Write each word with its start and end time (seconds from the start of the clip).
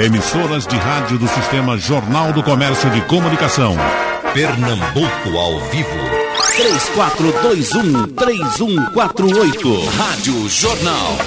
Emissoras 0.00 0.64
de 0.64 0.76
rádio 0.76 1.18
do 1.18 1.26
Sistema 1.26 1.76
Jornal 1.76 2.32
do 2.32 2.40
Comércio 2.40 2.88
de 2.90 3.00
Comunicação. 3.06 3.74
Pernambuco 4.32 5.36
ao 5.36 5.58
vivo. 5.70 5.88
3421-3148. 8.14 9.88
Rádio 9.96 10.48
Jornal. 10.48 11.18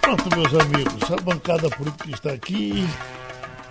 Pronto, 0.00 0.38
meus 0.38 0.54
amigos, 0.54 1.10
a 1.12 1.16
bancada 1.20 1.68
política 1.68 2.10
está 2.10 2.32
aqui. 2.32 2.88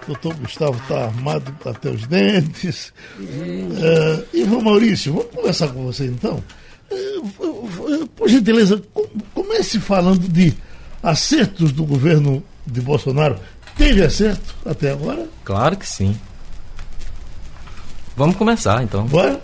O 0.03 0.05
doutor 0.05 0.35
Gustavo 0.35 0.77
está 0.83 1.05
armado 1.05 1.51
até 1.65 1.89
os 1.89 2.05
dentes. 2.05 2.93
Uh, 3.17 4.23
Ivan 4.31 4.61
Maurício, 4.61 5.13
vamos 5.13 5.31
conversar 5.31 5.69
com 5.69 5.83
você 5.83 6.05
então. 6.05 6.43
Uh, 6.91 8.07
por 8.15 8.29
gentileza, 8.29 8.79
comece 9.33 9.79
falando 9.79 10.29
de 10.29 10.53
acertos 11.03 11.73
do 11.73 11.83
governo 11.83 12.41
de 12.65 12.81
Bolsonaro. 12.81 13.37
Teve 13.77 14.03
acerto 14.03 14.55
até 14.65 14.91
agora? 14.91 15.27
Claro 15.43 15.75
que 15.75 15.87
sim. 15.87 16.17
Vamos 18.15 18.37
começar 18.37 18.81
então. 18.81 19.05
Bora? 19.05 19.41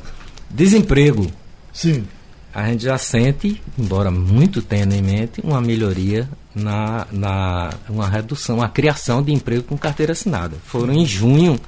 Desemprego. 0.50 1.30
Sim. 1.74 2.08
A 2.54 2.68
gente 2.68 2.84
já 2.84 2.98
sente, 2.98 3.62
embora 3.78 4.10
muito 4.10 4.62
tenuemente, 4.62 5.42
uma 5.44 5.60
melhoria 5.62 6.30
na, 6.56 7.06
na 7.12 7.74
uma 7.88 8.10
redução, 8.10 8.56
uma 8.58 8.70
criação 8.70 9.22
de 9.22 9.32
emprego 9.32 9.62
com 9.64 9.78
carteira 9.78 10.14
assinada. 10.14 10.58
Foram 10.66 10.94
em 10.94 11.06
junho 11.06 11.60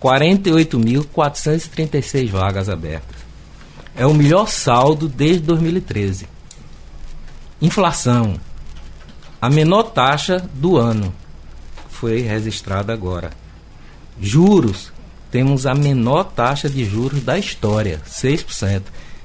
48.436 0.00 2.30
vagas 2.30 2.70
abertas. 2.70 3.20
É 3.94 4.06
o 4.06 4.14
melhor 4.14 4.48
saldo 4.48 5.06
desde 5.08 5.42
2013. 5.42 6.26
Inflação. 7.60 8.40
A 9.42 9.50
menor 9.50 9.90
taxa 9.90 10.48
do 10.54 10.76
ano 10.76 11.12
foi 11.88 12.20
registrada 12.20 12.92
agora. 12.92 13.30
Juros. 14.20 14.92
Temos 15.32 15.66
a 15.66 15.74
menor 15.74 16.24
taxa 16.24 16.70
de 16.70 16.84
juros 16.84 17.24
da 17.24 17.36
história, 17.36 18.00
6%. 18.06 18.82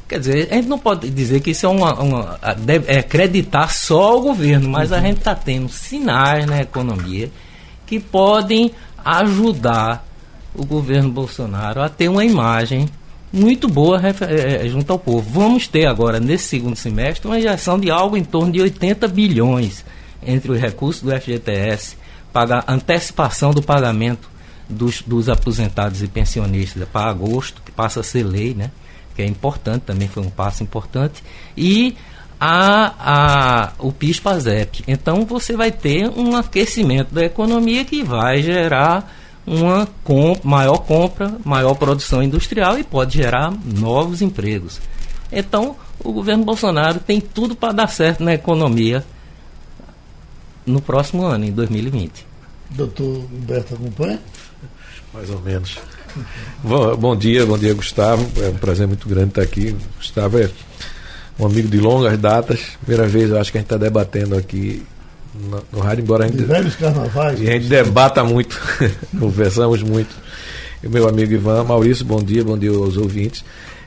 Quer 0.08 0.20
dizer, 0.20 0.48
a 0.50 0.56
gente 0.56 0.68
não 0.68 0.80
pode 0.80 1.08
dizer 1.12 1.42
que 1.42 1.52
isso 1.52 1.68
é 1.68 1.70
uma. 1.70 1.94
uma 2.02 2.40
é 2.88 2.98
acreditar 2.98 3.72
só 3.72 4.18
o 4.18 4.22
governo, 4.22 4.68
mas 4.70 4.90
uhum. 4.90 4.98
a 4.98 5.02
gente 5.02 5.18
está 5.20 5.36
tendo 5.36 5.70
sinais 5.70 6.48
na 6.48 6.62
economia 6.62 7.30
que 7.86 8.00
podem 8.00 8.72
ajudar 9.06 10.04
o 10.56 10.66
governo 10.66 11.12
Bolsonaro 11.12 11.80
a 11.80 11.90
ter 11.90 12.10
uma 12.10 12.26
imagem 12.26 12.90
muito 13.32 13.68
boa 13.68 14.02
é, 14.02 14.66
é, 14.66 14.68
junto 14.68 14.92
ao 14.92 14.98
povo. 14.98 15.30
Vamos 15.30 15.68
ter 15.68 15.86
agora, 15.86 16.20
nesse 16.20 16.46
segundo 16.46 16.76
semestre, 16.76 17.28
uma 17.28 17.38
injeção 17.38 17.78
de 17.78 17.92
algo 17.92 18.18
em 18.18 18.24
torno 18.24 18.52
de 18.52 18.62
80 18.62 19.08
bilhões 19.10 19.86
entre 20.22 20.52
os 20.52 20.60
recursos 20.60 21.02
do 21.02 21.12
FGTS, 21.12 21.98
pagar 22.32 22.64
antecipação 22.68 23.52
do 23.52 23.62
pagamento 23.62 24.30
dos, 24.70 25.02
dos 25.02 25.30
aposentados 25.30 26.02
e 26.02 26.08
pensionistas 26.08 26.88
para 26.90 27.10
agosto, 27.10 27.62
que 27.64 27.72
passa 27.72 28.02
a 28.02 28.04
ser 28.04 28.24
lei, 28.24 28.54
né? 28.54 28.72
que 29.16 29.22
é 29.22 29.26
importante, 29.26 29.82
também 29.82 30.08
foi 30.08 30.22
um 30.22 30.30
passo 30.30 30.62
importante, 30.62 31.24
e 31.56 31.96
a, 32.40 32.94
a, 33.00 33.72
o 33.80 33.92
PIS-PASEP. 33.92 34.84
Então 34.88 35.26
você 35.26 35.58
vai 35.58 35.72
ter 35.72 36.08
um 36.10 36.36
aquecimento 36.36 37.14
da 37.14 37.26
economia 37.26 37.84
que 37.84 38.04
vai 38.04 38.44
gerar 38.44 39.12
uma 39.46 39.88
comp 40.04 40.44
maior 40.44 40.78
compra, 40.80 41.34
maior 41.44 41.74
produção 41.74 42.22
industrial 42.22 42.78
e 42.78 42.84
pode 42.84 43.18
gerar 43.18 43.52
novos 43.66 44.22
empregos. 44.22 44.80
Então 45.32 45.76
o 46.04 46.12
governo 46.12 46.46
Bolsonaro 46.46 47.00
tem 47.00 47.20
tudo 47.20 47.56
para 47.56 47.74
dar 47.74 47.88
certo 47.88 48.24
na 48.24 48.34
economia 48.34 49.04
no 50.68 50.82
próximo 50.82 51.26
ano, 51.26 51.46
em 51.46 51.52
2020. 51.52 52.26
Doutor 52.72 53.26
Humberto 53.34 53.74
acompanha? 53.74 54.20
Mais 55.14 55.30
ou 55.30 55.42
menos. 55.42 55.78
Bom, 56.64 56.96
bom, 56.98 57.16
dia, 57.16 57.46
bom 57.46 57.58
dia, 57.58 57.74
Gustavo. 57.74 58.30
É 58.42 58.50
um 58.50 58.56
prazer 58.56 58.86
muito 58.86 59.08
grande 59.08 59.30
estar 59.30 59.42
aqui. 59.42 59.76
Gustavo 59.98 60.38
é 60.38 60.50
um 61.40 61.46
amigo 61.46 61.68
de 61.68 61.80
longas 61.80 62.18
datas. 62.20 62.60
Primeira 62.82 63.08
vez, 63.08 63.30
eu 63.30 63.40
acho 63.40 63.52
que 63.52 63.58
a 63.58 63.62
gente 63.62 63.68
está 63.68 63.78
debatendo 63.78 64.36
aqui 64.36 64.84
no, 65.34 65.64
no, 65.72 65.80
rádio, 65.80 66.04
embora 66.04 66.26
a 66.26 66.28
gente. 66.28 66.40
De 66.40 66.46
velhos 66.46 66.76
carnavais. 66.76 67.40
E 67.40 67.48
a 67.48 67.54
gente 67.54 67.68
debata 67.68 68.24
muito, 68.24 68.60
conversamos 69.18 69.82
muito. 69.82 70.14
E 70.84 70.88
meu 70.88 71.08
amigo 71.08 71.34
Ivan, 71.34 71.64
Maurício, 71.64 72.06
bom 72.06 72.22
dia, 72.22 72.44
bom 72.44 72.58
dia 72.58 72.72
aos 72.72 72.98
ouvintes. 72.98 73.44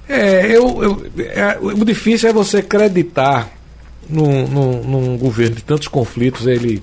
É, 0.09 0.47
eu, 0.47 0.83
eu 0.83 1.06
é, 1.21 1.59
o 1.60 1.84
difícil 1.84 2.31
é 2.31 2.33
você 2.33 2.59
acreditar 2.59 3.59
num, 4.10 4.47
num, 4.47 4.82
num 4.82 5.19
governo 5.19 5.56
de 5.56 5.62
tantos 5.62 5.88
conflitos, 5.88 6.47
ele 6.47 6.82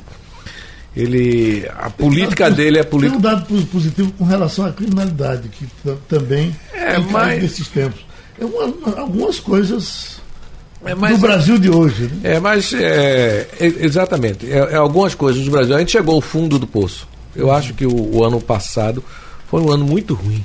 ele 0.95 1.67
a 1.77 1.89
política 1.89 2.49
dele 2.49 2.79
é 2.79 2.83
política. 2.83 3.19
Tem 3.19 3.31
um 3.31 3.35
dado 3.35 3.65
positivo 3.67 4.11
com 4.13 4.25
relação 4.25 4.65
à 4.65 4.71
criminalidade, 4.71 5.47
que 5.49 5.67
também 6.07 6.55
é, 6.73 6.97
mas... 6.97 7.41
nesses 7.41 7.67
tempos. 7.67 8.05
É 8.39 8.45
uma, 8.45 8.99
algumas 8.99 9.39
coisas 9.39 10.19
é, 10.83 10.95
mas, 10.95 11.15
do 11.15 11.21
Brasil 11.21 11.57
de 11.57 11.69
hoje. 11.69 12.03
Né? 12.03 12.35
É, 12.35 12.39
mas 12.39 12.73
é, 12.73 13.47
é 13.59 13.65
exatamente. 13.65 14.51
É, 14.51 14.57
é, 14.57 14.75
algumas 14.75 15.13
coisas 15.13 15.43
do 15.43 15.51
Brasil. 15.51 15.75
A 15.75 15.79
gente 15.79 15.91
chegou 15.91 16.15
ao 16.15 16.21
fundo 16.21 16.57
do 16.57 16.65
poço. 16.65 17.07
Eu 17.35 17.51
acho 17.51 17.73
que 17.73 17.85
o, 17.85 18.15
o 18.15 18.23
ano 18.23 18.41
passado 18.41 19.03
foi 19.47 19.61
um 19.61 19.71
ano 19.71 19.85
muito 19.85 20.15
ruim 20.15 20.43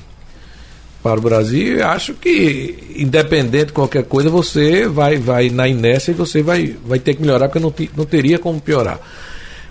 para 1.02 1.18
o 1.18 1.22
Brasil. 1.22 1.84
Acho 1.84 2.14
que, 2.14 2.94
independente 2.96 3.66
de 3.66 3.72
qualquer 3.72 4.04
coisa, 4.04 4.30
você 4.30 4.86
vai, 4.86 5.16
vai 5.16 5.50
na 5.50 5.66
inércia 5.66 6.12
e 6.12 6.14
você 6.14 6.42
vai, 6.42 6.76
vai 6.86 6.98
ter 6.98 7.14
que 7.14 7.22
melhorar, 7.22 7.48
porque 7.48 7.60
não, 7.60 7.74
não 7.96 8.04
teria 8.04 8.38
como 8.38 8.60
piorar. 8.60 9.00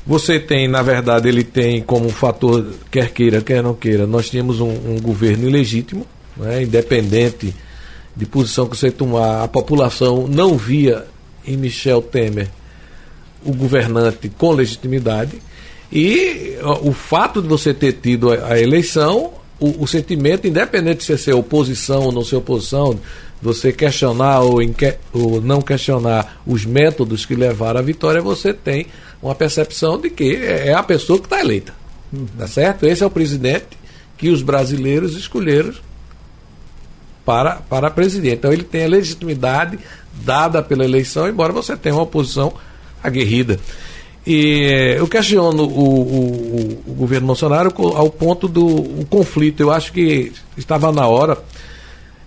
Você 0.05 0.39
tem, 0.39 0.67
na 0.67 0.81
verdade, 0.81 1.29
ele 1.29 1.43
tem 1.43 1.81
como 1.81 2.09
fator, 2.09 2.65
quer 2.89 3.11
queira, 3.11 3.41
quer 3.41 3.61
não 3.61 3.75
queira, 3.75 4.07
nós 4.07 4.29
tínhamos 4.29 4.59
um, 4.59 4.69
um 4.69 4.99
governo 4.99 5.47
ilegítimo, 5.47 6.05
né, 6.35 6.63
independente 6.63 7.53
de 8.15 8.25
posição 8.25 8.67
que 8.67 8.75
você 8.75 8.91
tomar, 8.91 9.43
a 9.43 9.47
população 9.47 10.27
não 10.27 10.57
via 10.57 11.05
em 11.45 11.55
Michel 11.55 12.01
Temer 12.01 12.49
o 13.43 13.53
governante 13.53 14.29
com 14.29 14.51
legitimidade. 14.51 15.41
E 15.91 16.57
o 16.81 16.93
fato 16.93 17.41
de 17.41 17.47
você 17.47 17.73
ter 17.73 17.93
tido 17.93 18.31
a 18.31 18.59
eleição, 18.59 19.33
o, 19.61 19.83
o, 19.83 19.88
sentimento, 19.88 20.47
independente 20.47 21.05
de 21.05 21.17
ser 21.17 21.33
oposição 21.33 22.01
ou 22.05 22.11
não 22.11 22.25
ser 22.25 22.35
oposição, 22.35 22.99
você 23.41 23.72
questionar 23.72 24.41
ou, 24.41 24.57
ou 25.13 25.39
não 25.39 25.61
questionar 25.61 26.41
os 26.45 26.66
métodos 26.66 27.25
que 27.25 27.35
levaram 27.35 27.79
à 27.79 27.83
vitória, 27.83 28.22
você 28.22 28.53
tem 28.53 28.88
uma 29.22 29.35
percepção 29.35 30.01
de 30.01 30.09
que 30.09 30.35
é, 30.35 30.69
é 30.69 30.73
a 30.73 30.81
pessoa 30.81 31.19
que 31.19 31.25
está 31.25 31.39
eleita. 31.39 31.73
Uhum. 32.11 32.25
Tá 32.38 32.47
certo? 32.47 32.88
Esse 32.88 33.03
é 33.03 33.05
o 33.05 33.11
presidente 33.11 33.77
que 34.17 34.29
os 34.29 34.41
brasileiros 34.41 35.16
escolheram 35.16 35.73
para, 37.23 37.57
para 37.57 37.89
presidente. 37.91 38.35
Então 38.35 38.51
ele 38.51 38.63
tem 38.63 38.85
a 38.85 38.89
legitimidade 38.89 39.78
dada 40.25 40.61
pela 40.61 40.83
eleição, 40.83 41.29
embora 41.29 41.53
você 41.53 41.78
tenha 41.78 41.95
uma 41.95 42.03
oposição 42.03 42.53
aguerrida. 43.03 43.59
E 44.25 44.95
eu 44.97 45.07
questiono 45.07 45.63
o, 45.63 46.01
o, 46.01 46.83
o 46.87 46.93
governo 46.93 47.27
Bolsonaro 47.27 47.73
ao 47.95 48.09
ponto 48.09 48.47
do 48.47 49.05
conflito. 49.09 49.61
Eu 49.61 49.71
acho 49.71 49.91
que 49.91 50.31
estava 50.55 50.91
na 50.91 51.07
hora 51.07 51.37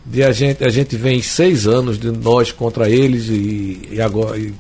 de 0.05 0.23
a 0.23 0.33
gente, 0.33 0.65
a 0.65 0.69
gente 0.69 0.97
vem 0.97 1.23
seis 1.23 1.67
anos 1.67 1.99
de 1.99 2.11
nós 2.11 2.53
contra 2.53 2.91
eles 2.91 3.29
e, 3.29 3.89
e 3.93 4.01
agora 4.01 4.37
e 4.39 4.53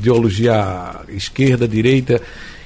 ideologia 0.00 0.96
esquerda, 1.10 1.68
direita, 1.68 2.20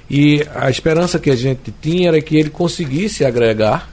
e 0.08 0.46
a 0.54 0.70
esperança 0.70 1.18
que 1.18 1.30
a 1.30 1.36
gente 1.36 1.74
tinha 1.82 2.08
era 2.08 2.20
que 2.20 2.36
ele 2.36 2.48
conseguisse 2.48 3.24
agregar, 3.24 3.90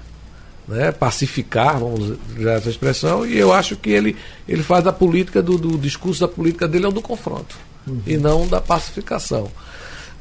né, 0.68 0.91
pacificar, 0.91 1.80
vamos 1.80 2.18
usar 2.38 2.53
essa 2.53 2.70
expressão, 2.70 3.25
e 3.25 3.38
eu 3.38 3.52
acho 3.52 3.75
que 3.75 3.90
ele, 3.90 4.16
ele 4.47 4.62
faz 4.62 4.86
a 4.86 4.94
política 4.94 5.41
do, 5.41 5.58
do 5.58 5.78
discurso 5.78 6.22
da 6.22 6.28
política 6.28 6.68
dele 6.68 6.86
é 6.86 6.88
o 6.88 6.91
do 6.91 7.02
confronto, 7.02 7.58
uhum. 7.88 8.02
e 8.06 8.16
não 8.16 8.47
da 8.47 8.62
pacificação. 8.62 9.50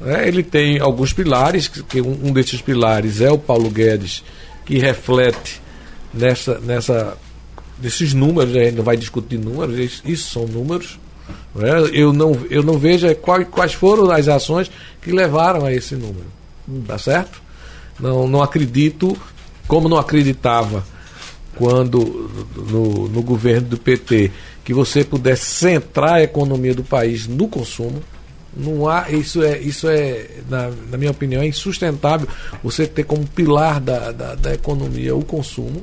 É, 0.03 0.27
ele 0.27 0.43
tem 0.43 0.79
alguns 0.79 1.13
pilares, 1.13 1.67
que 1.67 2.01
um, 2.01 2.31
desses 2.33 2.61
pilares 2.61 3.21
é 3.21 3.31
o 3.31 3.37
Paulo 3.37 3.69
Guedes, 3.69 4.23
que 4.65 4.77
reflete 4.77 5.61
nessa, 6.13 6.59
nessa 6.59 7.17
desses 7.77 8.13
números, 8.13 8.55
a 8.55 8.63
gente 8.63 8.75
não 8.75 8.83
vai 8.83 8.97
discutir 8.97 9.37
números, 9.37 9.77
isso, 9.77 10.01
isso 10.05 10.31
são 10.31 10.45
números, 10.45 10.99
né? 11.55 11.69
Eu, 11.91 12.13
não, 12.13 12.37
eu 12.49 12.63
não 12.63 12.77
vejo 12.77 13.07
é 13.07 13.13
quais, 13.13 13.47
quais 13.49 13.73
foram 13.73 14.09
as 14.11 14.27
ações 14.27 14.71
que 15.01 15.11
levaram 15.11 15.65
a 15.65 15.73
esse 15.73 15.95
número. 15.95 16.27
Tá 16.87 16.97
certo? 16.97 17.41
Não, 17.99 18.27
não 18.27 18.41
acredito, 18.41 19.17
como 19.67 19.89
não 19.89 19.97
acreditava 19.97 20.85
quando 21.55 22.29
no, 22.55 23.07
no 23.09 23.21
governo 23.21 23.69
do 23.69 23.77
PT, 23.77 24.31
que 24.63 24.73
você 24.73 25.03
pudesse 25.03 25.45
centrar 25.45 26.13
a 26.13 26.23
economia 26.23 26.73
do 26.73 26.83
país 26.83 27.27
no 27.27 27.47
consumo. 27.47 28.01
Não 28.55 28.87
há, 28.87 29.09
isso 29.09 29.41
é, 29.41 29.57
isso 29.59 29.87
é 29.87 30.27
na, 30.49 30.69
na 30.89 30.97
minha 30.97 31.11
opinião, 31.11 31.41
é 31.41 31.47
insustentável 31.47 32.27
você 32.61 32.85
ter 32.85 33.03
como 33.03 33.25
pilar 33.25 33.79
da, 33.79 34.11
da, 34.11 34.35
da 34.35 34.53
economia 34.53 35.15
o 35.15 35.23
consumo. 35.23 35.81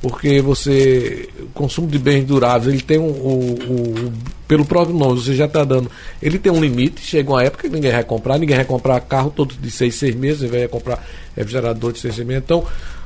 porque 0.00 0.40
você 0.40 1.28
o 1.40 1.46
consumo 1.48 1.88
de 1.88 1.98
bens 1.98 2.24
duráveis 2.24 2.72
ele 2.72 2.82
tem 2.82 2.98
um, 2.98 3.10
o, 3.10 4.12
pelo 4.46 4.64
próprio 4.64 4.96
nome 4.96 5.20
você 5.20 5.34
já 5.34 5.46
está 5.46 5.64
dando 5.64 5.90
ele 6.22 6.38
tem 6.38 6.52
um 6.52 6.60
limite 6.60 7.00
chega 7.00 7.30
uma 7.30 7.42
época 7.42 7.68
que 7.68 7.74
ninguém 7.74 7.90
vai 7.92 8.04
comprar 8.04 8.38
ninguém 8.38 8.56
vai 8.56 8.64
comprar 8.64 9.00
carro 9.00 9.30
todo 9.34 9.54
de 9.54 9.70
seis 9.70 9.94
seis 9.94 10.14
meses 10.14 10.48
vai 10.50 10.68
comprar 10.68 11.04
refrigerador 11.34 11.92
de 11.92 12.00
seis 12.00 12.14
seis 12.14 12.26
meses 12.26 12.42
então 12.44 12.64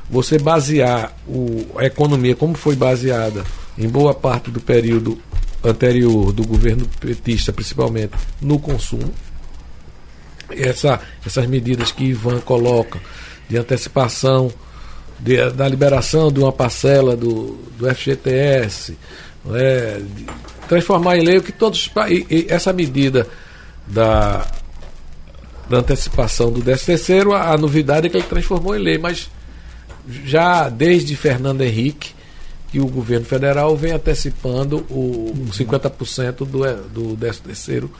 você 0.09 0.37
basear 0.37 1.15
o, 1.27 1.65
a 1.77 1.85
economia 1.85 2.35
como 2.35 2.53
foi 2.55 2.75
baseada 2.75 3.43
em 3.77 3.87
boa 3.87 4.13
parte 4.13 4.51
do 4.51 4.59
período 4.59 5.17
anterior 5.63 6.31
do 6.31 6.43
governo 6.43 6.87
petista 6.99 7.53
principalmente 7.53 8.13
no 8.41 8.59
consumo 8.59 9.13
essa, 10.49 10.99
essas 11.25 11.45
medidas 11.47 11.91
que 11.91 12.05
Ivan 12.05 12.39
coloca 12.39 12.99
de 13.49 13.57
antecipação 13.57 14.51
de, 15.19 15.49
da 15.51 15.67
liberação 15.67 16.31
de 16.31 16.39
uma 16.39 16.51
parcela 16.51 17.15
do, 17.15 17.57
do 17.77 17.93
FGTS, 17.93 18.97
é, 19.53 20.01
transformar 20.67 21.17
em 21.17 21.23
lei 21.23 21.37
o 21.37 21.43
que 21.43 21.51
todos. 21.51 21.91
E, 22.09 22.25
e 22.29 22.45
essa 22.49 22.73
medida 22.73 23.27
da, 23.85 24.47
da 25.69 25.77
antecipação 25.77 26.51
do 26.51 26.61
13 26.61 26.85
terceiro, 26.85 27.33
a, 27.33 27.51
a 27.51 27.57
novidade 27.57 28.07
é 28.07 28.09
que 28.09 28.17
ele 28.17 28.27
transformou 28.27 28.75
em 28.75 28.79
lei, 28.79 28.97
mas 28.97 29.29
já 30.25 30.67
desde 30.69 31.15
Fernando 31.15 31.61
Henrique, 31.61 32.13
que 32.71 32.79
o 32.79 32.87
governo 32.87 33.25
federal 33.25 33.75
vem 33.75 33.91
antecipando 33.91 34.85
o, 34.89 35.33
o 35.33 35.49
50% 35.51 36.37
do, 36.37 36.45
do 36.89 37.17
13 37.17 37.41
terceiro 37.41 37.91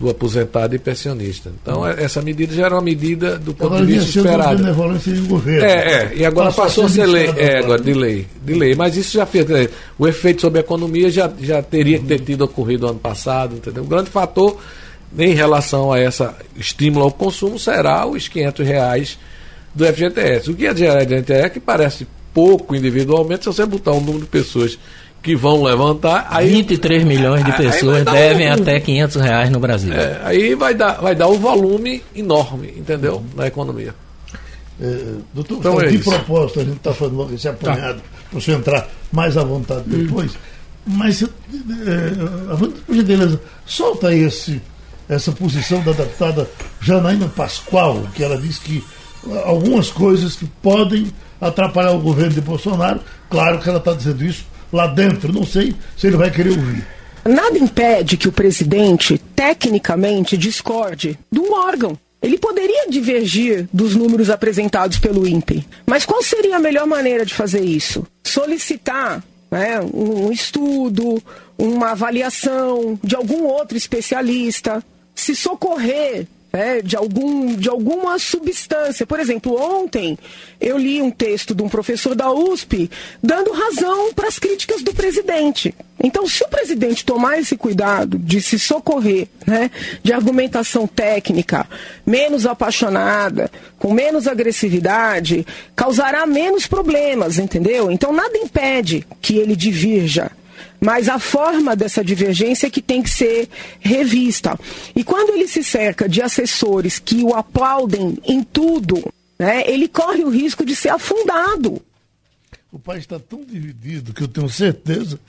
do 0.00 0.10
aposentado 0.10 0.74
e 0.74 0.78
pensionista. 0.80 1.52
Então, 1.62 1.86
é, 1.86 2.02
essa 2.02 2.20
medida 2.20 2.52
já 2.52 2.66
era 2.66 2.74
uma 2.74 2.82
medida 2.82 3.38
do 3.38 3.54
ponto 3.54 3.76
de 3.76 3.92
vista 3.92 4.18
esperado. 4.18 4.56
De 4.56 5.20
governo. 5.20 5.64
É, 5.64 5.92
é, 5.92 6.12
e 6.16 6.24
agora 6.24 6.46
passou, 6.50 6.64
passou 6.64 6.84
a 6.86 6.88
ser 6.88 7.06
lei. 7.06 7.32
É, 7.36 7.58
agora 7.58 7.80
de 7.80 7.94
lei, 7.94 8.26
de 8.44 8.54
lei. 8.54 8.74
Mas 8.74 8.96
isso 8.96 9.12
já 9.16 9.24
fez. 9.24 9.48
É, 9.48 9.70
o 9.96 10.08
efeito 10.08 10.40
sobre 10.40 10.58
a 10.58 10.62
economia 10.62 11.08
já, 11.08 11.32
já 11.40 11.62
teria 11.62 12.00
que 12.00 12.06
ter 12.06 12.18
tido 12.18 12.42
ocorrido 12.42 12.88
ano 12.88 12.98
passado, 12.98 13.54
entendeu? 13.54 13.84
O 13.84 13.86
grande 13.86 14.10
fator 14.10 14.58
em 15.16 15.34
relação 15.34 15.92
a 15.92 16.00
esse 16.00 16.28
estímulo 16.56 17.04
ao 17.04 17.12
consumo 17.12 17.56
será 17.56 18.04
os 18.04 18.26
500 18.26 18.66
reais 18.66 19.18
do 19.72 19.86
FGTS. 19.86 20.50
O 20.50 20.54
que 20.56 20.66
é 20.66 20.74
de 20.74 20.84
FGTS 20.84 21.44
é 21.44 21.48
que 21.48 21.60
parece 21.60 22.08
pouco 22.32 22.74
individualmente, 22.74 23.44
se 23.44 23.46
você 23.46 23.66
botar 23.66 23.92
um 23.92 24.00
número 24.00 24.20
de 24.20 24.26
pessoas 24.26 24.78
que 25.22 25.36
vão 25.36 25.62
levantar. 25.62 26.26
Aí, 26.30 26.50
23 26.50 27.04
milhões 27.04 27.44
de 27.44 27.52
pessoas 27.52 28.04
devem 28.04 28.50
um, 28.50 28.54
até 28.54 28.80
500 28.80 29.16
reais 29.22 29.50
no 29.50 29.60
Brasil. 29.60 29.92
É, 29.92 30.20
aí 30.24 30.54
vai 30.54 30.74
dar, 30.74 31.00
vai 31.00 31.14
dar 31.14 31.28
um 31.28 31.38
volume 31.38 32.02
enorme, 32.14 32.74
entendeu? 32.76 33.22
Na 33.36 33.46
economia. 33.46 33.94
É, 34.80 35.14
doutor, 35.32 35.58
então 35.58 35.80
é 35.80 35.86
de 35.86 35.98
propósito, 35.98 36.60
a 36.60 36.64
gente 36.64 36.76
está 36.76 36.92
falando 36.92 37.16
logo 37.16 37.34
esse 37.34 37.46
apanhado, 37.46 37.98
tá. 37.98 38.04
para 38.30 38.40
você 38.40 38.52
entrar 38.52 38.88
mais 39.12 39.36
à 39.36 39.44
vontade 39.44 39.84
hum. 39.86 40.04
depois. 40.04 40.32
Hum. 40.32 40.38
Mas, 40.84 41.22
é, 41.22 41.28
por 42.84 42.94
gentileza, 42.94 43.40
solta 43.64 44.12
esse, 44.12 44.60
essa 45.08 45.30
posição 45.30 45.80
da 45.82 45.92
deputada 45.92 46.50
Janaína 46.80 47.28
Pascoal, 47.28 48.02
que 48.12 48.24
ela 48.24 48.36
diz 48.36 48.58
que 48.58 48.82
algumas 49.44 49.90
coisas 49.90 50.34
que 50.34 50.46
podem 50.60 51.12
atrapalhar 51.42 51.90
o 51.90 51.98
governo 51.98 52.32
de 52.32 52.40
Bolsonaro. 52.40 53.00
Claro 53.28 53.58
que 53.58 53.68
ela 53.68 53.78
está 53.78 53.92
dizendo 53.92 54.24
isso 54.24 54.46
lá 54.72 54.86
dentro. 54.86 55.32
Não 55.32 55.44
sei 55.44 55.74
se 55.96 56.06
ele 56.06 56.16
vai 56.16 56.30
querer 56.30 56.50
ouvir. 56.50 56.86
Nada 57.24 57.58
impede 57.58 58.16
que 58.16 58.28
o 58.28 58.32
presidente, 58.32 59.18
tecnicamente, 59.34 60.36
discorde 60.36 61.18
de 61.30 61.40
um 61.40 61.52
órgão. 61.52 61.98
Ele 62.22 62.38
poderia 62.38 62.88
divergir 62.88 63.68
dos 63.72 63.96
números 63.96 64.30
apresentados 64.30 64.98
pelo 64.98 65.26
INPE. 65.26 65.66
Mas 65.84 66.06
qual 66.06 66.22
seria 66.22 66.56
a 66.56 66.60
melhor 66.60 66.86
maneira 66.86 67.26
de 67.26 67.34
fazer 67.34 67.64
isso? 67.64 68.06
Solicitar 68.22 69.22
né, 69.50 69.80
um 69.80 70.30
estudo, 70.30 71.20
uma 71.58 71.90
avaliação 71.90 72.98
de 73.02 73.16
algum 73.16 73.44
outro 73.44 73.76
especialista, 73.76 74.82
se 75.14 75.34
socorrer 75.34 76.26
né, 76.52 76.82
de, 76.82 76.96
algum, 76.96 77.54
de 77.54 77.68
alguma 77.68 78.18
substância. 78.18 79.06
Por 79.06 79.18
exemplo, 79.18 79.58
ontem 79.58 80.18
eu 80.60 80.76
li 80.76 81.00
um 81.00 81.10
texto 81.10 81.54
de 81.54 81.62
um 81.62 81.68
professor 81.68 82.14
da 82.14 82.30
USP 82.30 82.90
dando 83.22 83.52
razão 83.52 84.12
para 84.12 84.28
as 84.28 84.38
críticas 84.38 84.82
do 84.82 84.92
presidente. 84.92 85.74
Então, 86.02 86.26
se 86.26 86.42
o 86.42 86.48
presidente 86.48 87.04
tomar 87.04 87.38
esse 87.38 87.56
cuidado 87.56 88.18
de 88.18 88.40
se 88.40 88.58
socorrer, 88.58 89.28
né, 89.46 89.70
de 90.02 90.12
argumentação 90.12 90.86
técnica, 90.86 91.66
menos 92.04 92.44
apaixonada, 92.44 93.50
com 93.78 93.92
menos 93.92 94.26
agressividade, 94.26 95.46
causará 95.76 96.26
menos 96.26 96.66
problemas, 96.66 97.38
entendeu? 97.38 97.90
Então, 97.90 98.12
nada 98.12 98.36
impede 98.36 99.06
que 99.20 99.36
ele 99.36 99.54
divirja 99.54 100.30
mas 100.80 101.08
a 101.08 101.18
forma 101.18 101.76
dessa 101.76 102.04
divergência 102.04 102.66
é 102.66 102.70
que 102.70 102.82
tem 102.82 103.02
que 103.02 103.10
ser 103.10 103.48
revista. 103.80 104.58
E 104.96 105.04
quando 105.04 105.34
ele 105.34 105.46
se 105.46 105.62
cerca 105.62 106.08
de 106.08 106.20
assessores 106.20 106.98
que 106.98 107.22
o 107.22 107.34
aplaudem 107.34 108.18
em 108.24 108.42
tudo, 108.42 109.02
né, 109.38 109.62
ele 109.66 109.86
corre 109.88 110.24
o 110.24 110.30
risco 110.30 110.64
de 110.64 110.74
ser 110.74 110.88
afundado. 110.88 111.80
O 112.72 112.78
país 112.78 113.00
está 113.00 113.18
tão 113.18 113.44
dividido 113.44 114.12
que 114.12 114.22
eu 114.22 114.28
tenho 114.28 114.48
certeza 114.48 115.20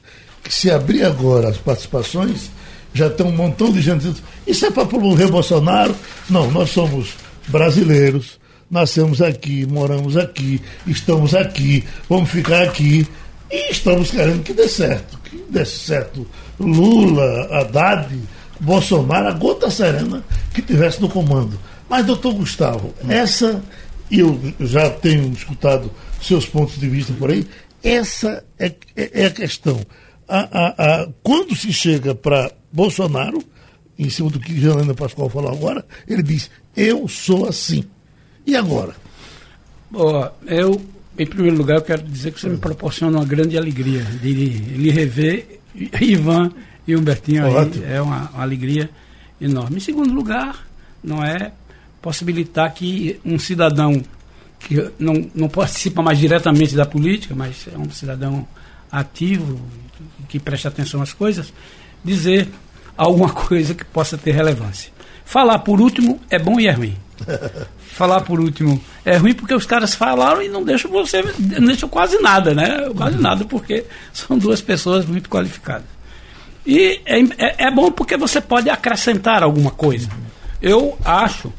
que 0.44 0.54
se 0.54 0.72
abrir 0.72 1.04
agora 1.04 1.50
as 1.50 1.58
participações, 1.58 2.50
já 2.94 3.10
tem 3.10 3.26
um 3.26 3.32
montão 3.32 3.72
de 3.72 3.82
gente 3.82 4.00
dizendo, 4.00 4.22
isso 4.46 4.66
é 4.66 4.72
para 4.72 4.86
promover 4.86 5.30
Bolsonaro? 5.30 5.96
Não, 6.30 6.52
nós 6.52 6.70
somos 6.70 7.16
brasileiros, 7.48 8.40
nascemos 8.70 9.22
aqui, 9.22 9.66
moramos 9.66 10.18
aqui, 10.18 10.62
estamos 10.86 11.34
aqui, 11.34 11.84
vamos 12.10 12.30
ficar 12.30 12.64
aqui 12.64 13.08
e 13.52 13.72
estamos 13.72 14.12
querendo 14.12 14.44
que 14.44 14.54
dê 14.54 14.68
certo 14.68 15.23
desse 15.50 15.80
certo 15.80 16.28
Lula, 16.60 17.48
Haddad, 17.52 18.20
Bolsonaro, 18.60 19.28
a 19.28 19.32
gota 19.32 19.70
serena 19.70 20.24
que 20.54 20.62
tivesse 20.62 21.02
no 21.02 21.10
comando. 21.10 21.60
Mas, 21.90 22.06
doutor 22.06 22.34
Gustavo, 22.34 22.94
essa, 23.08 23.62
eu 24.10 24.40
já 24.60 24.90
tenho 24.90 25.32
escutado 25.32 25.92
seus 26.22 26.46
pontos 26.46 26.80
de 26.80 26.88
vista 26.88 27.14
por 27.14 27.30
aí, 27.30 27.46
essa 27.84 28.44
é, 28.58 28.74
é, 28.96 29.22
é 29.22 29.26
a 29.26 29.32
questão. 29.32 29.82
A, 30.28 30.40
a, 30.40 30.68
a, 31.02 31.10
quando 31.22 31.56
se 31.56 31.74
chega 31.74 32.16
para 32.16 32.52
Bolsonaro, 32.72 33.44
em 34.00 34.10
cima 34.10 34.30
do 34.30 34.40
que 34.40 34.60
Janaina 34.60 34.94
Pascoal 34.94 35.30
falou 35.30 35.52
agora, 35.52 35.86
ele 36.08 36.24
diz: 36.24 36.50
Eu 36.76 37.08
sou 37.08 37.48
assim. 37.48 37.84
E 38.46 38.56
agora? 38.56 38.96
Boa, 39.92 40.36
eu 40.48 40.82
em 41.18 41.26
primeiro 41.26 41.58
lugar, 41.58 41.78
eu 41.78 41.82
quero 41.82 42.04
dizer 42.04 42.32
que 42.32 42.40
você 42.40 42.50
me 42.50 42.58
proporciona 42.58 43.18
uma 43.18 43.26
grande 43.26 43.58
alegria 43.58 44.04
de 44.04 44.34
lhe 44.34 44.90
rever, 44.90 45.60
Ivan 46.02 46.52
e 46.88 46.96
Humbertinho 46.96 47.46
aí. 47.46 47.84
É 47.86 48.02
uma, 48.02 48.30
uma, 48.30 48.42
alegria 48.42 48.90
enorme. 49.40 49.78
Em 49.78 49.80
segundo 49.80 50.14
lugar, 50.14 50.68
não 51.04 51.24
é 51.24 51.52
possibilitar 52.02 52.74
que 52.74 53.20
um 53.24 53.38
cidadão 53.38 54.02
que 54.60 54.92
não, 54.98 55.30
não 55.36 55.50
participa 55.50 56.02
mais 56.02 56.18
diretamente 56.18 56.76
da 56.76 56.86
política, 56.86 57.36
mas 57.36 57.68
é 57.72 57.78
um 57.78 57.90
cidadão 57.92 58.48
ativo, 58.92 59.60
que 60.30 60.40
presta 60.40 60.70
atenção 60.70 61.02
às 61.02 61.14
coisas, 61.14 61.54
dizer 62.04 62.48
alguma 62.98 63.30
coisa 63.32 63.74
que 63.74 63.84
possa 63.86 64.18
ter 64.18 64.32
relevância. 64.32 64.92
Falar 65.26 65.60
por 65.60 65.80
último 65.80 66.20
é 66.30 66.40
bom 66.40 66.60
e 66.60 66.68
é 66.68 66.72
ruim. 66.72 66.96
falar 67.94 68.22
por 68.22 68.40
último 68.40 68.84
é 69.06 69.18
ruim 69.18 69.34
porque 69.34 69.54
os 69.54 69.66
caras 69.66 69.94
falaram 69.94 70.42
e 70.42 70.50
não 70.50 70.64
deixam 70.64 70.90
você, 70.90 71.22
não 71.22 71.68
deixam 71.68 71.88
quase 71.88 72.20
nada, 72.20 72.54
né? 72.54 72.90
Quase 72.96 73.18
nada, 73.18 73.46
porque 73.46 73.86
são 74.12 74.38
duas 74.38 74.62
pessoas 74.62 75.06
muito 75.06 75.30
qualificadas. 75.30 75.86
E 76.66 77.02
é, 77.06 77.20
é, 77.20 77.66
é 77.66 77.72
bom 77.72 77.92
porque 77.92 78.18
você 78.18 78.42
pode 78.42 78.70
acrescentar 78.70 79.44
alguma 79.44 79.72
coisa. 79.72 80.10
Eu 80.62 80.98
acho 81.04 81.54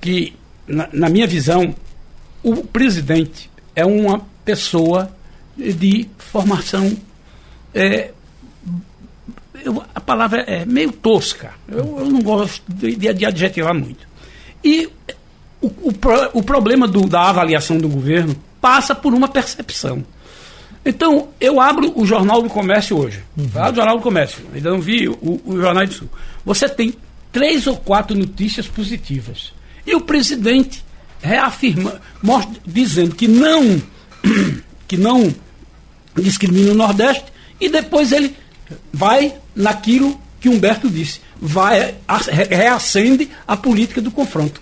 que, 0.00 0.34
na, 0.66 0.88
na 0.92 1.08
minha 1.08 1.26
visão, 1.26 1.74
o 2.42 2.56
presidente 2.56 3.50
é 3.74 3.84
uma 3.84 4.20
pessoa 4.44 5.10
de 5.56 6.08
formação. 6.18 6.96
É, 7.74 8.10
eu, 9.64 9.82
a 9.94 10.00
palavra 10.00 10.42
é 10.42 10.64
meio 10.64 10.92
tosca. 10.92 11.52
Eu, 11.66 11.98
eu 11.98 12.04
não 12.04 12.20
gosto 12.20 12.62
de, 12.68 12.94
de 12.96 13.26
adjetivar 13.26 13.74
muito. 13.74 14.06
E 14.62 14.90
o, 15.60 15.66
o, 15.66 15.94
o 16.34 16.42
problema 16.42 16.86
do, 16.86 17.06
da 17.06 17.28
avaliação 17.28 17.78
do 17.78 17.88
governo 17.88 18.34
passa 18.60 18.94
por 18.94 19.12
uma 19.12 19.28
percepção. 19.28 20.04
Então, 20.84 21.28
eu 21.40 21.60
abro 21.60 21.92
o 21.94 22.06
Jornal 22.06 22.40
do 22.40 22.48
Comércio 22.48 22.96
hoje. 22.96 23.22
Uhum. 23.36 23.46
O 23.46 23.74
Jornal 23.74 23.96
do 23.98 24.02
Comércio. 24.02 24.42
Ainda 24.54 24.70
não 24.70 24.80
vi 24.80 25.08
o, 25.08 25.40
o 25.44 25.60
Jornal 25.60 25.86
do 25.86 25.92
Sul. 25.92 26.08
Você 26.44 26.68
tem 26.68 26.94
três 27.32 27.66
ou 27.66 27.76
quatro 27.76 28.16
notícias 28.16 28.66
positivas. 28.66 29.52
E 29.86 29.94
o 29.94 30.00
presidente 30.00 30.84
reafirma, 31.20 32.00
mostra, 32.22 32.54
dizendo 32.64 33.14
que 33.14 33.26
não, 33.26 33.82
que 34.86 34.96
não 34.96 35.34
discrimina 36.16 36.72
o 36.72 36.74
Nordeste, 36.74 37.26
e 37.60 37.68
depois 37.68 38.12
ele 38.12 38.34
vai 38.92 39.34
naquilo 39.54 40.18
que 40.40 40.48
Humberto 40.48 40.88
disse, 40.88 41.20
vai 41.40 41.94
reacende 42.48 43.28
a 43.46 43.56
política 43.56 44.00
do 44.00 44.10
confronto. 44.10 44.60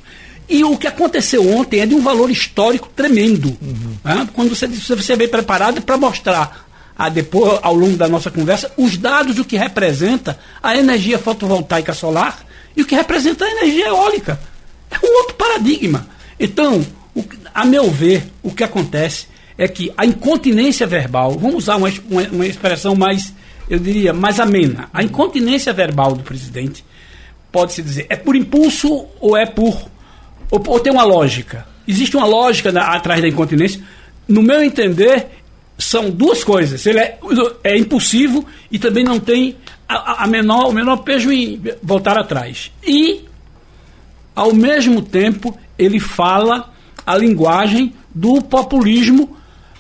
E 0.48 0.62
o 0.62 0.76
que 0.76 0.86
aconteceu 0.86 1.48
ontem 1.56 1.80
é 1.80 1.86
de 1.86 1.94
um 1.94 2.02
valor 2.02 2.30
histórico 2.30 2.88
tremendo. 2.94 3.56
Uhum. 3.60 3.96
Né? 4.04 4.28
Quando 4.32 4.54
você, 4.54 4.66
você 4.66 5.16
vem 5.16 5.28
preparado 5.28 5.82
para 5.82 5.96
mostrar 5.96 6.66
a 6.96 7.08
depois, 7.08 7.58
ao 7.62 7.74
longo 7.74 7.96
da 7.96 8.08
nossa 8.08 8.30
conversa, 8.30 8.72
os 8.76 8.96
dados 8.96 9.36
do 9.36 9.44
que 9.44 9.56
representa 9.56 10.38
a 10.62 10.76
energia 10.76 11.18
fotovoltaica 11.18 11.92
solar 11.92 12.44
e 12.76 12.82
o 12.82 12.86
que 12.86 12.94
representa 12.94 13.44
a 13.44 13.50
energia 13.50 13.88
eólica. 13.88 14.40
É 14.90 15.04
um 15.04 15.18
outro 15.18 15.34
paradigma. 15.34 16.06
Então, 16.38 16.84
o, 17.14 17.24
a 17.54 17.64
meu 17.64 17.90
ver, 17.90 18.30
o 18.42 18.50
que 18.50 18.62
acontece 18.64 19.26
é 19.58 19.66
que 19.66 19.92
a 19.96 20.04
incontinência 20.04 20.86
verbal, 20.86 21.32
vamos 21.32 21.64
usar 21.64 21.76
uma, 21.76 21.92
uma, 22.10 22.22
uma 22.24 22.46
expressão 22.46 22.94
mais, 22.94 23.32
eu 23.68 23.78
diria, 23.78 24.12
mais 24.12 24.38
amena. 24.38 24.88
A 24.92 25.02
incontinência 25.02 25.72
verbal 25.72 26.14
do 26.14 26.22
presidente, 26.22 26.84
pode-se 27.50 27.82
dizer, 27.82 28.06
é 28.08 28.16
por 28.16 28.36
impulso 28.36 29.06
ou 29.20 29.36
é 29.36 29.46
por. 29.46 29.90
Ou, 30.50 30.62
ou 30.66 30.80
tem 30.80 30.92
uma 30.92 31.04
lógica? 31.04 31.66
Existe 31.86 32.16
uma 32.16 32.26
lógica 32.26 32.72
na, 32.72 32.94
atrás 32.94 33.20
da 33.20 33.28
incontinência? 33.28 33.80
No 34.28 34.42
meu 34.42 34.62
entender, 34.62 35.26
são 35.78 36.10
duas 36.10 36.42
coisas. 36.42 36.84
Ele 36.86 36.98
é, 36.98 37.18
é 37.62 37.78
impulsivo 37.78 38.44
e 38.70 38.78
também 38.78 39.04
não 39.04 39.20
tem 39.20 39.56
a, 39.88 40.24
a 40.24 40.26
menor, 40.26 40.68
o 40.68 40.72
menor 40.72 40.98
pejo 40.98 41.30
em 41.30 41.60
voltar 41.82 42.18
atrás. 42.18 42.72
E, 42.84 43.24
ao 44.34 44.52
mesmo 44.52 45.02
tempo, 45.02 45.56
ele 45.78 46.00
fala 46.00 46.72
a 47.04 47.16
linguagem 47.16 47.94
do 48.14 48.42
populismo 48.42 49.36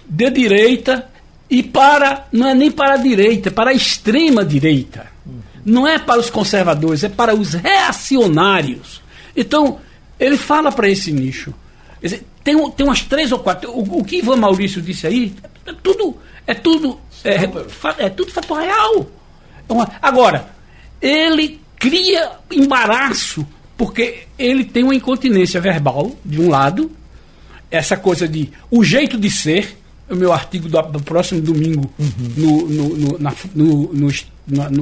de 0.08 0.30
direita 0.30 1.08
e 1.48 1.62
para, 1.62 2.26
não 2.32 2.48
é 2.48 2.54
nem 2.54 2.70
para 2.70 2.94
a 2.94 2.98
direita, 2.98 3.48
é 3.48 3.52
para 3.52 3.70
a 3.70 3.74
extrema 3.74 4.44
direita. 4.44 5.06
Não 5.64 5.86
é 5.86 5.98
para 5.98 6.20
os 6.20 6.30
conservadores, 6.30 7.02
é 7.02 7.08
para 7.08 7.34
os 7.34 7.54
reacionários. 7.54 9.02
Então, 9.36 9.80
ele 10.18 10.36
fala 10.36 10.72
para 10.72 10.88
esse 10.88 11.12
nicho. 11.12 11.52
Dizer, 12.02 12.24
tem, 12.42 12.70
tem 12.72 12.86
umas 12.86 13.02
três 13.02 13.32
ou 13.32 13.38
quatro. 13.38 13.70
O, 13.70 14.00
o, 14.00 14.04
que 14.04 14.18
Ivan 14.18 14.36
Maurício 14.36 14.80
disse 14.80 15.06
aí, 15.06 15.34
é 15.66 15.72
tudo, 15.72 16.16
é 16.46 16.54
tudo, 16.54 17.00
é, 17.24 18.04
é 18.04 18.08
tudo 18.08 18.30
fato 18.30 18.54
real. 18.54 19.06
Agora, 20.00 20.48
ele 21.00 21.60
cria 21.78 22.32
embaraço, 22.50 23.46
porque 23.76 24.26
ele 24.38 24.64
tem 24.64 24.84
uma 24.84 24.94
incontinência 24.94 25.60
verbal, 25.60 26.12
de 26.24 26.40
um 26.40 26.48
lado, 26.48 26.90
essa 27.70 27.96
coisa 27.96 28.28
de 28.28 28.50
o 28.70 28.84
jeito 28.84 29.18
de 29.18 29.30
ser, 29.30 29.76
o 30.08 30.14
meu 30.14 30.32
artigo 30.32 30.68
do, 30.68 30.80
do 30.82 31.00
próximo 31.00 31.40
domingo 31.40 31.92
uhum. 31.98 32.08
no, 32.36 32.68
no, 32.68 32.96
no, 32.96 33.18
na, 33.18 33.34
no, 33.54 33.92
no, 33.92 34.08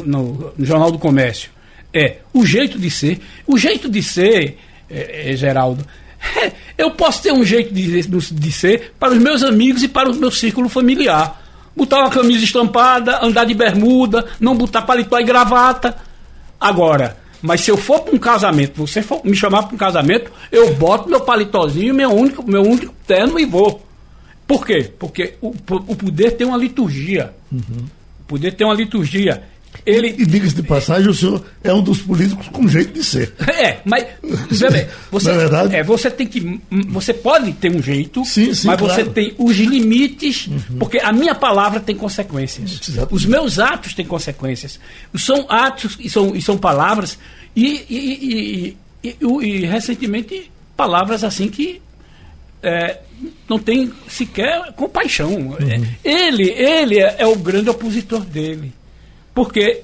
no, 0.05 0.53
Jornal 0.59 0.91
do 0.91 0.99
Comércio. 0.99 1.51
É 1.93 2.19
o 2.33 2.45
jeito 2.45 2.79
de 2.79 2.91
ser. 2.91 3.21
O 3.47 3.57
jeito 3.57 3.89
de 3.89 4.03
ser, 4.03 4.59
é, 4.91 5.33
é, 5.33 5.37
Geraldo, 5.37 5.85
eu 6.79 6.91
posso 6.91 7.23
ter 7.23 7.33
um 7.33 7.45
jeito 7.45 7.73
de, 7.73 8.03
de 8.03 8.53
ser 8.53 8.95
para 8.99 9.13
os 9.13 9.19
meus 9.19 9.43
amigos 9.43 9.83
e 9.83 9.89
para 9.89 10.11
o 10.11 10.15
meu 10.15 10.31
círculo 10.31 10.69
familiar. 10.69 11.43
Botar 11.77 12.01
uma 12.01 12.11
camisa 12.11 12.45
estampada, 12.45 13.25
andar 13.25 13.45
de 13.45 13.55
bermuda, 13.55 14.25
não 14.39 14.55
botar 14.55 14.83
paletó 14.83 15.19
e 15.19 15.25
gravata. 15.25 15.97
Agora, 16.61 17.17
mas 17.43 17.61
se 17.61 17.71
eu 17.71 17.77
for 17.77 18.01
para 18.01 18.15
um 18.15 18.19
casamento, 18.19 18.87
você 18.87 19.03
for 19.03 19.21
me 19.23 19.37
chamar 19.37 19.65
para 19.65 19.75
um 19.75 19.79
casamento, 19.79 20.31
eu 20.51 20.73
boto 20.75 21.11
meu 21.11 21.21
paletózinho, 21.21 21.95
meu 21.95 22.11
único, 22.11 22.49
meu 22.49 22.63
único 22.63 22.95
terno 23.07 23.39
e 23.39 23.45
vou. 23.45 23.85
Por 24.47 24.65
quê? 24.65 24.91
Porque 24.99 25.35
o, 25.43 25.49
o 25.49 25.97
poder 25.97 26.33
tem 26.33 26.47
uma 26.47 26.57
liturgia. 26.57 27.35
Uhum. 27.53 27.85
O 28.21 28.25
poder 28.27 28.53
tem 28.53 28.67
uma 28.67 28.75
liturgia. 28.75 29.43
Ele... 29.87 30.09
E, 30.19 30.25
diga-se 30.25 30.55
de 30.55 30.63
passagem, 30.63 31.11
o 31.11 31.15
senhor 31.15 31.45
é 31.63 31.73
um 31.73 31.83
dos 31.83 31.99
políticos 32.01 32.49
com 32.49 32.67
jeito 32.67 32.93
de 32.93 33.05
ser. 33.05 33.35
É, 33.65 33.79
mas 33.85 34.05
bem, 34.73 34.87
você, 35.11 35.31
é 35.31 35.37
verdade? 35.37 35.77
É, 35.77 35.83
você 35.83 36.11
tem 36.11 36.27
que. 36.27 36.61
Você 36.89 37.15
pode 37.15 37.53
ter 37.53 37.71
um 37.71 37.81
jeito, 37.83 38.25
sim, 38.25 38.53
sim, 38.53 38.67
mas 38.67 38.79
claro. 38.79 38.95
você 38.95 39.05
tem 39.05 39.35
os 39.39 39.57
limites, 39.57 40.49
uhum. 40.49 40.79
porque 40.79 40.99
a 40.99 41.13
minha 41.13 41.35
palavra 41.35 41.81
tem 41.81 41.95
consequências. 41.95 42.81
Exatamente. 42.87 43.15
Os 43.15 43.25
meus 43.25 43.59
atos 43.59 43.95
têm 43.95 44.05
consequências. 44.05 44.79
São 45.17 45.47
atos 45.49 45.97
e 46.01 46.11
são, 46.11 46.35
e 46.35 46.43
são 46.43 46.59
palavras, 46.59 47.19
e, 47.55 47.87
e, 47.89 48.77
e, 49.03 49.17
e 49.43 49.67
recentemente 49.67 50.51
palavras 50.77 51.23
assim 51.23 51.49
que 51.49 51.81
é, 52.63 52.99
não 53.49 53.59
tem 53.59 53.93
sequer 54.09 54.73
compaixão. 54.73 55.33
Uhum. 55.33 55.87
Ele, 56.05 56.51
ele 56.51 56.99
é, 56.99 57.17
é 57.19 57.27
o 57.27 57.37
grande 57.37 57.71
opositor 57.71 58.21
dele. 58.21 58.73
Porque 59.35 59.83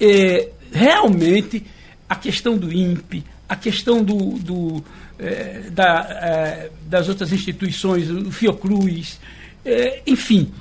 é, 0.00 0.48
realmente 0.72 1.64
a 2.08 2.14
questão 2.14 2.56
do 2.56 2.72
INPE, 2.72 3.24
a 3.48 3.56
questão 3.56 4.02
do, 4.02 4.38
do 4.38 4.84
é, 5.18 5.70
da, 5.70 6.06
é, 6.10 6.70
das 6.86 7.08
outras 7.08 7.32
instituições, 7.32 8.10
o 8.10 8.30
Fiocruz, 8.30 9.20
é, 9.64 10.02
enfim, 10.06 10.52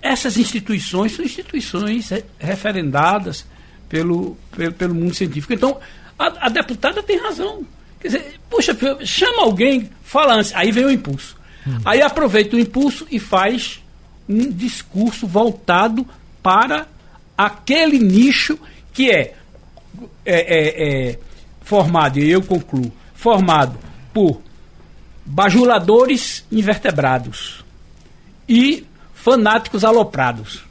essas 0.00 0.36
instituições 0.36 1.12
são 1.12 1.24
instituições 1.24 2.10
referendadas 2.38 3.46
pelo, 3.88 4.36
pelo, 4.56 4.72
pelo 4.72 4.94
mundo 4.94 5.14
científico. 5.14 5.52
Então, 5.52 5.78
a, 6.18 6.46
a, 6.46 6.48
deputada 6.48 7.02
tem 7.02 7.18
razão. 7.18 7.66
Quer 8.00 8.08
dizer, 8.08 8.40
puxa, 8.48 8.76
chama 9.04 9.42
alguém, 9.42 9.90
fala 10.02 10.34
antes, 10.34 10.52
aí 10.54 10.70
vem 10.70 10.84
o 10.84 10.90
impulso. 10.90 11.36
Hum. 11.66 11.78
Aí 11.84 12.00
aproveita 12.00 12.56
o 12.56 12.58
impulso 12.58 13.06
e 13.10 13.18
faz 13.18 13.82
um 14.28 14.50
discurso 14.50 15.26
voltado 15.26 16.06
para 16.42 16.86
aquele 17.38 18.00
nicho 18.00 18.58
que 18.92 19.12
é, 19.12 19.34
é, 20.26 20.34
é, 20.34 21.10
é 21.10 21.18
formado, 21.62 22.18
e 22.18 22.28
eu 22.28 22.42
concluo, 22.42 22.92
formado 23.14 23.78
por 24.12 24.42
bajuladores 25.24 26.44
invertebrados 26.50 27.64
e 28.48 28.84
fanáticos 29.14 29.84
aloprados. 29.84 30.64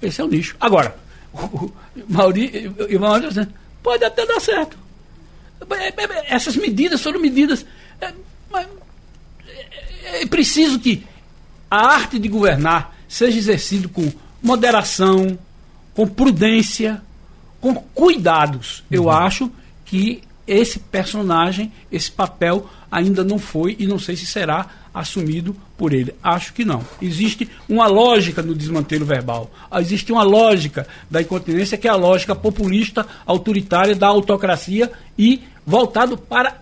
Esse 0.00 0.20
é 0.20 0.24
o 0.24 0.28
nicho. 0.28 0.56
Agora, 0.60 0.96
o 1.32 1.72
Maurício, 2.08 2.74
pode 3.82 4.04
até 4.04 4.24
dar 4.24 4.40
certo. 4.40 4.78
É, 5.70 5.88
é, 5.88 6.34
essas 6.34 6.56
medidas 6.56 7.00
foram 7.02 7.20
medidas. 7.20 7.66
É, 8.00 8.12
é 10.22 10.26
preciso 10.26 10.78
que 10.78 11.04
a 11.70 11.94
arte 11.94 12.18
de 12.18 12.28
governar 12.28 12.96
seja 13.08 13.38
exercida 13.38 13.88
com 13.88 14.10
moderação, 14.42 15.38
com 15.94 16.06
prudência, 16.06 17.02
com 17.60 17.74
cuidados. 17.74 18.80
Uhum. 18.80 18.84
Eu 18.90 19.10
acho 19.10 19.50
que 19.84 20.22
esse 20.46 20.78
personagem, 20.78 21.72
esse 21.92 22.10
papel 22.10 22.68
ainda 22.90 23.22
não 23.22 23.38
foi 23.38 23.76
e 23.78 23.86
não 23.86 23.98
sei 23.98 24.16
se 24.16 24.26
será 24.26 24.66
assumido 24.92 25.54
por 25.78 25.92
ele. 25.92 26.14
Acho 26.22 26.52
que 26.52 26.64
não. 26.64 26.84
Existe 27.00 27.48
uma 27.68 27.86
lógica 27.86 28.42
no 28.42 28.54
desmantelo 28.54 29.04
verbal. 29.04 29.50
Existe 29.78 30.10
uma 30.10 30.24
lógica 30.24 30.86
da 31.08 31.22
incontinência 31.22 31.78
que 31.78 31.86
é 31.86 31.90
a 31.90 31.96
lógica 31.96 32.34
populista, 32.34 33.06
autoritária 33.24 33.94
da 33.94 34.08
autocracia 34.08 34.90
e 35.16 35.42
voltado 35.64 36.18
para 36.18 36.60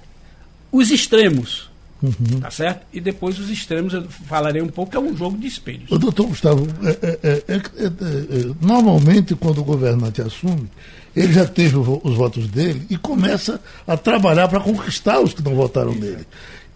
os 0.70 0.90
extremos. 0.90 1.70
Uhum. 2.02 2.40
Tá 2.40 2.50
certo? 2.50 2.86
E 2.92 3.00
depois 3.00 3.38
os 3.38 3.50
extremos, 3.50 3.92
eu 3.92 4.04
falarei 4.08 4.62
um 4.62 4.68
pouco, 4.68 4.96
é 4.96 5.00
um 5.00 5.16
jogo 5.16 5.36
de 5.36 5.48
espelhos. 5.48 5.90
O 5.90 5.98
doutor 5.98 6.26
Gustavo, 6.26 6.66
é 6.84 6.90
é, 6.90 7.18
é, 7.22 7.56
é, 7.56 7.56
é, 7.56 7.90
normalmente 8.60 9.34
quando 9.34 9.58
o 9.58 9.64
governante 9.64 10.22
assume, 10.22 10.68
ele 11.16 11.32
já 11.32 11.44
teve 11.44 11.76
os 11.76 12.14
votos 12.14 12.46
dele 12.48 12.82
e 12.88 12.96
começa 12.96 13.60
a 13.86 13.96
trabalhar 13.96 14.46
para 14.46 14.60
conquistar 14.60 15.20
os 15.20 15.34
que 15.34 15.42
não 15.42 15.54
votaram 15.54 15.92
nele. 15.92 16.24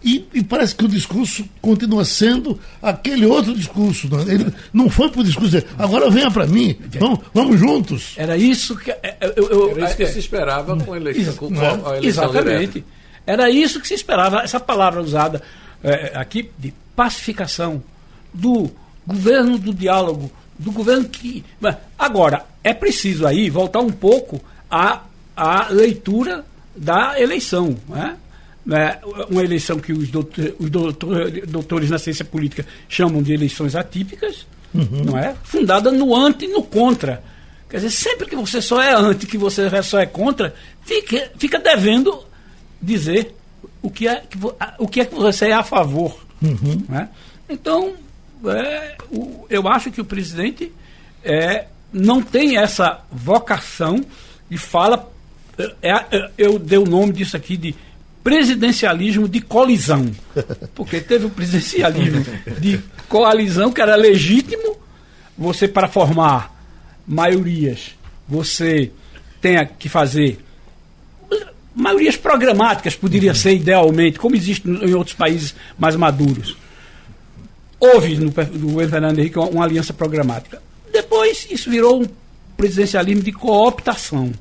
E, 0.03 0.27
e, 0.33 0.43
parece 0.43 0.75
que 0.75 0.83
o 0.83 0.87
discurso 0.89 1.45
continua 1.61 2.03
sendo 2.03 2.59
aquele 2.81 3.25
outro 3.25 3.55
discurso. 3.55 4.09
Não, 4.09 4.19
é? 4.19 4.33
ele 4.33 4.53
não 4.73 4.89
foi 4.89 5.09
para 5.09 5.21
o 5.21 5.23
discurso 5.23 5.49
dele, 5.49 5.65
agora 5.77 6.09
venha 6.09 6.29
para 6.29 6.45
mim, 6.45 6.75
vamos, 6.99 7.19
vamos 7.33 7.57
juntos. 7.57 8.13
Era 8.17 8.35
isso 8.35 8.75
que, 8.75 8.91
eu, 8.91 9.47
eu, 9.49 9.69
Era 9.71 9.85
isso 9.85 9.95
que 9.95 10.05
se 10.07 10.19
esperava 10.19 10.75
com 10.75 10.91
a 10.91 10.97
eleição, 10.97 11.33
com 11.35 11.45
a 11.57 11.97
eleição 11.97 12.25
Exatamente. 12.25 12.73
Direta. 12.73 13.02
Era 13.25 13.49
isso 13.49 13.79
que 13.79 13.87
se 13.87 13.93
esperava, 13.93 14.41
essa 14.41 14.59
palavra 14.59 15.01
usada 15.01 15.41
é, 15.83 16.11
aqui 16.15 16.49
de 16.57 16.73
pacificação, 16.95 17.83
do 18.33 18.71
governo 19.05 19.57
do 19.57 19.73
diálogo, 19.73 20.31
do 20.57 20.71
governo 20.71 21.07
que. 21.07 21.43
Agora, 21.97 22.45
é 22.63 22.73
preciso 22.73 23.27
aí 23.27 23.49
voltar 23.49 23.79
um 23.79 23.91
pouco 23.91 24.41
à, 24.69 25.03
à 25.35 25.67
leitura 25.69 26.45
da 26.75 27.19
eleição. 27.19 27.77
Né? 27.87 28.17
É 28.71 28.99
uma 29.29 29.43
eleição 29.43 29.77
que 29.77 29.91
os, 29.91 30.09
doutor, 30.09 30.55
os 30.57 30.69
doutor, 30.69 31.31
doutores 31.47 31.89
na 31.89 31.97
ciência 31.97 32.23
política 32.23 32.65
chamam 32.87 33.21
de 33.21 33.33
eleições 33.33 33.75
atípicas, 33.75 34.47
uhum. 34.73 35.03
não 35.05 35.17
é? 35.17 35.35
Fundada 35.43 35.91
no 35.91 36.15
anti 36.15 36.45
e 36.45 36.47
no 36.47 36.63
contra. 36.63 37.21
Quer 37.69 37.77
dizer, 37.77 37.91
sempre 37.91 38.27
que 38.27 38.35
você 38.35 38.61
só 38.61 38.81
é 38.81 38.93
anti, 38.93 39.25
que 39.25 39.37
você 39.37 39.69
só 39.83 39.99
é 39.99 40.05
contra, 40.05 40.55
fica, 40.83 41.29
fica 41.37 41.59
devendo 41.59 42.23
dizer 42.83 43.33
o 43.81 43.89
que 43.89 44.07
é 44.07 44.21
que, 44.21 44.37
o 44.77 44.87
que, 44.87 45.01
é 45.01 45.05
que 45.05 45.15
você 45.15 45.47
é 45.47 45.53
a 45.53 45.63
favor. 45.63 46.25
Uhum. 46.41 46.83
Né? 46.89 47.09
Então, 47.49 47.93
é, 48.45 48.97
o, 49.09 49.45
eu 49.49 49.67
acho 49.67 49.91
que 49.91 50.01
o 50.01 50.05
presidente 50.05 50.71
é, 51.23 51.67
não 51.91 52.21
tem 52.21 52.57
essa 52.57 53.01
vocação 53.11 54.03
e 54.51 54.57
fala. 54.57 55.11
É, 55.81 55.91
é, 55.91 56.31
eu 56.37 56.59
dei 56.59 56.79
o 56.79 56.85
nome 56.85 57.13
disso 57.13 57.37
aqui 57.37 57.55
de 57.55 57.75
presidencialismo 58.23 59.27
de 59.27 59.41
colisão. 59.41 60.09
Porque 60.73 60.99
teve 60.99 61.25
o 61.25 61.29
presidencialismo 61.29 62.25
de 62.59 62.81
coalizão, 63.07 63.71
que 63.71 63.81
era 63.81 63.95
legítimo, 63.95 64.77
você 65.37 65.67
para 65.67 65.87
formar 65.87 66.53
maiorias, 67.05 67.95
você 68.27 68.91
tem 69.41 69.57
que 69.77 69.89
fazer 69.89 70.39
maiorias 71.75 72.15
programáticas, 72.15 72.95
poderia 72.95 73.33
ser 73.33 73.55
idealmente, 73.55 74.19
como 74.19 74.35
existe 74.35 74.67
em 74.67 74.93
outros 74.93 75.15
países 75.15 75.55
mais 75.77 75.95
maduros. 75.95 76.55
Houve 77.79 78.15
no, 78.17 78.31
no 78.53 78.89
Fernando 78.89 79.19
Henrique 79.19 79.37
uma, 79.37 79.49
uma 79.49 79.63
aliança 79.65 79.93
programática. 79.93 80.61
Depois 80.91 81.47
isso 81.49 81.69
virou 81.69 82.03
um 82.03 82.07
presidencialismo 82.55 83.23
de 83.23 83.31
cooptação. 83.31 84.31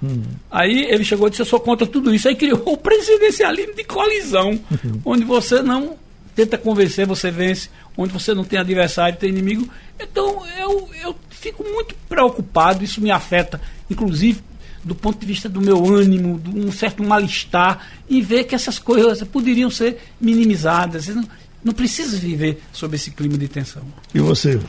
Uhum. 0.00 0.22
Aí 0.50 0.86
ele 0.88 1.04
chegou 1.04 1.26
e 1.26 1.30
disse: 1.30 1.42
Eu 1.42 1.46
sou 1.46 1.60
contra 1.60 1.86
tudo 1.86 2.14
isso. 2.14 2.28
Aí 2.28 2.34
criou 2.34 2.62
o 2.66 2.76
presidencialismo 2.76 3.74
de 3.74 3.84
colisão, 3.84 4.50
uhum. 4.50 5.00
onde 5.04 5.24
você 5.24 5.60
não 5.62 5.96
tenta 6.34 6.58
convencer, 6.58 7.06
você 7.06 7.30
vence, 7.30 7.70
onde 7.96 8.12
você 8.12 8.34
não 8.34 8.44
tem 8.44 8.58
adversário, 8.58 9.18
tem 9.18 9.30
inimigo. 9.30 9.68
Então 9.98 10.42
eu, 10.58 10.88
eu 11.02 11.16
fico 11.30 11.64
muito 11.64 11.94
preocupado, 12.08 12.84
isso 12.84 13.00
me 13.00 13.10
afeta, 13.10 13.60
inclusive 13.90 14.40
do 14.86 14.94
ponto 14.94 15.18
de 15.18 15.26
vista 15.26 15.48
do 15.48 15.60
meu 15.60 15.84
ânimo, 15.84 16.38
de 16.38 16.60
um 16.60 16.70
certo 16.70 17.02
mal-estar, 17.02 17.88
em 18.08 18.22
ver 18.22 18.44
que 18.44 18.54
essas 18.54 18.78
coisas 18.78 19.20
poderiam 19.26 19.68
ser 19.68 19.98
minimizadas. 20.20 21.08
Não, 21.08 21.24
não 21.64 21.72
precisa 21.72 22.16
viver 22.16 22.62
sob 22.72 22.94
esse 22.94 23.10
clima 23.10 23.36
de 23.36 23.48
tensão. 23.48 23.82
E 24.14 24.20
você? 24.20 24.60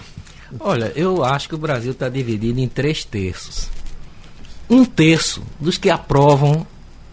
Olha, 0.60 0.92
eu 0.96 1.24
acho 1.24 1.48
que 1.48 1.54
o 1.54 1.58
Brasil 1.58 1.92
está 1.92 2.10
dividido 2.10 2.60
em 2.60 2.68
três 2.68 3.06
terços. 3.06 3.70
Um 4.68 4.84
terço 4.84 5.44
dos 5.60 5.78
que 5.78 5.90
aprovam 5.90 6.66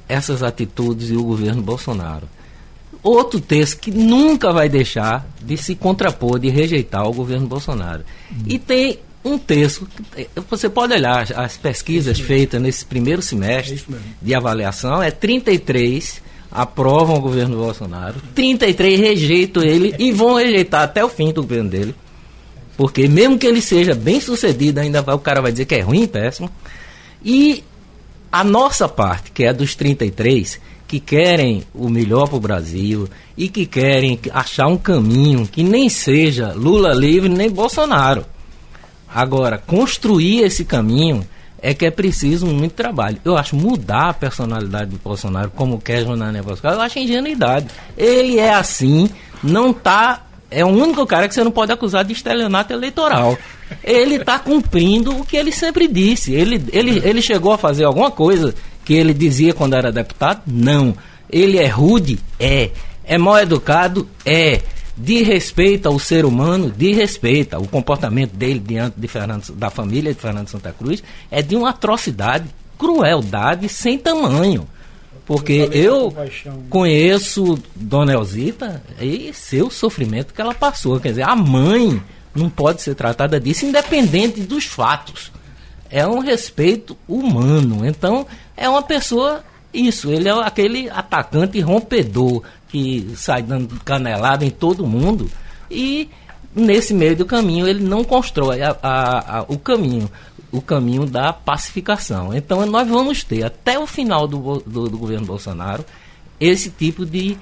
essas 0.09 0.43
atitudes 0.43 1.11
e 1.11 1.15
o 1.15 1.25
governo 1.25 1.61
Bolsonaro. 1.61 2.27
Outro 3.03 3.39
terço 3.39 3.77
que 3.77 3.91
nunca 3.91 4.51
vai 4.51 4.67
deixar 4.67 5.27
de 5.43 5.59
se 5.59 5.75
contrapor, 5.75 6.39
de 6.39 6.49
rejeitar 6.49 7.07
o 7.07 7.13
governo 7.13 7.47
Bolsonaro. 7.47 8.03
E 8.47 8.59
tem 8.59 8.99
um 9.25 9.39
terço. 9.39 9.89
Você 10.51 10.69
pode 10.69 10.93
olhar 10.93 11.27
as 11.35 11.57
pesquisas 11.57 12.21
feitas 12.21 12.61
nesse 12.61 12.85
primeiro 12.85 13.23
semestre 13.23 13.83
de 14.21 14.35
avaliação, 14.35 15.03
é 15.03 15.11
33 15.11 16.23
aprovam 16.51 17.17
o 17.17 17.21
governo 17.21 17.57
Bolsonaro, 17.57 18.15
33 18.33 19.01
rejeitam 19.01 19.61
ele 19.61 19.93
e 19.99 20.13
vão 20.13 20.37
rejeitar 20.37 20.83
até 20.83 21.05
o 21.05 21.09
fim 21.09 21.33
do 21.33 21.43
governo 21.43 21.69
dele. 21.69 21.95
Porque 22.77 23.09
mesmo 23.09 23.39
que 23.39 23.47
ele 23.47 23.61
seja 23.61 23.95
bem 23.95 24.21
sucedido, 24.21 24.79
ainda 24.79 25.03
vai, 25.03 25.15
o 25.17 25.19
cara 25.19 25.41
vai 25.41 25.51
dizer 25.51 25.65
que 25.65 25.75
é 25.75 25.81
ruim, 25.81 26.07
péssimo. 26.07 26.49
E 27.25 27.65
a 28.31 28.45
nossa 28.45 28.89
parte, 28.89 29.33
que 29.33 29.45
é 29.45 29.53
dos 29.53 29.75
33, 29.75 30.61
que 30.87 31.01
querem 31.01 31.65
o 31.75 31.89
melhor 31.89 32.29
para 32.29 32.37
o 32.37 32.41
Brasil 32.41 33.09
e 33.37 33.49
que 33.49 33.67
querem 33.67 34.19
achar 34.33 34.69
um 34.69 34.77
caminho 34.77 35.47
que 35.47 35.63
nem 35.63 35.89
seja 35.89 36.53
Lula 36.53 36.93
livre 36.93 37.29
nem 37.29 37.51
Bolsonaro. 37.51 38.25
Agora, 39.15 39.57
construir 39.57 40.43
esse 40.43 40.65
caminho 40.65 41.25
é 41.63 41.73
que 41.73 41.87
é 41.87 41.91
preciso 41.91 42.47
muito 42.47 42.73
trabalho. 42.73 43.19
Eu 43.25 43.39
acho 43.39 43.55
mudar 43.55 44.11
a 44.11 44.15
personalidade 44.15 44.91
do 44.91 44.99
Bolsonaro, 44.99 45.51
como 45.55 45.81
quer 45.81 46.05
Jornal 46.05 46.33
Negócio, 46.33 46.67
eu 46.67 46.81
acho 46.81 46.99
ingenuidade. 46.99 47.69
Ele 47.97 48.39
é 48.39 48.53
assim, 48.53 49.09
não 49.43 49.71
está 49.71 50.25
é 50.51 50.65
o 50.65 50.69
único 50.69 51.05
cara 51.07 51.27
que 51.27 51.35
você 51.35 51.43
não 51.43 51.51
pode 51.51 51.73
acusar 51.73 52.05
de 52.05 52.13
estelionato 52.13 52.73
eleitoral. 52.73 53.37
Ele 53.83 54.17
está 54.17 54.39
cumprindo 54.39 55.11
o 55.19 55.25
que 55.25 55.37
ele 55.37 55.51
sempre 55.51 55.89
disse. 55.89 56.33
Ele, 56.33 56.63
ele, 56.73 57.01
ele 57.05 57.21
chegou 57.21 57.53
a 57.53 57.59
fazer 57.59 57.85
alguma 57.85 58.11
coisa 58.11 58.55
que 58.85 58.95
ele 58.95 59.13
dizia 59.13 59.53
quando 59.53 59.75
era 59.75 59.91
deputado? 59.91 60.43
Não. 60.47 60.95
Ele 61.29 61.59
é 61.59 61.67
rude? 61.67 62.21
É. 62.39 62.71
É 63.05 63.19
mal 63.19 63.39
educado? 63.39 64.09
É. 64.25 64.61
De 64.97 65.23
respeito 65.23 65.89
ao 65.89 65.99
ser 65.99 66.25
humano? 66.25 66.71
De 66.71 66.93
respeito. 66.93 67.57
O 67.57 67.67
comportamento 67.67 68.33
dele 68.33 68.61
diante 68.61 68.99
de 68.99 69.09
Fernando, 69.09 69.53
da 69.53 69.71
família 69.71 70.15
de 70.15 70.21
Fernando 70.21 70.49
Santa 70.49 70.73
Cruz 70.73 71.03
é 71.31 71.43
de 71.43 71.57
uma 71.57 71.71
atrocidade, 71.71 72.49
crueldade 72.79 73.69
sem 73.69 73.99
tamanho. 73.99 74.69
Porque 75.27 75.69
eu 75.73 76.15
conheço 76.69 77.59
Dona 77.75 78.13
Elzita 78.13 78.83
e 79.01 79.33
seu 79.33 79.71
sofrimento 79.71 80.35
que 80.35 80.41
ela 80.41 80.55
passou. 80.55 81.01
Quer 81.01 81.09
dizer, 81.09 81.23
a 81.23 81.35
mãe 81.35 82.01
não 82.35 82.51
pode 82.51 82.83
ser 82.83 82.95
tratada 82.95 83.41
disso, 83.41 83.65
independente 83.65 84.43
dos 84.43 84.65
fatos. 84.65 85.33
É 85.89 86.07
um 86.07 86.19
respeito 86.19 86.97
humano. 87.09 87.87
Então, 87.87 88.27
é 88.57 88.69
uma 88.69 88.83
pessoa, 88.83 89.43
isso, 89.73 90.11
ele 90.11 90.29
é 90.29 90.33
aquele 90.33 90.91
atacante 90.91 91.59
rompedor 91.61 92.43
que 92.75 93.13
sai 93.15 93.41
dando 93.41 93.69
canelada 93.85 94.45
em 94.45 94.51
todo 94.51 94.85
mundo. 94.85 95.31
E 95.71 96.11
nesse 96.53 96.93
meio 96.93 97.15
do 97.15 97.25
caminho 97.25 97.69
ele 97.69 97.85
não 97.85 98.03
constrói 98.03 98.63
a, 98.63 98.77
a, 98.83 99.39
a, 99.39 99.43
o 99.43 99.57
caminho 99.57 100.11
o 100.51 100.63
caminho 100.63 101.05
da 101.05 101.33
pacificação. 101.33 102.33
Então, 102.33 102.65
nós 102.67 102.87
vamos 102.87 103.25
ter, 103.25 103.43
até 103.43 103.77
o 103.77 103.89
final 103.89 104.29
do, 104.29 104.63
do, 104.65 104.89
do 104.89 104.97
governo 104.97 105.27
Bolsonaro, 105.27 105.85
esse 106.39 106.71
tipo 106.71 107.05
de 107.05 107.37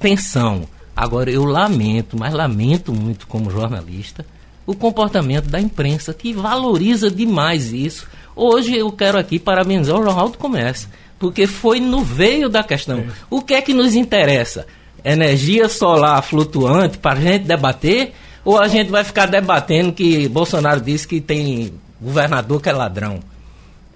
tensão. 0.00 0.66
Agora, 0.96 1.30
eu 1.30 1.44
lamento, 1.44 2.18
mas 2.18 2.34
lamento 2.34 2.92
muito 2.92 3.28
como 3.28 3.48
jornalista, 3.48 4.26
o 4.66 4.74
comportamento 4.74 5.48
da 5.48 5.60
imprensa, 5.60 6.12
que 6.12 6.32
valoriza 6.32 7.08
demais 7.12 7.72
isso. 7.72 8.08
Hoje 8.34 8.76
eu 8.76 8.90
quero 8.90 9.18
aqui 9.18 9.38
parabenizar 9.38 9.94
o 9.94 10.02
Jornal 10.02 10.28
do 10.28 10.36
Comércio, 10.36 10.88
porque 11.18 11.46
foi 11.46 11.80
no 11.80 12.02
veio 12.02 12.48
da 12.48 12.62
questão. 12.62 13.04
O 13.30 13.40
que 13.40 13.54
é 13.54 13.62
que 13.62 13.72
nos 13.72 13.94
interessa? 13.94 14.66
Energia 15.04 15.68
solar 15.68 16.22
flutuante 16.22 16.98
para 16.98 17.18
a 17.18 17.22
gente 17.22 17.44
debater? 17.44 18.12
Ou 18.44 18.58
a 18.58 18.68
gente 18.68 18.90
vai 18.90 19.02
ficar 19.02 19.26
debatendo 19.26 19.92
que 19.92 20.28
Bolsonaro 20.28 20.80
disse 20.80 21.06
que 21.06 21.20
tem 21.20 21.72
governador 22.00 22.60
que 22.60 22.68
é 22.68 22.72
ladrão. 22.72 23.20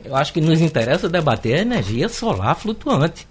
Eu 0.05 0.17
acho 0.17 0.33
que 0.33 0.41
nos 0.41 0.61
interessa 0.61 1.09
debater 1.09 1.59
a 1.59 1.63
energia 1.63 2.09
solar 2.09 2.57
flutuante. 2.57 3.29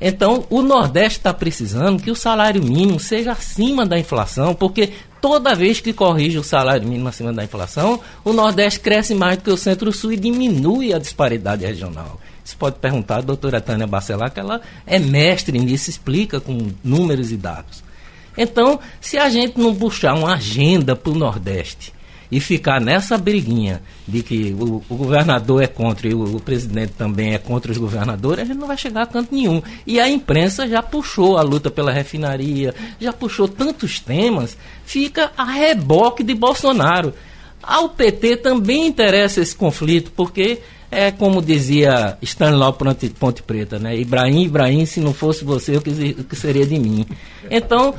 Então, 0.00 0.44
o 0.48 0.62
Nordeste 0.62 1.18
está 1.18 1.32
precisando 1.32 2.02
que 2.02 2.10
o 2.10 2.16
salário 2.16 2.62
mínimo 2.62 2.98
seja 2.98 3.32
acima 3.32 3.84
da 3.84 3.98
inflação, 3.98 4.54
porque 4.54 4.92
toda 5.20 5.54
vez 5.54 5.78
que 5.80 5.92
corrige 5.92 6.38
o 6.38 6.42
salário 6.42 6.88
mínimo 6.88 7.08
acima 7.08 7.32
da 7.32 7.44
inflação, 7.44 8.00
o 8.24 8.32
Nordeste 8.32 8.80
cresce 8.80 9.14
mais 9.14 9.36
do 9.36 9.44
que 9.44 9.50
o 9.50 9.58
Centro-Sul 9.58 10.12
e 10.12 10.16
diminui 10.16 10.94
a 10.94 10.98
disparidade 10.98 11.66
regional. 11.66 12.18
Você 12.44 12.56
pode 12.56 12.76
perguntar 12.78 13.18
à 13.18 13.20
doutora 13.20 13.60
Tânia 13.60 13.86
Bacelar, 13.86 14.32
que 14.32 14.40
ela 14.40 14.60
é 14.86 14.98
mestre 14.98 15.58
nisso, 15.58 15.90
explica 15.90 16.40
com 16.40 16.70
números 16.82 17.30
e 17.30 17.36
dados. 17.36 17.82
Então, 18.36 18.80
se 19.00 19.18
a 19.18 19.28
gente 19.28 19.58
não 19.58 19.74
puxar 19.74 20.14
uma 20.14 20.34
agenda 20.34 20.96
para 20.96 21.12
o 21.12 21.14
Nordeste, 21.14 21.92
e 22.30 22.38
ficar 22.38 22.80
nessa 22.80 23.18
briguinha 23.18 23.82
de 24.06 24.22
que 24.22 24.54
o, 24.58 24.82
o 24.88 24.94
governador 24.94 25.62
é 25.62 25.66
contra 25.66 26.08
e 26.08 26.14
o, 26.14 26.36
o, 26.36 26.40
presidente 26.40 26.92
também 26.92 27.34
é 27.34 27.38
contra 27.38 27.72
os 27.72 27.78
governadores, 27.78 28.44
a 28.44 28.44
gente 28.44 28.58
não 28.58 28.68
vai 28.68 28.78
chegar 28.78 29.02
a 29.02 29.06
canto 29.06 29.34
nenhum. 29.34 29.60
E 29.86 29.98
a 29.98 30.08
imprensa 30.08 30.68
já 30.68 30.82
puxou 30.82 31.36
a 31.36 31.42
luta 31.42 31.70
pela 31.70 31.92
refinaria, 31.92 32.74
já 33.00 33.12
puxou 33.12 33.48
tantos 33.48 33.98
temas, 33.98 34.56
fica 34.84 35.32
a 35.36 35.44
reboque 35.44 36.22
de 36.22 36.34
Bolsonaro. 36.34 37.12
Ao 37.62 37.88
PT 37.88 38.36
também 38.38 38.86
interessa 38.86 39.40
esse 39.40 39.54
conflito, 39.54 40.12
porque 40.14 40.60
é 40.90 41.10
como 41.10 41.40
dizia 41.40 42.18
Stanislaw 42.22 42.72
Ponte, 42.72 43.08
Ponte 43.10 43.42
Preta, 43.42 43.78
né? 43.78 43.96
Ibrahim, 43.96 44.44
Ibrahim, 44.44 44.84
se 44.86 45.00
não 45.00 45.14
fosse 45.14 45.44
você, 45.44 45.76
o 45.76 45.80
que, 45.80 45.90
o 45.90 46.24
que 46.24 46.36
seria 46.36 46.66
de 46.66 46.78
mim? 46.78 47.06
Então, 47.50 47.94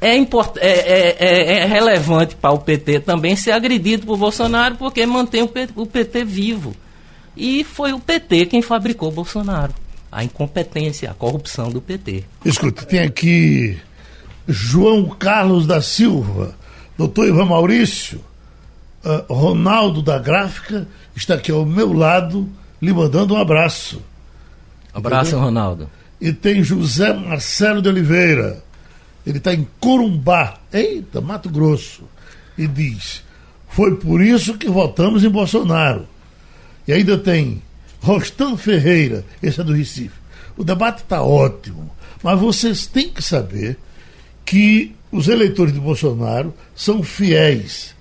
é, 0.00 0.16
import, 0.16 0.56
é, 0.56 0.68
é, 0.68 1.16
é, 1.18 1.58
é 1.58 1.64
relevante 1.64 2.34
para 2.34 2.50
o 2.50 2.58
PT 2.58 3.00
também 3.00 3.36
ser 3.36 3.52
agredido 3.52 4.06
por 4.06 4.16
Bolsonaro, 4.16 4.76
porque 4.76 5.04
mantém 5.04 5.42
o 5.42 5.48
PT, 5.48 5.72
o 5.76 5.86
PT 5.86 6.24
vivo. 6.24 6.74
E 7.36 7.64
foi 7.64 7.92
o 7.92 8.00
PT 8.00 8.46
quem 8.46 8.62
fabricou 8.62 9.10
Bolsonaro. 9.10 9.74
A 10.10 10.24
incompetência, 10.24 11.10
a 11.10 11.14
corrupção 11.14 11.70
do 11.70 11.80
PT. 11.80 12.24
Escuta, 12.44 12.84
tem 12.84 13.00
aqui 13.00 13.78
João 14.46 15.08
Carlos 15.08 15.66
da 15.66 15.80
Silva, 15.80 16.54
doutor 16.98 17.28
Ivan 17.28 17.46
Maurício, 17.46 18.20
uh, 19.04 19.32
Ronaldo 19.32 20.02
da 20.02 20.18
Gráfica, 20.18 20.86
está 21.14 21.34
aqui 21.34 21.50
ao 21.50 21.64
meu 21.64 21.92
lado, 21.92 22.48
lhe 22.80 22.92
mandando 22.92 23.34
um 23.34 23.36
abraço. 23.38 24.02
Abraço, 24.92 25.30
Entendeu? 25.30 25.44
Ronaldo. 25.44 25.90
E 26.20 26.32
tem 26.32 26.62
José 26.62 27.12
Marcelo 27.12 27.82
de 27.82 27.88
Oliveira, 27.88 28.62
ele 29.26 29.38
está 29.38 29.54
em 29.54 29.66
Corumbá, 29.80 30.58
eita, 30.72 31.20
Mato 31.20 31.48
Grosso, 31.48 32.02
e 32.56 32.66
diz: 32.66 33.22
Foi 33.68 33.96
por 33.96 34.20
isso 34.20 34.58
que 34.58 34.68
votamos 34.68 35.24
em 35.24 35.28
Bolsonaro. 35.28 36.06
E 36.86 36.92
ainda 36.92 37.16
tem 37.16 37.62
Rostan 38.00 38.56
Ferreira, 38.56 39.24
esse 39.42 39.60
é 39.60 39.64
do 39.64 39.72
Recife. 39.72 40.20
O 40.56 40.64
debate 40.64 41.02
está 41.02 41.22
ótimo, 41.22 41.90
mas 42.22 42.38
vocês 42.38 42.86
têm 42.86 43.08
que 43.08 43.22
saber 43.22 43.78
que 44.44 44.94
os 45.10 45.28
eleitores 45.28 45.72
de 45.72 45.80
Bolsonaro 45.80 46.52
são 46.74 47.02
fiéis. 47.02 47.94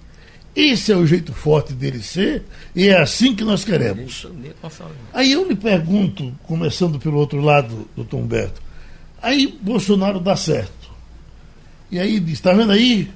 Esse 0.56 0.92
é 0.92 0.96
o 0.96 1.06
jeito 1.06 1.34
forte 1.34 1.74
dele 1.74 2.04
ser 2.04 2.44
e 2.76 2.90
é 2.90 3.00
assim 3.00 3.34
que 3.36 3.44
nós 3.44 3.64
queremos. 3.64 4.28
Aí 5.14 5.32
eu 5.32 5.48
lhe 5.48 5.56
pergunto, 5.56 6.34
começando 6.44 7.00
pelo 7.00 7.18
outro 7.18 7.40
lado, 7.40 7.88
doutor 7.96 8.18
Humberto, 8.18 8.62
Aí 9.22 9.58
Bolsonaro 9.62 10.20
dá 10.20 10.36
certo. 10.36 10.90
E 11.92 12.00
aí 12.00 12.20
diz, 12.20 12.34
está 12.34 12.54
vendo 12.54 12.72
aí 12.72 13.12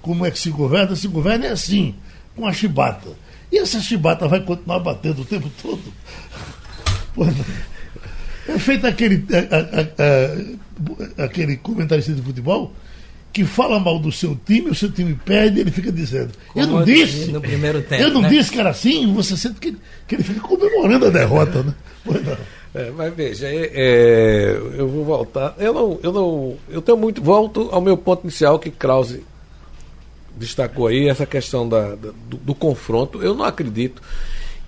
como 0.00 0.24
é 0.24 0.30
que 0.30 0.38
se 0.38 0.50
governa? 0.50 0.96
Se 0.96 1.06
governa 1.06 1.46
é 1.46 1.50
assim, 1.50 1.94
com 2.34 2.46
a 2.46 2.52
chibata. 2.52 3.10
E 3.52 3.58
essa 3.58 3.80
chibata 3.80 4.26
vai 4.26 4.40
continuar 4.40 4.78
batendo 4.78 5.22
o 5.22 5.24
tempo 5.24 5.50
todo. 5.60 5.82
É 8.46 8.58
feito 8.58 8.86
aquele, 8.86 9.24
a, 9.32 11.22
a, 11.22 11.22
a, 11.22 11.24
aquele 11.24 11.56
comentarista 11.56 12.12
de 12.12 12.20
futebol 12.20 12.74
que 13.34 13.44
fala 13.44 13.80
mal 13.80 13.98
do 13.98 14.12
seu 14.12 14.38
time, 14.46 14.70
o 14.70 14.74
seu 14.74 14.90
time 14.90 15.12
perde, 15.12 15.58
ele 15.58 15.70
fica 15.72 15.90
dizendo. 15.90 16.30
Como 16.52 16.64
eu 16.64 16.70
não 16.70 16.84
disse. 16.84 17.32
No 17.32 17.40
primeiro 17.40 17.82
tempo, 17.82 18.00
eu 18.00 18.10
não 18.10 18.22
né? 18.22 18.28
disse 18.28 18.52
que 18.52 18.60
era 18.60 18.70
assim, 18.70 19.12
você 19.12 19.36
sente 19.36 19.58
que, 19.58 19.76
que 20.06 20.14
ele 20.14 20.22
fica 20.22 20.38
comemorando 20.38 21.06
a 21.06 21.10
derrota, 21.10 21.64
né? 21.64 21.74
É, 22.72 22.90
mas 22.90 23.12
veja, 23.14 23.48
é, 23.48 23.70
é, 23.74 24.56
eu 24.76 24.88
vou 24.88 25.04
voltar. 25.04 25.56
Eu 25.58 25.74
não, 25.74 25.98
eu 26.00 26.12
não. 26.12 26.56
Eu 26.68 26.80
tenho 26.80 26.96
muito. 26.96 27.20
Volto 27.20 27.68
ao 27.72 27.80
meu 27.80 27.96
ponto 27.96 28.22
inicial 28.22 28.58
que 28.58 28.70
Krause 28.70 29.24
destacou 30.36 30.86
aí, 30.86 31.08
essa 31.08 31.26
questão 31.26 31.68
da, 31.68 31.90
da 31.90 32.10
do, 32.28 32.36
do, 32.36 32.54
confronto. 32.54 33.20
Eu 33.20 33.34
não 33.34 33.44
acredito 33.44 34.00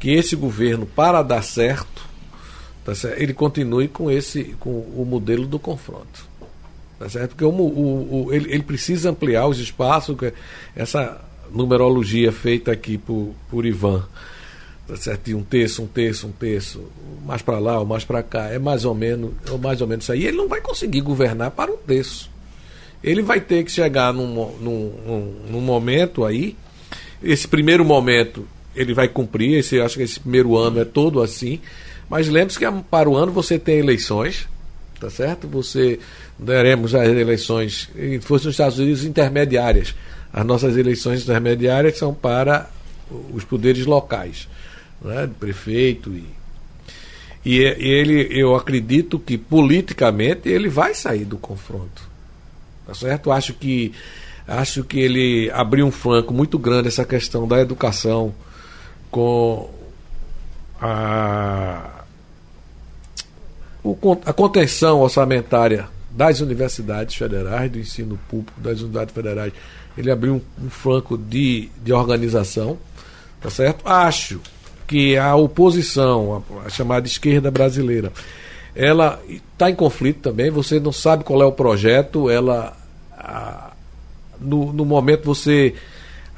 que 0.00 0.10
esse 0.10 0.34
governo, 0.34 0.86
para 0.86 1.22
dar 1.22 1.42
certo, 1.42 2.04
tá 2.84 2.94
certo 2.94 3.20
ele 3.20 3.32
continue 3.32 3.86
com 3.86 4.10
esse, 4.10 4.56
com 4.58 4.70
o 4.70 5.04
modelo 5.04 5.46
do 5.46 5.58
confronto. 5.58 6.26
Tá 6.98 7.08
certo? 7.08 7.30
Porque 7.30 7.44
o, 7.44 7.50
o, 7.50 8.26
o 8.26 8.32
ele, 8.32 8.52
ele, 8.52 8.62
precisa 8.62 9.10
ampliar 9.10 9.46
os 9.46 9.58
espaços, 9.58 10.16
essa 10.74 11.20
numerologia 11.50 12.32
feita 12.32 12.72
aqui 12.72 12.96
por, 12.96 13.34
por 13.50 13.66
Ivan 13.66 14.06
tá 14.86 14.96
certo? 14.96 15.36
um 15.36 15.42
terço, 15.42 15.82
um 15.82 15.86
terço, 15.86 16.26
um 16.28 16.32
terço, 16.32 16.84
mais 17.24 17.42
para 17.42 17.58
lá 17.58 17.80
ou 17.80 17.86
mais 17.86 18.04
para 18.04 18.22
cá, 18.22 18.48
é 18.48 18.58
mais 18.58 18.84
ou 18.84 18.94
menos, 18.94 19.32
ou 19.50 19.58
mais 19.58 19.80
ou 19.80 19.86
menos 19.86 20.04
isso 20.04 20.12
aí. 20.12 20.24
Ele 20.24 20.36
não 20.36 20.48
vai 20.48 20.60
conseguir 20.60 21.00
governar 21.00 21.50
para 21.50 21.72
um 21.72 21.76
terço. 21.76 22.30
Ele 23.02 23.22
vai 23.22 23.40
ter 23.40 23.64
que 23.64 23.70
chegar 23.70 24.12
num, 24.12 24.26
num, 24.26 24.92
num, 25.06 25.34
num 25.50 25.60
momento 25.60 26.24
aí, 26.24 26.56
esse 27.22 27.48
primeiro 27.48 27.84
momento 27.84 28.46
ele 28.74 28.92
vai 28.92 29.08
cumprir, 29.08 29.58
esse, 29.58 29.80
acho 29.80 29.96
que 29.96 30.02
esse 30.02 30.20
primeiro 30.20 30.56
ano 30.56 30.80
é 30.80 30.84
todo 30.84 31.22
assim, 31.22 31.60
mas 32.08 32.28
lembre-se 32.28 32.58
que 32.58 32.66
para 32.90 33.08
o 33.08 33.16
ano 33.16 33.32
você 33.32 33.58
tem 33.58 33.78
eleições, 33.78 34.46
tá 35.00 35.10
certo? 35.10 35.46
Você 35.48 35.98
daremos 36.38 36.94
as 36.94 37.08
eleições, 37.08 37.88
se 37.94 38.20
fosse 38.20 38.46
nos 38.46 38.54
Estados 38.54 38.78
Unidos, 38.78 39.04
intermediárias. 39.04 39.94
As 40.32 40.44
nossas 40.44 40.76
eleições 40.76 41.22
intermediárias 41.22 41.98
são 41.98 42.12
para 42.12 42.68
os 43.32 43.44
poderes 43.44 43.86
locais 43.86 44.48
né, 45.00 45.28
prefeito 45.38 46.10
e, 46.10 46.26
e, 47.44 47.60
e 47.60 47.88
ele, 47.88 48.28
eu 48.30 48.54
acredito 48.54 49.18
que 49.18 49.38
politicamente 49.38 50.48
ele 50.48 50.68
vai 50.68 50.94
sair 50.94 51.24
do 51.24 51.38
confronto, 51.38 52.02
tá 52.86 52.94
certo? 52.94 53.30
Acho 53.30 53.54
que 53.54 53.92
acho 54.48 54.84
que 54.84 55.00
ele 55.00 55.50
abriu 55.52 55.86
um 55.86 55.90
flanco 55.90 56.32
muito 56.32 56.58
grande 56.58 56.88
essa 56.88 57.04
questão 57.04 57.48
da 57.48 57.60
educação 57.60 58.32
com 59.10 59.70
a, 60.80 61.95
a 64.24 64.32
contenção 64.32 65.00
orçamentária 65.00 65.88
das 66.10 66.40
universidades 66.40 67.14
federais, 67.14 67.70
do 67.70 67.78
ensino 67.78 68.18
público 68.28 68.58
das 68.58 68.80
universidades 68.80 69.14
federais. 69.14 69.52
Ele 69.98 70.10
abriu 70.10 70.34
um, 70.34 70.66
um 70.66 70.70
flanco 70.70 71.16
de, 71.16 71.68
de 71.82 71.92
organização, 71.92 72.78
tá 73.40 73.50
certo? 73.50 73.86
Acho 73.86 74.40
que 74.86 75.16
a 75.16 75.34
oposição, 75.34 76.42
a, 76.62 76.66
a 76.66 76.68
chamada 76.70 77.06
esquerda 77.06 77.50
brasileira, 77.50 78.12
ela 78.74 79.20
está 79.28 79.70
em 79.70 79.74
conflito 79.74 80.20
também, 80.20 80.50
você 80.50 80.78
não 80.78 80.92
sabe 80.92 81.24
qual 81.24 81.42
é 81.42 81.46
o 81.46 81.52
projeto, 81.52 82.30
ela 82.30 82.76
a, 83.10 83.72
no, 84.40 84.72
no 84.72 84.84
momento 84.84 85.24
você 85.24 85.74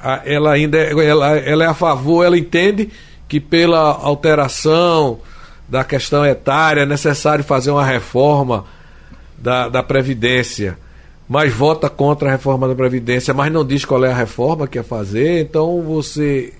a, 0.01 0.23
ela 0.25 0.53
ainda 0.53 0.79
é, 0.79 0.93
ela, 1.07 1.37
ela 1.37 1.65
é 1.65 1.67
a 1.67 1.75
favor, 1.75 2.25
ela 2.25 2.39
entende 2.39 2.91
que 3.29 3.41
pela 3.41 3.81
alteração 3.81 5.21
da 5.69 5.85
questão 5.85 6.25
etária 6.25 6.83
é 6.83 6.87
necessário 6.87 7.45
fazer 7.45 7.71
uma 7.71 7.85
reforma 7.85 8.65
da, 9.37 9.69
da 9.69 9.83
Previdência, 9.83 10.79
mas 11.29 11.53
vota 11.53 11.91
contra 11.91 12.29
a 12.29 12.33
reforma 12.33 12.67
da 12.67 12.75
Previdência, 12.75 13.35
mas 13.35 13.53
não 13.53 13.65
diz 13.65 13.85
qual 13.85 14.05
é 14.05 14.11
a 14.11 14.17
reforma 14.17 14.67
que 14.67 14.79
quer 14.79 14.85
fazer, 14.85 15.43
então 15.43 15.83
você 15.83 16.55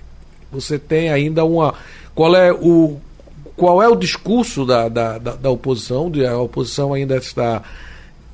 você 0.51 0.79
tem 0.79 1.11
ainda 1.11 1.45
uma. 1.45 1.75
Qual 2.15 2.35
é 2.35 2.53
o, 2.53 2.99
qual 3.57 3.83
é 3.83 3.89
o 3.89 3.95
discurso 3.95 4.65
da, 4.65 4.89
da, 4.89 5.19
da, 5.19 5.35
da 5.37 5.51
oposição? 5.51 6.11
A 6.29 6.39
oposição 6.39 6.95
ainda 6.95 7.17
está 7.17 7.63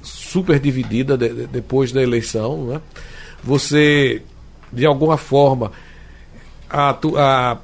super 0.03 0.59
dividida 0.61 1.17
de, 1.17 1.29
de, 1.29 1.47
depois 1.47 1.93
da 1.93 2.03
eleição. 2.03 2.67
Né? 2.67 2.81
Você, 3.43 4.23
de 4.73 4.87
alguma 4.87 5.17
forma, 5.17 5.73
a, 6.71 6.97
a, 7.17 7.59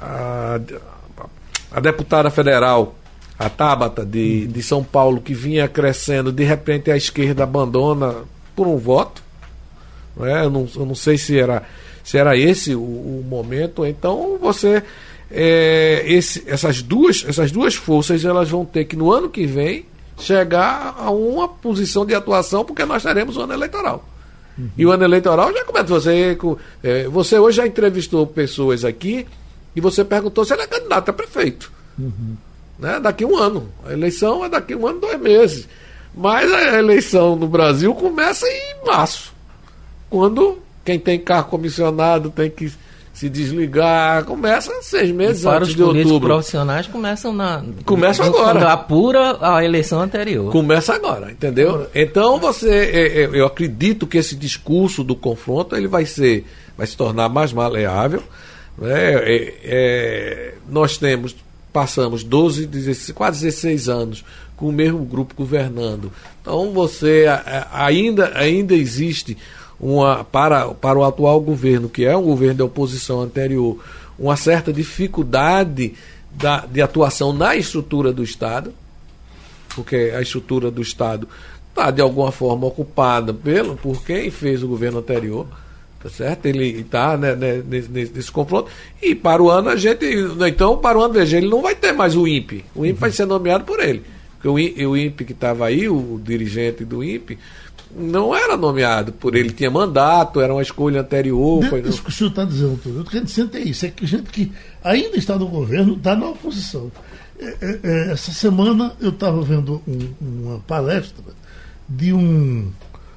a, 0.00 0.60
a 1.74 1.80
deputada 1.80 2.30
federal, 2.30 2.94
a 3.36 3.50
Tabata 3.50 4.06
de, 4.06 4.46
de 4.46 4.62
São 4.62 4.84
Paulo, 4.84 5.20
que 5.20 5.34
vinha 5.34 5.66
crescendo, 5.66 6.30
de 6.30 6.44
repente 6.44 6.88
a 6.88 6.96
esquerda 6.96 7.42
abandona 7.42 8.14
por 8.54 8.68
um 8.68 8.76
voto. 8.76 9.20
Né? 10.16 10.44
Eu, 10.44 10.50
não, 10.50 10.68
eu 10.76 10.86
não 10.86 10.94
sei 10.94 11.18
se 11.18 11.36
era 11.36 11.64
se 12.04 12.18
era 12.18 12.36
esse 12.36 12.74
o, 12.74 12.80
o 12.80 13.24
momento, 13.26 13.84
então 13.84 14.38
você 14.40 14.82
é, 15.30 16.04
esse, 16.06 16.44
essas 16.46 16.80
duas 16.80 17.24
essas 17.26 17.50
duas 17.50 17.74
forças 17.74 18.24
elas 18.24 18.48
vão 18.50 18.64
ter 18.64 18.84
que 18.84 18.94
no 18.94 19.10
ano 19.10 19.28
que 19.28 19.46
vem 19.46 19.86
chegar 20.18 20.94
a 20.96 21.10
uma 21.10 21.48
posição 21.48 22.06
de 22.06 22.14
atuação 22.14 22.64
porque 22.64 22.84
nós 22.84 23.02
teremos 23.02 23.36
o 23.36 23.40
ano 23.42 23.54
eleitoral. 23.54 24.08
Uhum. 24.56 24.68
E 24.76 24.86
o 24.86 24.92
ano 24.92 25.02
eleitoral 25.02 25.52
já 25.52 25.64
começa 25.64 25.86
você 25.86 26.38
é, 26.84 27.08
você 27.08 27.36
hoje 27.36 27.56
já 27.56 27.66
entrevistou 27.66 28.24
pessoas 28.26 28.84
aqui 28.84 29.26
e 29.74 29.80
você 29.80 30.04
perguntou 30.04 30.44
se 30.44 30.52
ele 30.52 30.62
é 30.62 30.66
candidato 30.66 31.08
a 31.08 31.12
prefeito. 31.12 31.70
Uhum. 31.98 32.36
Né? 32.78 33.00
Daqui 33.00 33.24
um 33.24 33.36
ano. 33.36 33.68
A 33.86 33.92
eleição 33.92 34.44
é 34.44 34.48
daqui 34.48 34.74
um 34.74 34.86
ano, 34.86 35.00
dois 35.00 35.20
meses. 35.20 35.68
Mas 36.14 36.52
a 36.52 36.78
eleição 36.78 37.36
no 37.36 37.48
Brasil 37.48 37.94
começa 37.94 38.46
em 38.46 38.86
março. 38.86 39.32
Quando 40.08 40.58
quem 40.84 40.98
tem 40.98 41.18
carro 41.18 41.48
comissionado 41.48 42.30
tem 42.30 42.50
que 42.50 42.72
se 43.14 43.28
desligar. 43.28 44.24
Começa 44.24 44.72
seis 44.82 45.10
meses 45.12 45.44
para 45.44 45.58
antes 45.58 45.68
os 45.70 45.76
de 45.76 45.82
outubro. 45.82 46.28
profissionais 46.28 46.88
começam 46.88 47.32
na. 47.32 47.62
Começa 47.84 48.24
agora. 48.24 48.58
Quando 48.58 48.66
apura 48.68 49.38
a 49.40 49.64
eleição 49.64 50.00
anterior. 50.00 50.50
Começa 50.50 50.94
agora, 50.94 51.30
entendeu? 51.30 51.86
Então 51.94 52.38
você. 52.38 52.68
É, 52.68 53.22
é, 53.22 53.30
eu 53.32 53.46
acredito 53.46 54.06
que 54.06 54.18
esse 54.18 54.34
discurso 54.34 55.04
do 55.04 55.14
confronto 55.14 55.76
ele 55.76 55.86
vai 55.86 56.04
ser. 56.04 56.44
vai 56.76 56.86
se 56.86 56.96
tornar 56.96 57.28
mais 57.28 57.52
maleável. 57.52 58.22
Né? 58.78 59.14
É, 59.14 59.54
é, 59.64 60.54
nós 60.68 60.98
temos. 60.98 61.36
Passamos 61.72 62.22
12, 62.22 62.66
16, 62.66 63.10
quase 63.16 63.46
16 63.46 63.88
anos 63.88 64.24
com 64.56 64.68
o 64.68 64.72
mesmo 64.72 65.04
grupo 65.04 65.34
governando. 65.34 66.12
Então 66.40 66.70
você 66.72 67.26
ainda, 67.72 68.30
ainda 68.38 68.74
existe 68.74 69.36
uma, 69.80 70.24
para, 70.24 70.68
para 70.68 70.98
o 70.98 71.04
atual 71.04 71.40
governo, 71.40 71.88
que 71.88 72.04
é 72.04 72.16
um 72.16 72.22
governo 72.22 72.54
de 72.54 72.62
oposição 72.62 73.20
anterior, 73.20 73.78
uma 74.18 74.36
certa 74.36 74.72
dificuldade 74.72 75.94
da, 76.32 76.60
de 76.60 76.80
atuação 76.80 77.32
na 77.32 77.56
estrutura 77.56 78.12
do 78.12 78.22
Estado, 78.22 78.72
porque 79.74 80.12
a 80.16 80.20
estrutura 80.20 80.70
do 80.70 80.80
Estado 80.80 81.28
está 81.70 81.90
de 81.90 82.00
alguma 82.00 82.30
forma 82.30 82.66
ocupada 82.66 83.34
pelo, 83.34 83.76
por 83.76 84.04
quem 84.04 84.30
fez 84.30 84.62
o 84.62 84.68
governo 84.68 85.00
anterior, 85.00 85.46
tá 86.04 86.10
certo? 86.10 86.44
Ele 86.44 86.80
está 86.80 87.16
né, 87.16 87.34
né, 87.34 87.62
nesse, 87.66 87.88
nesse, 87.88 88.30
confronto. 88.30 88.70
E 89.00 89.14
para 89.14 89.42
o 89.42 89.50
ano 89.50 89.70
a 89.70 89.76
gente. 89.76 90.04
Então, 90.46 90.76
para 90.76 90.98
o 90.98 91.02
ano, 91.02 91.14
veja, 91.14 91.38
ele 91.38 91.48
não 91.48 91.62
vai 91.62 91.74
ter 91.74 91.92
mais 91.92 92.14
o 92.14 92.28
INPE. 92.28 92.62
O 92.74 92.84
INPE 92.84 92.92
uhum. 92.92 93.00
vai 93.00 93.10
ser 93.10 93.24
nomeado 93.24 93.64
por 93.64 93.80
ele. 93.80 94.02
Porque 94.34 94.46
o, 94.46 94.90
o 94.90 94.96
INPE 94.96 95.24
que 95.24 95.32
estava 95.32 95.64
aí, 95.64 95.88
o 95.88 96.20
dirigente 96.22 96.84
do 96.84 97.02
INPE, 97.02 97.38
não 97.96 98.36
era 98.36 98.54
nomeado 98.54 99.12
por 99.12 99.34
ele, 99.34 99.50
tinha 99.50 99.70
mandato, 99.70 100.42
era 100.42 100.52
uma 100.52 100.60
escolha 100.60 101.00
anterior. 101.00 101.60
Dentro 101.60 101.80
foi... 101.80 101.88
Isso 101.88 102.02
que 102.02 102.10
o 102.10 102.12
senhor 102.12 102.30
está 102.30 102.44
dizendo 102.44 102.78
tudo. 102.82 103.00
O 103.00 103.04
que 103.04 103.16
a 103.16 103.20
gente 103.20 103.30
sente 103.30 103.56
é 103.56 103.60
isso, 103.60 103.86
é 103.86 103.88
que 103.88 104.06
gente 104.06 104.30
que 104.30 104.52
ainda 104.82 105.16
está 105.16 105.38
no 105.38 105.46
governo 105.46 105.94
está 105.94 106.14
na 106.14 106.28
oposição. 106.28 106.92
É, 107.38 107.46
é, 107.46 107.80
é, 107.82 108.12
essa 108.12 108.30
semana 108.30 108.94
eu 109.00 109.08
estava 109.08 109.40
vendo 109.40 109.80
um, 109.88 110.10
uma 110.20 110.58
palestra 110.60 111.24
de 111.88 112.12
um 112.12 112.70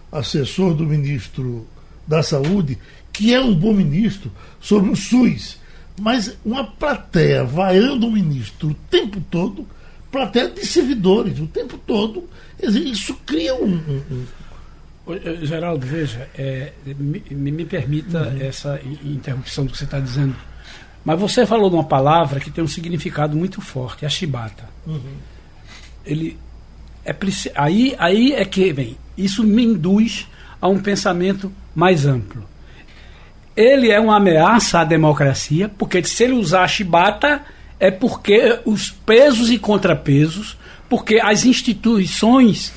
assessor 0.09 0.73
do 0.73 0.85
ministro 0.85 1.67
da 2.07 2.23
Saúde, 2.23 2.77
que 3.11 3.33
é 3.33 3.39
um 3.39 3.53
bom 3.53 3.73
ministro, 3.73 4.31
sobre 4.59 4.89
o 4.89 4.95
SUS. 4.95 5.57
Mas 5.99 6.37
uma 6.45 6.63
plateia 6.63 7.43
vaiando 7.43 8.07
o 8.07 8.11
ministro 8.11 8.69
o 8.69 8.73
tempo 8.89 9.19
todo, 9.31 9.67
plateia 10.11 10.49
de 10.49 10.65
servidores 10.65 11.39
o 11.39 11.47
tempo 11.47 11.77
todo, 11.79 12.29
isso 12.61 13.15
cria 13.25 13.55
um, 13.55 13.79
Geraldo, 15.41 15.85
veja, 15.85 16.27
é, 16.37 16.73
me, 16.85 17.23
me, 17.31 17.65
permita 17.65 18.23
uhum. 18.23 18.41
essa 18.41 18.79
interrupção 19.03 19.65
do 19.65 19.71
que 19.71 19.77
você 19.77 19.85
está 19.85 19.99
dizendo. 19.99 20.35
Mas 21.05 21.17
você 21.17 21.45
falou 21.45 21.69
de 21.69 21.77
uma 21.77 21.85
palavra 21.85 22.41
que 22.41 22.51
tem 22.51 22.61
um 22.61 22.67
significado 22.67 23.35
muito 23.35 23.61
forte, 23.61 24.05
a 24.05 24.09
chibata. 24.09 24.65
Uhum. 24.85 25.15
Ele, 26.05 26.37
é, 27.05 27.15
aí, 27.55 27.95
aí 27.97 28.33
é 28.33 28.43
que 28.43 28.73
vem. 28.73 28.97
Isso 29.17 29.45
me 29.45 29.63
induz 29.63 30.27
a 30.61 30.67
um 30.67 30.79
pensamento 30.79 31.51
mais 31.75 32.05
amplo. 32.05 32.43
Ele 33.55 33.89
é 33.89 33.99
uma 33.99 34.17
ameaça 34.17 34.79
à 34.79 34.83
democracia, 34.83 35.69
porque 35.69 36.03
se 36.03 36.23
ele 36.23 36.33
usar 36.33 36.63
a 36.63 36.67
chibata, 36.67 37.41
é 37.79 37.89
porque 37.89 38.59
os 38.65 38.91
pesos 38.91 39.49
e 39.49 39.57
contrapesos, 39.57 40.57
porque 40.89 41.19
as 41.21 41.45
instituições 41.45 42.73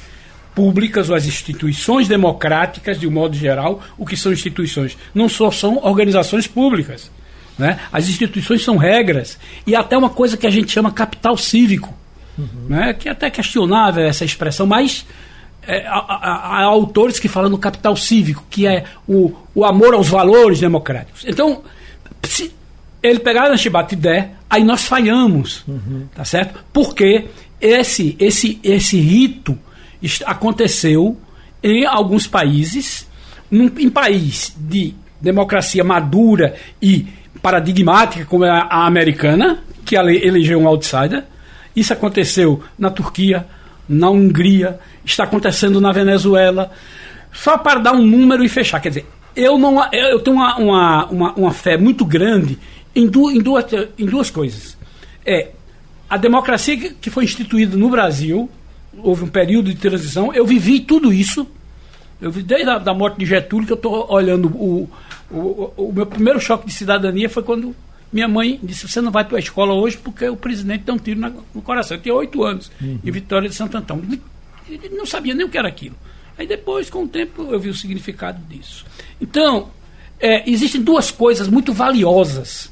públicas 0.55 1.09
ou 1.09 1.17
as 1.17 1.27
instituições 1.27 2.09
democráticas, 2.09 2.99
de 2.99 3.07
um 3.07 3.11
modo 3.11 3.37
geral, 3.37 3.83
o 3.97 4.05
que 4.05 4.17
são 4.17 4.33
instituições? 4.33 4.97
Não 5.15 5.29
só 5.29 5.51
são 5.51 5.79
organizações 5.83 6.47
públicas. 6.47 7.11
Né? 7.59 7.79
As 7.93 8.09
instituições 8.09 8.65
são 8.65 8.77
regras 8.77 9.39
e 9.67 9.77
até 9.77 9.97
uma 9.97 10.11
coisa 10.11 10.37
que 10.37 10.47
a 10.47 10.51
gente 10.51 10.73
chama 10.73 10.91
capital 10.91 11.37
cívico, 11.37 11.95
uhum. 12.39 12.69
né? 12.69 12.95
que 12.95 13.09
é 13.09 13.13
até 13.13 13.29
questionável 13.29 14.05
essa 14.05 14.25
expressão, 14.25 14.67
mas 14.67 15.07
é, 15.71 15.87
há, 15.87 16.59
há, 16.59 16.63
autores 16.65 17.21
que 17.21 17.29
falam 17.29 17.49
no 17.49 17.59
capital 17.59 17.95
cívico, 17.95 18.45
que 18.51 18.67
é 18.67 18.85
o, 19.07 19.33
o 19.55 19.65
amor 19.65 19.95
aos 19.95 20.09
valores 20.09 20.59
democráticos. 20.59 21.25
Então, 21.25 21.63
se 22.25 22.53
ele 23.01 23.21
pegar 23.21 23.49
na 23.49 23.57
chibata 23.57 23.95
der, 23.95 24.33
aí 24.49 24.65
nós 24.65 24.85
falhamos, 24.85 25.63
uhum. 25.69 26.09
tá 26.13 26.25
certo? 26.25 26.59
Porque 26.73 27.27
esse, 27.61 28.17
esse, 28.19 28.59
esse 28.65 29.01
rito 29.01 29.57
aconteceu 30.27 31.17
em 31.63 31.87
alguns 31.87 32.27
países, 32.27 33.07
num, 33.49 33.71
em 33.79 33.89
país 33.89 34.53
de 34.59 34.93
democracia 35.21 35.85
madura 35.85 36.57
e 36.83 37.07
paradigmática, 37.41 38.25
como 38.25 38.45
é 38.45 38.51
a 38.51 38.87
americana, 38.87 39.63
que 39.85 39.95
elegeu 39.95 40.59
um 40.59 40.67
outsider. 40.67 41.25
Isso 41.77 41.93
aconteceu 41.93 42.61
na 42.77 42.91
Turquia, 42.91 43.47
na 43.91 44.09
Hungria, 44.09 44.79
está 45.05 45.25
acontecendo 45.25 45.81
na 45.81 45.91
Venezuela. 45.91 46.71
Só 47.33 47.59
para 47.59 47.81
dar 47.81 47.93
um 47.93 48.07
número 48.07 48.45
e 48.45 48.49
fechar. 48.49 48.81
Quer 48.81 48.91
dizer, 48.91 49.07
eu, 49.35 49.59
não, 49.59 49.83
eu 49.93 50.21
tenho 50.21 50.37
uma, 50.37 50.57
uma, 50.57 51.07
uma, 51.07 51.33
uma 51.35 51.51
fé 51.53 51.77
muito 51.77 52.05
grande 52.05 52.59
em, 52.95 53.07
du, 53.07 53.31
em, 53.31 53.41
duas, 53.41 53.65
em 53.99 54.07
duas 54.07 54.31
coisas. 54.31 54.79
É 55.27 55.51
a 56.09 56.17
democracia 56.17 56.77
que 56.95 57.11
foi 57.11 57.25
instituída 57.25 57.77
no 57.77 57.89
Brasil, 57.89 58.49
houve 58.99 59.25
um 59.25 59.29
período 59.29 59.73
de 59.73 59.77
transição, 59.77 60.33
eu 60.33 60.45
vivi 60.47 60.81
tudo 60.81 61.13
isso. 61.13 61.47
Eu 62.21 62.31
vi 62.31 62.43
desde 62.43 62.69
a 62.69 62.79
da 62.79 62.93
morte 62.93 63.19
de 63.19 63.27
Getúlio 63.27 63.67
que 63.67 63.73
eu 63.73 63.77
estou 63.77 64.13
olhando 64.13 64.49
o, 64.49 64.91
o, 65.31 65.73
o, 65.77 65.93
meu 65.93 66.05
primeiro 66.05 66.39
choque 66.39 66.67
de 66.67 66.73
cidadania 66.73 67.31
foi 67.31 67.43
quando 67.43 67.75
minha 68.13 68.29
mãe 68.29 68.59
disse: 68.63 68.89
Você 68.89 69.01
não 69.01 69.11
vai 69.11 69.25
para 69.25 69.37
a 69.37 69.41
escola 69.41 69.73
hoje 69.75 69.97
porque 69.97 70.29
o 70.29 70.37
presidente 70.37 70.85
deu 70.85 70.95
um 70.95 70.99
tiro 70.99 71.21
na, 71.21 71.31
no 71.55 71.63
coração. 71.63 71.97
Eu 71.97 72.03
tinha 72.03 72.15
oito 72.15 72.43
anos, 72.43 72.71
uhum. 72.81 72.99
em 73.05 73.11
Vitória 73.11 73.49
de 73.49 73.55
Santo 73.55 73.77
Antão. 73.77 74.03
Eu 74.69 74.91
não 74.97 75.07
sabia 75.07 75.35
nem 75.35 75.47
o 75.47 75.49
que 75.49 75.59
era 75.59 75.69
aquilo. 75.69 75.97
Aí 76.37 76.47
depois, 76.47 76.89
com 76.89 77.05
o 77.05 77.09
tempo, 77.09 77.49
eu 77.51 77.61
vi 77.61 77.69
o 77.69 77.75
significado 77.75 78.43
disso. 78.49 78.85
Então, 79.21 79.71
é, 80.19 80.49
existem 80.51 80.81
duas 80.81 81.11
coisas 81.11 81.49
muito 81.49 81.73
valiosas, 81.73 82.71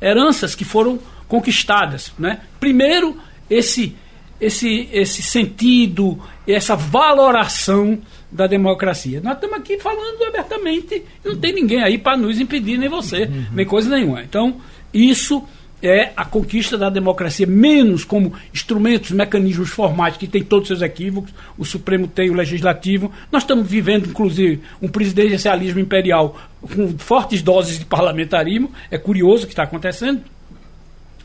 heranças 0.00 0.54
que 0.54 0.64
foram 0.64 0.98
conquistadas. 1.28 2.12
Né? 2.18 2.40
Primeiro, 2.58 3.16
esse, 3.48 3.96
esse, 4.40 4.88
esse 4.92 5.22
sentido, 5.22 6.20
essa 6.46 6.74
valoração 6.74 7.98
da 8.36 8.46
democracia. 8.46 9.20
Nós 9.20 9.34
estamos 9.34 9.56
aqui 9.56 9.78
falando 9.78 10.22
abertamente, 10.24 11.02
não 11.24 11.36
tem 11.36 11.54
ninguém 11.54 11.82
aí 11.82 11.96
para 11.96 12.16
nos 12.16 12.38
impedir, 12.38 12.76
nem 12.76 12.88
você, 12.88 13.22
uhum. 13.22 13.46
nem 13.52 13.64
coisa 13.64 13.88
nenhuma. 13.88 14.22
Então, 14.22 14.60
isso 14.92 15.42
é 15.82 16.12
a 16.16 16.24
conquista 16.24 16.76
da 16.76 16.90
democracia, 16.90 17.46
menos 17.46 18.04
como 18.04 18.32
instrumentos, 18.52 19.10
mecanismos 19.10 19.70
formais 19.70 20.16
que 20.16 20.26
tem 20.26 20.42
todos 20.42 20.70
os 20.70 20.78
seus 20.78 20.82
equívocos, 20.82 21.32
o 21.56 21.64
Supremo 21.64 22.06
tem 22.06 22.28
o 22.28 22.34
Legislativo. 22.34 23.10
Nós 23.32 23.42
estamos 23.42 23.66
vivendo, 23.66 24.08
inclusive, 24.08 24.60
um 24.82 24.88
presidencialismo 24.88 25.80
imperial 25.80 26.38
com 26.60 26.98
fortes 26.98 27.40
doses 27.42 27.78
de 27.78 27.84
parlamentarismo, 27.86 28.70
é 28.90 28.98
curioso 28.98 29.44
o 29.44 29.46
que 29.46 29.52
está 29.52 29.62
acontecendo. 29.62 30.22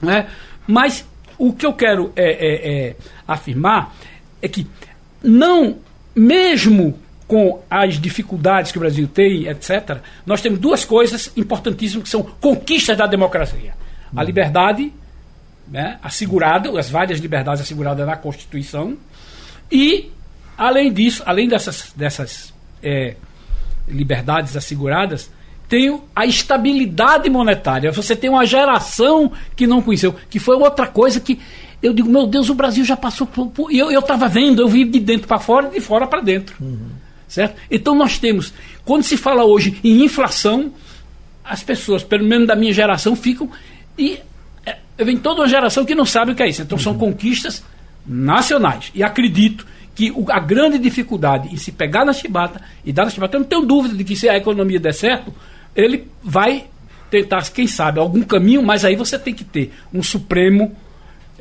Né? 0.02 0.28
Mas 0.66 1.06
o 1.38 1.52
que 1.52 1.66
eu 1.66 1.74
quero 1.74 2.14
é, 2.16 2.32
é, 2.32 2.90
é 2.90 2.96
afirmar 3.28 3.96
é 4.42 4.48
que 4.48 4.66
não 5.24 5.78
mesmo 6.16 6.98
com 7.28 7.62
as 7.70 8.00
dificuldades 8.00 8.72
que 8.72 8.78
o 8.78 8.82
Brasil 8.82 9.08
tem, 9.08 9.48
etc., 9.48 10.00
nós 10.26 10.42
temos 10.42 10.60
duas 10.60 10.84
coisas 10.84 11.32
importantíssimas 11.38 12.04
que 12.04 12.10
são 12.10 12.24
conquistas 12.24 12.98
da 12.98 13.08
democracia. 13.08 13.74
A 14.14 14.20
uhum. 14.20 14.26
liberdade 14.26 14.92
né, 15.68 15.98
assegurada, 16.04 16.78
as 16.78 16.90
várias 16.90 17.20
liberdades 17.20 17.62
asseguradas 17.62 18.06
na 18.06 18.18
Constituição, 18.18 18.98
e, 19.72 20.12
além 20.58 20.92
disso, 20.92 21.24
além 21.26 21.48
dessas, 21.48 21.94
dessas 21.96 22.54
é, 22.84 23.16
liberdades 23.88 24.58
asseguradas, 24.58 25.32
tem 25.70 26.02
a 26.14 26.26
estabilidade 26.26 27.30
monetária. 27.30 27.94
Você 27.94 28.14
tem 28.14 28.30
uma 28.30 28.46
geração 28.46 29.32
que 29.56 29.66
não 29.66 29.82
conheceu, 29.82 30.14
que 30.30 30.38
foi 30.38 30.58
outra 30.58 30.86
coisa 30.86 31.22
que 31.22 31.40
eu 31.82 31.94
digo, 31.94 32.10
meu 32.10 32.28
Deus, 32.28 32.50
o 32.50 32.56
Brasil 32.56 32.86
já 32.86 32.96
passou 32.96 33.26
por. 33.26 33.48
por 33.48 33.72
eu 33.72 33.98
estava 34.00 34.28
vendo, 34.28 34.62
eu 34.62 34.68
vi 34.68 34.86
de 34.86 35.00
dentro 35.00 35.28
para 35.28 35.40
fora 35.40 35.68
e 35.68 35.72
de 35.72 35.80
fora 35.80 36.06
para 36.06 36.22
dentro. 36.22 36.56
Uhum. 36.62 36.90
Certo? 37.28 37.56
Então 37.72 37.96
nós 37.96 38.20
temos, 38.20 38.54
quando 38.86 39.04
se 39.04 39.18
fala 39.18 39.46
hoje 39.46 39.80
em 39.84 40.04
inflação, 40.04 40.72
as 41.44 41.64
pessoas, 41.64 42.04
pelo 42.04 42.26
menos 42.26 42.48
da 42.48 42.56
minha 42.56 42.74
geração, 42.74 43.16
ficam. 43.16 43.50
E 43.98 44.20
é, 44.66 44.78
vem 45.04 45.18
toda 45.18 45.42
uma 45.42 45.48
geração 45.48 45.84
que 45.84 45.96
não 45.96 46.06
sabe 46.06 46.34
o 46.34 46.36
que 46.36 46.44
é 46.44 46.50
isso. 46.50 46.62
Então 46.62 46.78
uhum. 46.78 46.84
são 46.84 46.98
conquistas 46.98 47.64
nacionais. 48.06 48.92
E 48.94 49.02
acredito 49.02 49.66
que 49.96 50.12
o, 50.12 50.26
a 50.30 50.40
grande 50.40 50.78
dificuldade 50.78 51.50
em 51.52 51.58
se 51.58 51.72
pegar 51.72 52.06
na 52.06 52.14
chibata 52.14 52.62
e 52.86 52.94
dar 52.94 53.06
na 53.06 53.10
chibata, 53.10 53.38
eu 53.38 53.40
não 53.40 53.48
tenho 53.48 53.66
dúvida 53.66 53.96
de 53.96 54.04
que 54.04 54.16
se 54.16 54.30
a 54.30 54.38
economia 54.38 54.80
der 54.80 54.94
certo, 54.94 55.34
ele 55.76 56.08
vai 56.24 56.66
tentar, 57.10 57.44
quem 57.52 57.68
sabe, 57.68 58.00
algum 58.00 58.22
caminho, 58.22 58.64
mas 58.64 58.86
aí 58.86 58.96
você 58.96 59.18
tem 59.18 59.34
que 59.34 59.44
ter 59.44 59.74
um 59.94 60.02
Supremo 60.02 60.76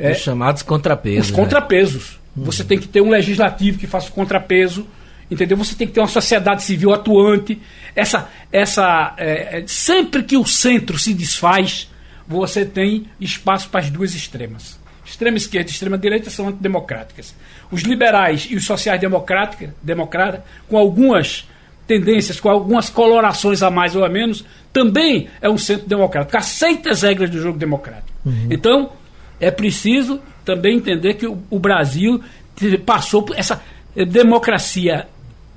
é, 0.01 0.13
os 0.13 0.19
chamados 0.19 0.63
contrapesos. 0.63 1.27
Os 1.27 1.31
né? 1.31 1.37
contrapesos. 1.37 2.21
Né? 2.37 2.45
Você 2.47 2.65
tem 2.65 2.79
que 2.79 2.89
ter 2.89 3.01
um 3.01 3.11
legislativo 3.11 3.79
que 3.79 3.87
faça 3.87 4.09
o 4.09 4.13
contrapeso, 4.13 4.87
entendeu? 5.31 5.57
Você 5.57 5.75
tem 5.75 5.87
que 5.87 5.93
ter 5.93 6.01
uma 6.01 6.09
sociedade 6.09 6.63
civil 6.63 6.93
atuante. 6.93 7.61
Essa, 7.95 8.29
essa, 8.51 9.15
é, 9.17 9.61
é, 9.61 9.65
sempre 9.67 10.23
que 10.23 10.37
o 10.37 10.47
centro 10.47 10.99
se 10.99 11.13
desfaz, 11.13 11.91
você 12.27 12.65
tem 12.65 13.07
espaço 13.21 13.69
para 13.69 13.81
as 13.81 13.91
duas 13.91 14.15
extremas. 14.15 14.79
Extrema 15.05 15.37
esquerda 15.37 15.69
e 15.69 15.73
extrema 15.73 15.99
direita 15.99 16.31
são 16.31 16.49
antidemocráticas. 16.49 17.35
Os 17.71 17.83
liberais 17.83 18.47
e 18.49 18.57
os 18.57 18.65
sociais-democratas, 18.65 19.71
democrata, 19.83 20.45
com 20.69 20.79
algumas 20.79 21.49
tendências, 21.87 22.39
com 22.39 22.49
algumas 22.49 22.89
colorações 22.89 23.63
a 23.63 23.71
mais 23.71 23.97
ou 23.97 24.05
a 24.05 24.09
menos, 24.09 24.45
também 24.73 25.29
é 25.43 25.51
um 25.51 25.59
centro 25.59 25.89
democrático. 25.89 26.37
Aceita 26.37 26.91
as 26.91 27.03
regras 27.03 27.29
do 27.29 27.41
jogo 27.41 27.59
democrático. 27.59 28.09
Uhum. 28.25 28.47
Então, 28.49 28.93
é 29.41 29.51
preciso 29.51 30.21
também 30.45 30.77
entender 30.77 31.15
que 31.15 31.27
o, 31.27 31.43
o 31.51 31.59
Brasil 31.59 32.21
passou 32.85 33.23
por 33.23 33.39
essa 33.39 33.63
democracia 33.95 35.09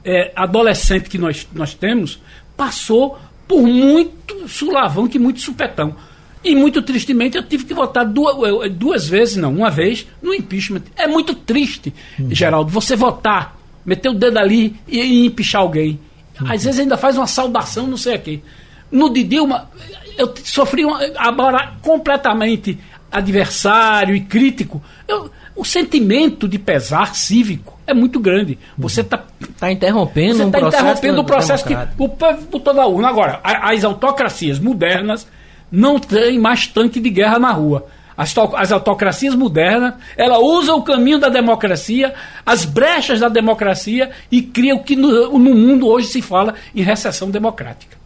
é, 0.03 0.31
adolescente 0.35 1.09
que 1.09 1.17
nós, 1.17 1.47
nós 1.53 1.73
temos, 1.73 2.19
passou 2.55 3.17
por 3.47 3.61
muito 3.61 4.47
sulavanco 4.47 5.15
e 5.15 5.19
muito 5.19 5.41
supetão. 5.41 5.95
E 6.43 6.55
muito 6.55 6.81
tristemente 6.81 7.37
eu 7.37 7.43
tive 7.43 7.63
que 7.63 7.73
votar 7.73 8.05
duas, 8.05 8.71
duas 8.71 9.07
vezes, 9.07 9.37
não, 9.37 9.53
uma 9.53 9.69
vez, 9.69 10.05
no 10.21 10.33
impeachment. 10.33 10.81
É 10.97 11.07
muito 11.07 11.33
triste, 11.33 11.93
uhum. 12.19 12.33
Geraldo, 12.33 12.69
você 12.69 12.95
votar, 12.95 13.57
meter 13.85 14.09
o 14.09 14.13
dedo 14.13 14.37
ali 14.37 14.75
e, 14.87 14.99
e 14.99 15.25
empichar 15.25 15.61
alguém. 15.61 15.99
Uhum. 16.41 16.51
Às 16.51 16.65
vezes 16.65 16.81
ainda 16.81 16.97
faz 16.97 17.15
uma 17.17 17.27
saudação, 17.27 17.87
não 17.87 17.95
sei 17.95 18.15
a 18.15 18.17
quem. 18.17 18.43
No 18.91 19.11
de 19.11 19.23
Dilma, 19.23 19.69
eu 20.17 20.33
sofri 20.43 20.83
uma, 20.83 20.99
agora 21.15 21.73
completamente 21.81 22.77
adversário 23.13 24.15
e 24.15 24.21
crítico, 24.21 24.81
eu, 25.07 25.29
o 25.55 25.63
sentimento 25.63 26.47
de 26.47 26.57
pesar 26.57 27.15
cívico 27.15 27.77
é 27.85 27.93
muito 27.93 28.19
grande. 28.19 28.57
Você 28.77 29.01
está 29.01 29.23
tá 29.59 29.71
interrompendo 29.71 30.37
você 30.37 30.43
um 30.43 30.51
tá 30.51 30.59
processo 30.59 30.83
interrompendo 30.83 31.21
o 31.21 31.23
processo 31.23 31.65
que 31.65 31.77
o 31.97 32.09
povo 32.09 32.41
botou 32.51 32.73
na 32.73 32.85
urna. 32.85 33.07
Agora, 33.07 33.39
as 33.43 33.83
autocracias 33.83 34.59
modernas 34.59 35.27
não 35.71 35.99
têm 35.99 36.39
mais 36.39 36.67
tanque 36.67 36.99
de 36.99 37.09
guerra 37.09 37.39
na 37.39 37.51
rua. 37.51 37.87
As, 38.15 38.33
as 38.55 38.71
autocracias 38.71 39.35
modernas, 39.35 39.95
ela 40.15 40.37
usa 40.39 40.73
o 40.73 40.83
caminho 40.83 41.19
da 41.19 41.29
democracia, 41.29 42.13
as 42.45 42.63
brechas 42.63 43.19
da 43.19 43.27
democracia 43.27 44.11
e 44.31 44.41
cria 44.41 44.75
o 44.75 44.83
que 44.83 44.95
no, 44.95 45.37
no 45.37 45.55
mundo 45.55 45.87
hoje 45.87 46.07
se 46.07 46.21
fala 46.21 46.53
em 46.75 46.81
recessão 46.81 47.31
democrática. 47.31 47.97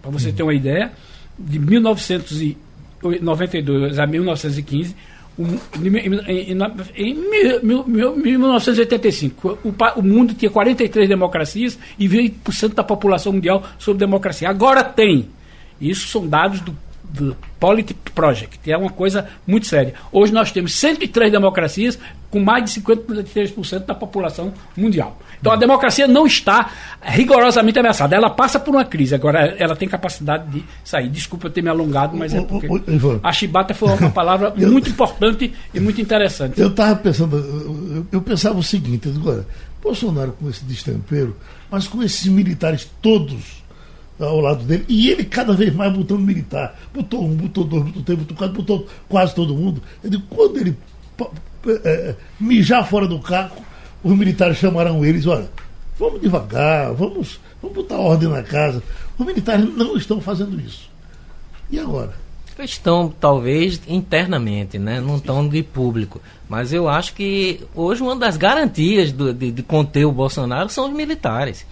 Para 0.00 0.10
você 0.10 0.32
ter 0.32 0.42
uma 0.42 0.54
ideia, 0.54 0.92
de 1.38 1.58
1900 1.58 2.42
e 2.42 2.56
92 3.02 3.98
a 3.98 4.06
1915, 4.06 4.94
em, 5.38 6.96
em, 6.96 6.98
em 7.12 7.14
1985, 7.14 9.58
o, 9.64 9.74
o, 9.96 10.02
mundo 10.02 10.34
tinha 10.34 10.50
43 10.50 11.08
democracias 11.08 11.78
e 11.98 12.06
20% 12.08 12.74
da 12.74 12.84
população 12.84 13.32
mundial 13.32 13.62
sob 13.78 13.98
democracia. 13.98 14.50
Agora 14.50 14.84
tem. 14.84 15.28
Isso 15.80 16.08
são 16.08 16.26
dados 16.26 16.60
do, 16.60 16.76
do 17.04 17.34
Polity 17.58 17.94
Project, 18.14 18.70
é 18.70 18.76
uma 18.76 18.90
coisa 18.90 19.28
muito 19.46 19.66
séria. 19.66 19.94
Hoje 20.12 20.30
nós 20.32 20.52
temos 20.52 20.74
103 20.74 21.32
democracias 21.32 21.98
com 22.30 22.40
mais 22.40 22.64
de 22.64 22.80
53% 22.80 23.86
da 23.86 23.94
população 23.94 24.52
mundial. 24.76 25.18
Então 25.40 25.52
a 25.52 25.56
democracia 25.56 26.06
não 26.06 26.26
está 26.26 26.70
rigorosamente 27.02 27.78
ameaçada. 27.78 28.14
Ela 28.14 28.30
passa 28.30 28.60
por 28.60 28.74
uma 28.74 28.84
crise, 28.84 29.14
agora 29.14 29.56
ela 29.58 29.74
tem 29.74 29.88
capacidade 29.88 30.48
de 30.50 30.64
sair. 30.84 31.08
Desculpa 31.08 31.48
eu 31.48 31.50
ter 31.50 31.62
me 31.62 31.68
alongado, 31.68 32.16
mas 32.16 32.32
é 32.32 32.40
porque 32.40 32.68
a 33.22 33.32
chibata 33.32 33.74
foi 33.74 33.88
uma 33.88 34.10
palavra 34.10 34.54
muito 34.56 34.90
importante 34.90 35.52
e 35.74 35.80
muito 35.80 36.00
interessante. 36.00 36.60
Eu 36.60 36.68
estava 36.68 36.94
pensando, 36.96 38.06
eu, 38.12 38.20
pensava 38.22 38.58
o 38.58 38.62
seguinte, 38.62 39.08
agora, 39.08 39.46
Bolsonaro 39.82 40.32
com 40.32 40.48
esse 40.48 40.64
destempero, 40.64 41.36
mas 41.70 41.88
com 41.88 42.02
esses 42.02 42.26
militares 42.26 42.88
todos 43.02 43.60
ao 44.20 44.38
lado 44.38 44.62
dele, 44.64 44.84
e 44.86 45.08
ele 45.08 45.24
cada 45.24 45.54
vez 45.54 45.74
mais 45.74 45.92
botando 45.92 46.20
militar. 46.20 46.78
Botou 46.92 47.24
um, 47.24 47.34
botou 47.34 47.64
dois, 47.64 47.84
botou 47.84 48.02
três, 48.02 48.18
botou 48.18 48.36
quatro, 48.36 48.56
botou 48.56 48.86
quase 49.08 49.34
todo 49.34 49.54
mundo. 49.54 49.82
Eu 50.04 50.10
digo, 50.10 50.22
quando 50.28 50.58
ele 50.58 50.76
é, 51.66 52.14
mijar 52.38 52.88
fora 52.88 53.06
do 53.06 53.18
caco, 53.18 53.62
os 54.02 54.16
militares 54.16 54.56
chamarão 54.56 55.04
eles, 55.04 55.26
olha, 55.26 55.50
vamos 55.98 56.20
devagar, 56.20 56.92
vamos, 56.94 57.38
vamos 57.60 57.76
botar 57.76 57.98
ordem 57.98 58.28
na 58.28 58.42
casa. 58.42 58.82
Os 59.18 59.26
militares 59.26 59.64
não 59.76 59.96
estão 59.96 60.20
fazendo 60.20 60.58
isso. 60.60 60.88
E 61.70 61.78
agora? 61.78 62.14
Estão, 62.58 63.08
talvez, 63.08 63.80
internamente, 63.88 64.78
né? 64.78 65.00
não 65.00 65.16
estão 65.16 65.48
de 65.48 65.62
público. 65.62 66.20
Mas 66.48 66.72
eu 66.72 66.88
acho 66.88 67.14
que 67.14 67.60
hoje 67.74 68.02
uma 68.02 68.14
das 68.16 68.36
garantias 68.36 69.12
do, 69.12 69.32
de, 69.32 69.50
de 69.50 69.62
conter 69.62 70.04
o 70.04 70.12
Bolsonaro 70.12 70.68
são 70.68 70.88
os 70.88 70.92
militares. 70.92 71.64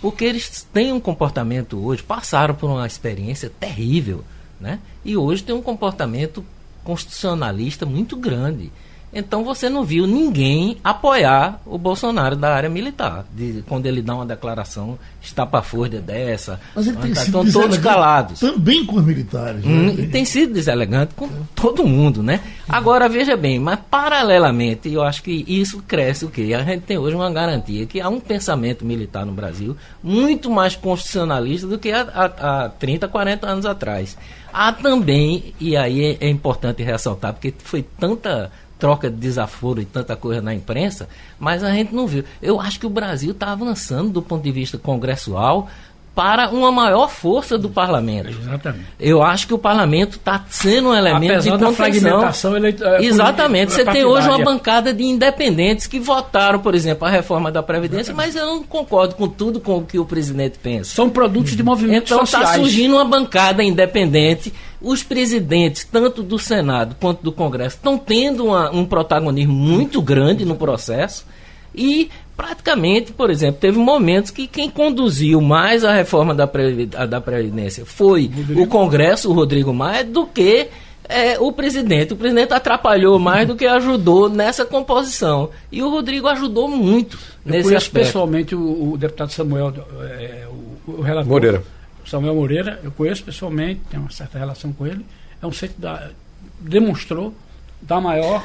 Porque 0.00 0.24
eles 0.24 0.66
têm 0.72 0.92
um 0.92 1.00
comportamento 1.00 1.84
hoje, 1.84 2.02
passaram 2.02 2.54
por 2.54 2.70
uma 2.70 2.86
experiência 2.86 3.50
terrível, 3.58 4.22
né? 4.60 4.78
E 5.04 5.16
hoje 5.16 5.42
tem 5.42 5.54
um 5.54 5.62
comportamento 5.62 6.44
constitucionalista 6.84 7.84
muito 7.84 8.16
grande. 8.16 8.70
Então 9.12 9.44
você 9.44 9.68
não 9.68 9.84
viu 9.84 10.06
ninguém 10.06 10.76
apoiar 10.82 11.60
o 11.64 11.78
Bolsonaro 11.78 12.36
da 12.36 12.54
área 12.54 12.68
militar, 12.68 13.24
de, 13.32 13.64
quando 13.66 13.86
ele 13.86 14.02
dá 14.02 14.14
uma 14.14 14.26
declaração 14.26 14.98
estapafúrdia 15.22 16.00
dessa. 16.00 16.60
Mas 16.74 16.86
ele 16.86 16.96
tem 16.98 17.14
tá, 17.14 17.20
sido 17.20 17.42
estão 17.42 17.62
todos 17.62 17.78
calados. 17.78 18.40
Também 18.40 18.84
com 18.84 18.96
os 18.96 19.04
militares. 19.04 19.64
Né? 19.64 19.72
Hum, 19.72 19.94
e 19.98 20.06
tem 20.08 20.24
sido 20.24 20.52
deselegante 20.52 21.14
com 21.14 21.28
todo 21.54 21.86
mundo, 21.86 22.22
né? 22.22 22.40
Agora 22.68 23.08
veja 23.08 23.36
bem, 23.36 23.58
mas 23.58 23.78
paralelamente 23.90 24.92
eu 24.92 25.02
acho 25.02 25.22
que 25.22 25.44
isso 25.48 25.82
cresce 25.86 26.24
o 26.24 26.30
quê? 26.30 26.52
A 26.54 26.62
gente 26.62 26.82
tem 26.82 26.98
hoje 26.98 27.16
uma 27.16 27.30
garantia 27.30 27.86
que 27.86 28.00
há 28.00 28.08
um 28.08 28.20
pensamento 28.20 28.84
militar 28.84 29.24
no 29.24 29.32
Brasil 29.32 29.76
muito 30.02 30.50
mais 30.50 30.76
constitucionalista 30.76 31.66
do 31.66 31.78
que 31.78 31.90
há, 31.90 32.02
há, 32.12 32.64
há 32.64 32.68
30, 32.68 33.08
40 33.08 33.46
anos 33.46 33.66
atrás. 33.66 34.16
Há 34.52 34.72
também, 34.72 35.54
e 35.60 35.76
aí 35.76 36.16
é, 36.20 36.26
é 36.26 36.28
importante 36.28 36.82
ressaltar, 36.82 37.32
porque 37.34 37.52
foi 37.58 37.82
tanta 37.82 38.50
troca 38.78 39.10
de 39.10 39.16
desaforo 39.16 39.80
e 39.80 39.84
tanta 39.84 40.14
coisa 40.16 40.40
na 40.40 40.54
imprensa, 40.54 41.08
mas 41.38 41.62
a 41.64 41.70
gente 41.70 41.94
não 41.94 42.06
viu. 42.06 42.24
Eu 42.42 42.60
acho 42.60 42.78
que 42.78 42.86
o 42.86 42.90
Brasil 42.90 43.32
está 43.32 43.52
avançando 43.52 44.10
do 44.10 44.22
ponto 44.22 44.42
de 44.42 44.52
vista 44.52 44.76
congressual 44.78 45.68
para 46.16 46.48
uma 46.48 46.72
maior 46.72 47.10
força 47.10 47.58
do 47.58 47.68
parlamento. 47.68 48.30
Exatamente. 48.30 48.86
Eu 48.98 49.22
acho 49.22 49.46
que 49.46 49.52
o 49.52 49.58
parlamento 49.58 50.16
está 50.16 50.42
sendo 50.48 50.88
um 50.88 50.94
elemento 50.94 51.30
Apesar 51.30 51.58
de 51.58 51.64
contenção. 51.64 52.56
Ele, 52.56 52.74
é, 52.80 53.04
Exatamente. 53.04 53.72
Você 53.72 53.84
tem 53.84 54.02
hoje 54.02 54.26
uma 54.26 54.42
bancada 54.42 54.94
de 54.94 55.04
independentes 55.04 55.86
que 55.86 56.00
votaram, 56.00 56.58
por 56.58 56.74
exemplo, 56.74 57.06
a 57.06 57.10
reforma 57.10 57.52
da 57.52 57.62
Previdência, 57.62 58.12
Exatamente. 58.12 58.34
mas 58.34 58.42
eu 58.42 58.46
não 58.46 58.62
concordo 58.62 59.14
com 59.14 59.28
tudo 59.28 59.60
com 59.60 59.76
o 59.76 59.84
que 59.84 59.98
o 59.98 60.06
presidente 60.06 60.58
pensa. 60.58 60.94
São 60.94 61.10
produtos 61.10 61.54
de 61.54 61.62
movimentos 61.62 62.10
então, 62.10 62.24
sociais. 62.24 62.44
Então 62.46 62.54
está 62.54 62.64
surgindo 62.64 62.94
uma 62.94 63.04
bancada 63.04 63.62
independente. 63.62 64.54
Os 64.80 65.02
presidentes, 65.02 65.84
tanto 65.84 66.22
do 66.22 66.38
Senado 66.38 66.96
quanto 66.98 67.22
do 67.22 67.30
Congresso, 67.30 67.76
estão 67.76 67.98
tendo 67.98 68.46
uma, 68.46 68.70
um 68.70 68.86
protagonismo 68.86 69.52
muito 69.52 70.00
grande 70.00 70.46
no 70.46 70.56
processo. 70.56 71.26
E 71.74 72.08
praticamente, 72.36 73.12
por 73.12 73.30
exemplo, 73.30 73.60
teve 73.60 73.78
momentos 73.78 74.30
que 74.30 74.46
quem 74.46 74.68
conduziu 74.70 75.40
mais 75.40 75.84
a 75.84 75.92
reforma 75.92 76.34
da, 76.34 76.44
da 77.06 77.20
Previdência 77.20 77.86
foi 77.86 78.26
Rodrigo. 78.26 78.62
o 78.62 78.66
Congresso, 78.66 79.30
o 79.30 79.32
Rodrigo 79.32 79.72
Maia, 79.72 80.04
do 80.04 80.26
que 80.26 80.68
é, 81.08 81.38
o 81.38 81.52
presidente. 81.52 82.12
O 82.12 82.16
presidente 82.16 82.52
atrapalhou 82.52 83.18
mais 83.18 83.46
do 83.46 83.56
que 83.56 83.66
ajudou 83.66 84.28
nessa 84.28 84.64
composição. 84.64 85.50
E 85.70 85.82
o 85.82 85.88
Rodrigo 85.88 86.28
ajudou 86.28 86.68
muito 86.68 87.16
Eu 87.44 87.52
nesse 87.52 87.64
conheço 87.64 87.86
aspecto. 87.86 88.06
pessoalmente 88.06 88.54
o, 88.54 88.92
o 88.92 88.98
deputado 88.98 89.32
Samuel, 89.32 89.72
é, 90.02 90.46
o, 90.86 90.92
o 90.92 91.00
relator. 91.00 91.30
Moreira. 91.32 91.62
Samuel 92.04 92.34
Moreira, 92.34 92.80
eu 92.84 92.92
conheço 92.92 93.24
pessoalmente, 93.24 93.80
tenho 93.90 94.02
uma 94.02 94.10
certa 94.10 94.38
relação 94.38 94.72
com 94.72 94.86
ele. 94.86 95.04
É 95.42 95.46
um 95.46 95.52
centro 95.52 95.76
da. 95.80 96.10
demonstrou 96.60 97.34
da 97.80 98.00
maior 98.00 98.44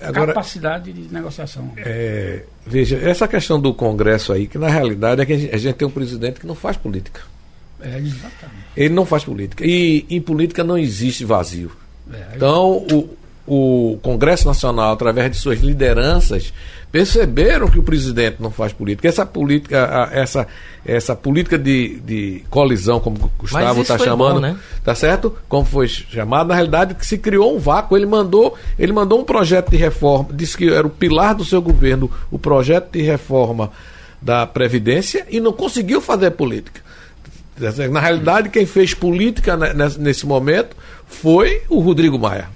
Agora, 0.00 0.28
capacidade 0.28 0.92
de 0.92 1.12
negociação. 1.12 1.72
É, 1.76 2.44
veja, 2.66 2.96
essa 2.96 3.26
questão 3.26 3.60
do 3.60 3.74
Congresso 3.74 4.32
aí, 4.32 4.46
que 4.46 4.58
na 4.58 4.68
realidade 4.68 5.20
é 5.20 5.26
que 5.26 5.32
a 5.32 5.38
gente, 5.38 5.54
a 5.54 5.58
gente 5.58 5.74
tem 5.74 5.88
um 5.88 5.90
presidente 5.90 6.40
que 6.40 6.46
não 6.46 6.54
faz 6.54 6.76
política. 6.76 7.22
É, 7.80 7.98
exatamente. 7.98 8.64
Ele 8.76 8.94
não 8.94 9.04
faz 9.04 9.24
política. 9.24 9.64
E 9.66 10.06
em 10.08 10.20
política 10.20 10.62
não 10.62 10.78
existe 10.78 11.24
vazio. 11.24 11.72
É, 12.12 12.36
então, 12.36 12.86
o, 12.90 13.16
o 13.46 13.98
Congresso 14.02 14.46
Nacional, 14.46 14.92
através 14.92 15.30
de 15.30 15.36
suas 15.36 15.60
lideranças, 15.60 16.52
perceberam 16.90 17.68
que 17.68 17.78
o 17.78 17.82
presidente 17.82 18.36
não 18.40 18.50
faz 18.50 18.72
política. 18.72 19.08
Essa 19.08 19.26
política, 19.26 20.08
essa, 20.12 20.46
essa 20.86 21.16
política 21.16 21.58
de, 21.58 21.98
de 22.00 22.44
colisão, 22.48 23.00
como 23.00 23.16
o 23.16 23.30
Gustavo 23.36 23.82
está 23.82 23.98
chamando, 23.98 24.34
bom, 24.34 24.40
né? 24.40 24.56
tá 24.84 24.94
certo? 24.94 25.36
Como 25.48 25.64
foi 25.64 25.88
chamado, 25.88 26.48
na 26.48 26.54
realidade 26.54 26.94
que 26.94 27.04
se 27.04 27.18
criou 27.18 27.56
um 27.56 27.58
vácuo. 27.58 27.96
Ele 27.96 28.06
mandou, 28.06 28.56
ele 28.78 28.92
mandou 28.92 29.20
um 29.20 29.24
projeto 29.24 29.70
de 29.70 29.76
reforma, 29.76 30.28
disse 30.32 30.56
que 30.56 30.70
era 30.70 30.86
o 30.86 30.90
pilar 30.90 31.34
do 31.34 31.44
seu 31.44 31.60
governo, 31.60 32.08
o 32.30 32.38
projeto 32.38 32.92
de 32.92 33.02
reforma 33.02 33.72
da 34.22 34.46
Previdência, 34.46 35.26
e 35.28 35.40
não 35.40 35.52
conseguiu 35.52 36.00
fazer 36.00 36.30
política. 36.30 36.80
Na 37.90 38.00
realidade, 38.00 38.48
quem 38.48 38.66
fez 38.66 38.94
política 38.94 39.56
nesse 39.98 40.26
momento 40.26 40.76
foi 41.06 41.62
o 41.68 41.80
Rodrigo 41.80 42.18
Maia. 42.18 42.48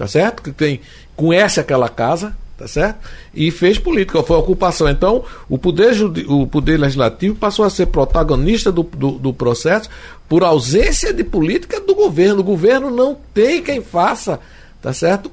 Tá 0.00 0.06
certo? 0.06 0.42
Que 0.42 0.50
tem, 0.50 0.80
conhece 1.14 1.60
aquela 1.60 1.86
casa, 1.86 2.34
tá 2.56 2.66
certo? 2.66 3.00
E 3.34 3.50
fez 3.50 3.78
política, 3.78 4.22
foi 4.22 4.34
ocupação. 4.34 4.88
Então, 4.88 5.26
o 5.46 5.58
poder, 5.58 5.92
o 6.26 6.46
poder 6.46 6.80
legislativo 6.80 7.34
passou 7.34 7.66
a 7.66 7.70
ser 7.70 7.84
protagonista 7.84 8.72
do, 8.72 8.82
do, 8.82 9.10
do, 9.18 9.34
processo 9.34 9.90
por 10.26 10.42
ausência 10.42 11.12
de 11.12 11.22
política 11.22 11.78
do 11.82 11.94
governo. 11.94 12.40
O 12.40 12.44
governo 12.44 12.90
não 12.90 13.14
tem 13.34 13.62
quem 13.62 13.82
faça, 13.82 14.40
tá 14.80 14.90
certo? 14.94 15.30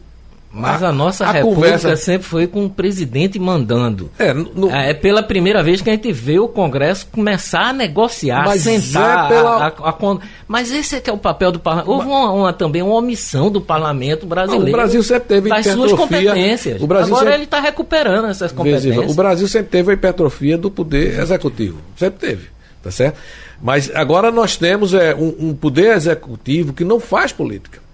Mas 0.51 0.81
a, 0.81 0.91
nossa 0.91 1.25
a 1.25 1.31
república 1.31 1.77
conversa... 1.77 1.95
sempre 1.97 2.27
foi 2.27 2.47
com 2.47 2.65
o 2.65 2.69
presidente 2.69 3.37
mandando. 3.37 4.09
É, 4.17 4.33
no... 4.33 4.71
é 4.71 4.93
pela 4.93 5.21
primeira 5.21 5.61
vez 5.61 5.81
que 5.81 5.89
a 5.89 5.93
gente 5.93 6.11
vê 6.11 6.39
o 6.39 6.47
Congresso 6.47 7.07
começar 7.11 7.69
a 7.69 7.73
negociar, 7.73 8.45
mas 8.45 8.61
sentar. 8.61 9.25
É 9.25 9.35
pela... 9.35 9.67
a, 9.67 9.67
a, 9.67 10.17
mas 10.47 10.71
esse 10.71 10.95
é 10.95 10.99
que 10.99 11.09
é 11.09 11.13
o 11.13 11.17
papel 11.17 11.51
do 11.51 11.59
parlamento. 11.59 11.91
Houve 11.91 12.07
uma, 12.07 12.31
uma, 12.31 12.53
também 12.53 12.81
uma 12.81 12.95
omissão 12.95 13.51
do 13.51 13.61
parlamento 13.61 14.25
brasileiro. 14.25 14.65
Não, 14.65 14.71
o 14.71 14.77
Brasil 14.77 15.03
sempre 15.03 15.27
teve 15.27 15.49
das 15.49 15.67
suas 15.67 15.91
competências. 15.93 16.81
O 16.81 16.87
Brasil 16.87 17.13
Agora 17.13 17.25
sempre... 17.25 17.35
ele 17.35 17.43
está 17.43 17.59
recuperando 17.59 18.27
essas 18.27 18.51
competências. 18.51 19.11
O 19.11 19.13
Brasil 19.13 19.47
sempre 19.47 19.69
teve 19.69 19.91
a 19.91 19.93
hipertrofia 19.93 20.57
do 20.57 20.71
poder 20.71 21.19
executivo. 21.19 21.77
Sempre 21.95 22.19
teve. 22.19 22.47
Tá 22.81 22.89
certo? 22.89 23.19
Mas 23.61 23.91
agora 23.93 24.31
nós 24.31 24.55
temos 24.55 24.93
é, 24.93 25.13
um, 25.13 25.49
um 25.49 25.53
poder 25.53 25.95
executivo 25.95 26.73
que 26.73 26.85
não 26.85 26.99
faz 26.99 27.31
política. 27.31 27.86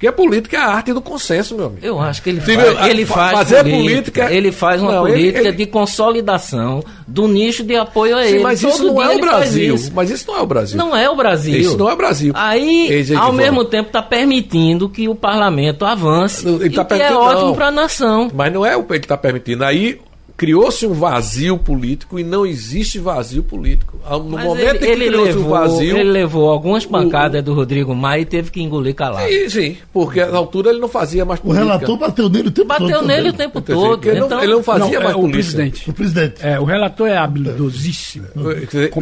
Porque 0.00 0.08
a 0.08 0.12
política 0.14 0.56
é 0.56 0.60
a 0.60 0.66
arte 0.66 0.94
do 0.94 1.02
consenso, 1.02 1.54
meu 1.54 1.66
amigo. 1.66 1.84
Eu 1.84 2.00
acho 2.00 2.22
que 2.22 2.30
ele, 2.30 2.40
faz, 2.40 2.88
ele 2.88 3.04
faz 3.04 3.32
fazer 3.32 3.56
política, 3.64 3.82
política. 3.82 4.32
Ele 4.32 4.50
faz 4.50 4.80
uma 4.80 4.92
não, 4.92 5.02
política 5.02 5.38
ele, 5.40 5.48
ele... 5.48 5.56
de 5.58 5.66
consolidação 5.66 6.82
do 7.06 7.28
nicho 7.28 7.62
de 7.62 7.76
apoio 7.76 8.16
a 8.16 8.22
Sim, 8.22 8.28
ele. 8.30 8.38
Mas 8.38 8.62
Todo 8.62 8.70
isso 8.70 8.84
não 8.84 9.02
é 9.02 9.14
o 9.14 9.20
Brasil. 9.20 9.76
Mas 9.92 10.10
isso 10.10 10.26
não 10.26 10.38
é 10.38 10.40
o 10.40 10.46
Brasil. 10.46 10.78
Não 10.78 10.96
é 10.96 11.10
o 11.10 11.14
Brasil. 11.14 11.60
Isso 11.60 11.76
não 11.76 11.90
é 11.90 11.92
o 11.92 11.96
Brasil. 11.98 12.32
Aí, 12.34 13.04
ao 13.14 13.30
mesmo 13.30 13.62
tempo, 13.62 13.88
está 13.88 14.00
permitindo 14.00 14.88
que 14.88 15.06
o 15.06 15.14
parlamento 15.14 15.84
avance. 15.84 16.48
Ele 16.48 16.70
tá 16.70 16.82
que 16.86 16.94
é 16.94 17.12
ótimo 17.12 17.54
para 17.54 17.66
a 17.66 17.70
nação. 17.70 18.30
Mas 18.32 18.50
não 18.50 18.64
é 18.64 18.74
o 18.78 18.84
que 18.84 18.94
ele 18.94 19.00
está 19.00 19.18
permitindo. 19.18 19.62
Aí 19.66 20.00
criou-se 20.40 20.86
um 20.86 20.94
vazio 20.94 21.58
político 21.58 22.18
e 22.18 22.24
não 22.24 22.46
existe 22.46 22.98
vazio 22.98 23.42
político. 23.42 24.00
No 24.10 24.30
Mas 24.30 24.44
momento 24.46 24.82
ele, 24.82 25.04
em 25.04 25.10
que 25.10 25.10
criou-se 25.10 25.36
um 25.36 25.48
vazio. 25.50 25.98
Ele 25.98 26.10
levou 26.10 26.48
algumas 26.48 26.86
pancadas 26.86 27.42
o, 27.42 27.44
do 27.44 27.52
Rodrigo 27.52 27.94
Maia 27.94 28.22
e 28.22 28.24
teve 28.24 28.50
que 28.50 28.62
engolir 28.62 28.94
calado. 28.94 29.28
Sim, 29.28 29.50
sim, 29.50 29.76
porque 29.92 30.24
na 30.24 30.38
altura 30.38 30.70
ele 30.70 30.78
não 30.78 30.88
fazia 30.88 31.26
mais 31.26 31.40
política. 31.40 31.62
O 31.62 31.68
relator 31.68 31.96
bateu 31.98 32.30
nele 32.30 32.48
o 32.48 32.50
tempo 32.50 32.68
bateu 32.68 32.86
todo. 32.86 32.94
Bateu 32.94 33.06
nele 33.06 33.28
o 33.28 33.32
tempo 33.34 33.60
todo. 33.60 34.08
Ele, 34.08 34.16
então, 34.16 34.28
não, 34.30 34.42
ele 34.42 34.54
não 34.54 34.62
fazia 34.62 34.98
não, 34.98 35.04
mais 35.04 35.10
é, 35.10 35.20
política. 35.20 35.28
O 35.28 35.30
presidente. 35.30 35.90
O 35.90 35.92
presidente. 35.92 36.34
É, 36.40 36.58
o 36.58 36.64
relator 36.64 37.06
é 37.06 37.18
habilidosíssimo. 37.18 38.26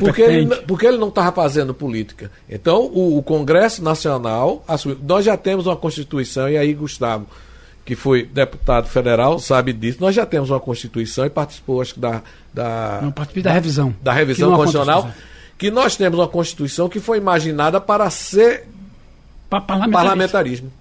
Porque 0.00 0.22
ele, 0.22 0.56
porque 0.66 0.86
ele 0.88 0.98
não 0.98 1.08
estava 1.08 1.30
fazendo 1.30 1.72
política. 1.72 2.32
Então, 2.50 2.90
o, 2.92 3.16
o 3.16 3.22
Congresso 3.22 3.80
Nacional 3.80 4.64
assumiu. 4.66 4.98
Nós 5.06 5.24
já 5.24 5.36
temos 5.36 5.66
uma 5.66 5.76
Constituição, 5.76 6.48
e 6.48 6.56
aí, 6.56 6.74
Gustavo 6.74 7.28
que 7.89 7.97
foi 7.97 8.24
deputado 8.24 8.86
federal, 8.86 9.39
sabe 9.39 9.72
disso. 9.72 9.97
Nós 9.99 10.14
já 10.14 10.26
temos 10.26 10.51
uma 10.51 10.61
Constituição 10.61 11.24
e 11.24 11.30
participou, 11.30 11.80
acho 11.80 11.95
que, 11.95 12.01
da. 12.01 12.20
da 12.53 13.01
Não, 13.01 13.11
participei 13.11 13.43
da, 13.43 13.51
revisão. 13.51 13.97
Da 14.03 14.12
revisão 14.12 14.55
constitucional. 14.55 15.11
Que 15.57 15.70
nós 15.70 15.97
temos 15.97 16.18
uma 16.18 16.28
Constituição 16.28 16.86
que 16.86 17.01
foi 17.01 17.16
imaginada 17.16 17.80
para 17.80 18.11
ser 18.11 18.66
pa 19.49 19.59
parlamentarismo. 19.59 19.93
parlamentarismo. 19.93 20.72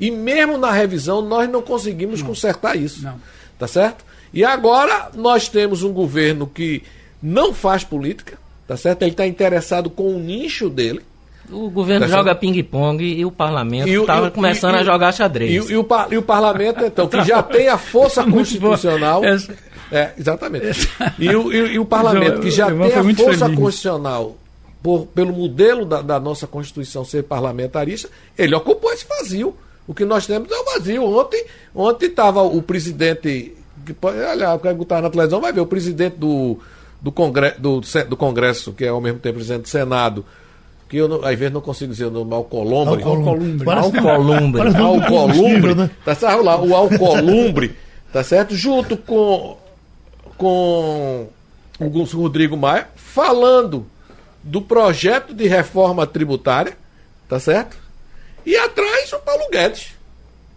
E 0.00 0.10
mesmo 0.10 0.56
na 0.56 0.72
revisão, 0.72 1.20
nós 1.20 1.50
não 1.50 1.60
conseguimos 1.60 2.20
não. 2.20 2.28
consertar 2.28 2.76
isso. 2.76 3.02
Não. 3.02 3.20
Tá 3.58 3.68
certo? 3.68 4.02
E 4.32 4.42
agora 4.42 5.10
nós 5.14 5.50
temos 5.50 5.82
um 5.82 5.92
governo 5.92 6.46
que 6.46 6.82
não 7.22 7.52
faz 7.52 7.84
política, 7.84 8.38
tá 8.66 8.74
certo? 8.74 9.02
Ele 9.02 9.10
está 9.10 9.26
interessado 9.26 9.90
com 9.90 10.16
o 10.16 10.18
nicho 10.18 10.70
dele. 10.70 11.02
O 11.50 11.70
governo 11.70 12.06
tá 12.06 12.12
joga 12.12 12.34
ping-pong 12.34 13.02
e 13.02 13.24
o 13.24 13.30
parlamento 13.30 13.88
estava 13.88 14.30
começando 14.30 14.74
e, 14.74 14.78
a 14.78 14.82
jogar 14.84 15.12
xadrez. 15.12 15.50
E, 15.50 15.72
e, 15.72 15.76
o, 15.76 15.86
e 16.10 16.16
o 16.18 16.22
parlamento, 16.22 16.84
então, 16.84 17.08
que 17.08 17.22
já 17.24 17.42
tem 17.42 17.68
a 17.68 17.78
força 17.78 18.22
constitucional. 18.24 19.22
É, 19.90 20.12
exatamente. 20.18 20.88
E 21.18 21.34
o, 21.34 21.52
e, 21.52 21.78
o 21.78 21.84
parlamento, 21.84 22.40
que 22.40 22.50
já 22.50 22.66
tem 22.66 22.92
a 22.94 23.02
força 23.02 23.46
feliz. 23.46 23.58
constitucional 23.58 24.36
por, 24.82 25.06
pelo 25.06 25.32
modelo 25.32 25.84
da, 25.84 26.02
da, 26.02 26.20
nossa 26.20 26.46
Constituição 26.46 27.04
ser 27.04 27.24
parlamentarista, 27.24 28.08
ele 28.36 28.54
ocupou 28.54 28.92
esse 28.92 29.06
vazio. 29.08 29.56
O 29.86 29.94
que 29.94 30.04
nós 30.04 30.26
temos 30.26 30.50
é 30.50 30.54
o 30.54 30.64
vazio. 30.64 31.04
Ontem 31.04 31.44
ontem 31.74 32.06
estava 32.06 32.42
o 32.42 32.60
presidente. 32.60 33.54
Que, 33.86 33.96
olha, 34.02 34.58
quem 34.58 34.82
está 34.82 35.00
na 35.00 35.08
televisão 35.08 35.40
vai 35.40 35.52
ver 35.52 35.60
o 35.60 35.66
presidente 35.66 36.16
do, 36.16 36.58
do, 37.00 37.10
congre, 37.10 37.52
do, 37.52 37.80
do 38.08 38.16
Congresso, 38.16 38.72
que 38.72 38.84
é 38.84 38.88
ao 38.88 39.00
mesmo 39.00 39.18
tempo 39.18 39.36
presidente 39.36 39.62
do 39.62 39.68
Senado, 39.68 40.24
que 40.88 40.96
eu 40.96 41.06
não, 41.06 41.24
às 41.24 41.38
vezes 41.38 41.52
não 41.52 41.60
consigo 41.60 41.92
dizer 41.92 42.06
o 42.06 42.10
nome, 42.10 42.32
Alcolumbre. 42.34 43.02
Alcolumbre. 43.02 43.70
Alcolumbre. 43.70 44.60
Alcolumbre. 44.80 45.74
Né? 45.74 45.90
Tá 46.04 46.14
certo 46.14 46.42
lá, 46.42 46.58
o 46.60 46.74
Alcolumbre, 46.74 47.76
tá 48.12 48.24
certo? 48.24 48.56
Junto 48.56 48.96
com, 48.96 49.58
com 50.36 51.28
o 51.78 51.88
Rodrigo 52.04 52.56
Maia, 52.56 52.88
falando 52.96 53.86
do 54.42 54.62
projeto 54.62 55.34
de 55.34 55.46
reforma 55.46 56.06
tributária, 56.06 56.76
tá 57.28 57.38
certo? 57.38 57.76
E 58.46 58.56
atrás 58.56 59.12
o 59.12 59.18
Paulo 59.18 59.48
Guedes. 59.50 59.88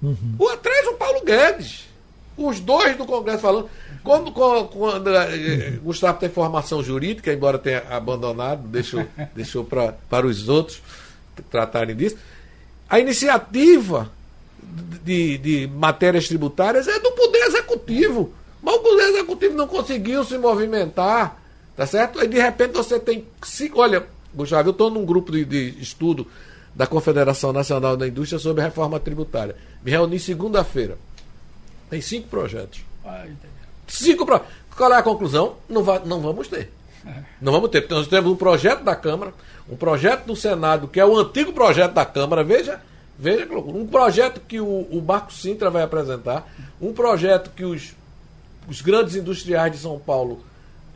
Uhum. 0.02 0.36
O 0.40 0.48
atrás 0.48 0.88
o 0.88 0.94
Paulo 0.94 1.26
Guedes. 1.26 1.90
Os 2.38 2.60
dois 2.62 2.96
do 2.96 3.06
Congresso 3.06 3.40
falando. 3.40 3.70
Quando, 4.04 4.32
quando, 4.32 4.68
quando 4.70 5.10
eh, 5.10 5.80
Gustavo 5.84 6.20
tem 6.20 6.30
formação 6.30 6.84
jurídica, 6.84 7.32
embora 7.32 7.60
tenha 7.60 7.84
abandonado, 7.90 8.68
deixou, 8.68 9.06
deixou 9.36 9.64
pra, 9.64 9.94
para 10.10 10.26
os 10.26 10.50
outros 10.50 10.82
tratarem 11.50 11.96
disso. 11.96 12.18
A 12.90 13.00
iniciativa 13.00 14.12
de, 15.04 15.38
de 15.38 15.68
matérias 15.68 16.28
tributárias 16.28 16.88
é 16.88 17.00
do 17.00 17.12
Poder 17.12 17.44
Executivo. 17.46 18.34
Mas 18.62 18.76
o 18.76 18.80
Poder 18.80 19.10
Executivo 19.10 19.56
não 19.56 19.68
conseguiu 19.68 20.24
se 20.24 20.38
movimentar. 20.38 21.42
Tá 21.76 21.86
certo? 21.86 22.20
Aí 22.20 22.28
de 22.28 22.40
repente 22.40 22.74
você 22.74 23.00
tem. 23.00 23.26
Cinco, 23.44 23.80
olha, 23.80 24.06
Gustavo, 24.34 24.70
eu 24.70 24.72
estou 24.72 24.90
num 24.90 25.06
grupo 25.06 25.32
de, 25.32 25.46
de, 25.46 25.82
estudo 25.82 26.28
da 26.76 26.86
Confederação 26.86 27.52
Nacional 27.52 27.98
da 27.98 28.08
Indústria 28.08 28.40
sobre 28.40 28.64
reforma 28.64 29.00
tributária. 29.00 29.56
Me 29.84 29.92
reuni 29.92 30.20
segunda-feira. 30.20 30.98
Tem 31.90 32.02
cinco 32.02 32.28
projetos. 32.28 32.82
Cinco 33.94 34.26
projetos. 34.26 34.52
Qual 34.76 34.92
é 34.92 34.98
a 34.98 35.04
conclusão? 35.04 35.56
Não, 35.70 35.84
vai, 35.84 36.02
não 36.06 36.22
vamos 36.22 36.48
ter. 36.48 36.72
Não 37.42 37.52
vamos 37.52 37.70
ter. 37.70 37.82
Porque 37.82 37.94
nós 37.94 38.08
temos 38.08 38.32
um 38.32 38.36
projeto 38.36 38.84
da 38.84 38.96
Câmara, 38.96 39.34
um 39.70 39.76
projeto 39.76 40.26
do 40.26 40.36
Senado, 40.36 40.88
que 40.88 41.00
é 41.00 41.06
o 41.06 41.18
antigo 41.18 41.54
projeto 41.54 41.94
da 41.94 42.06
Câmara, 42.06 42.44
veja, 42.44 42.82
veja 43.18 43.46
que 43.46 43.54
loucura. 43.54 43.78
Um 43.78 43.88
projeto 43.88 44.42
que 44.48 44.60
o, 44.60 44.66
o 44.66 45.04
Marco 45.06 45.34
Sintra 45.34 45.70
vai 45.70 45.84
apresentar, 45.84 46.48
um 46.80 46.94
projeto 46.94 47.52
que 47.56 47.66
os, 47.66 47.94
os 48.68 48.82
grandes 48.82 49.16
industriais 49.16 49.72
de 49.72 49.78
São 49.78 50.00
Paulo 50.00 50.44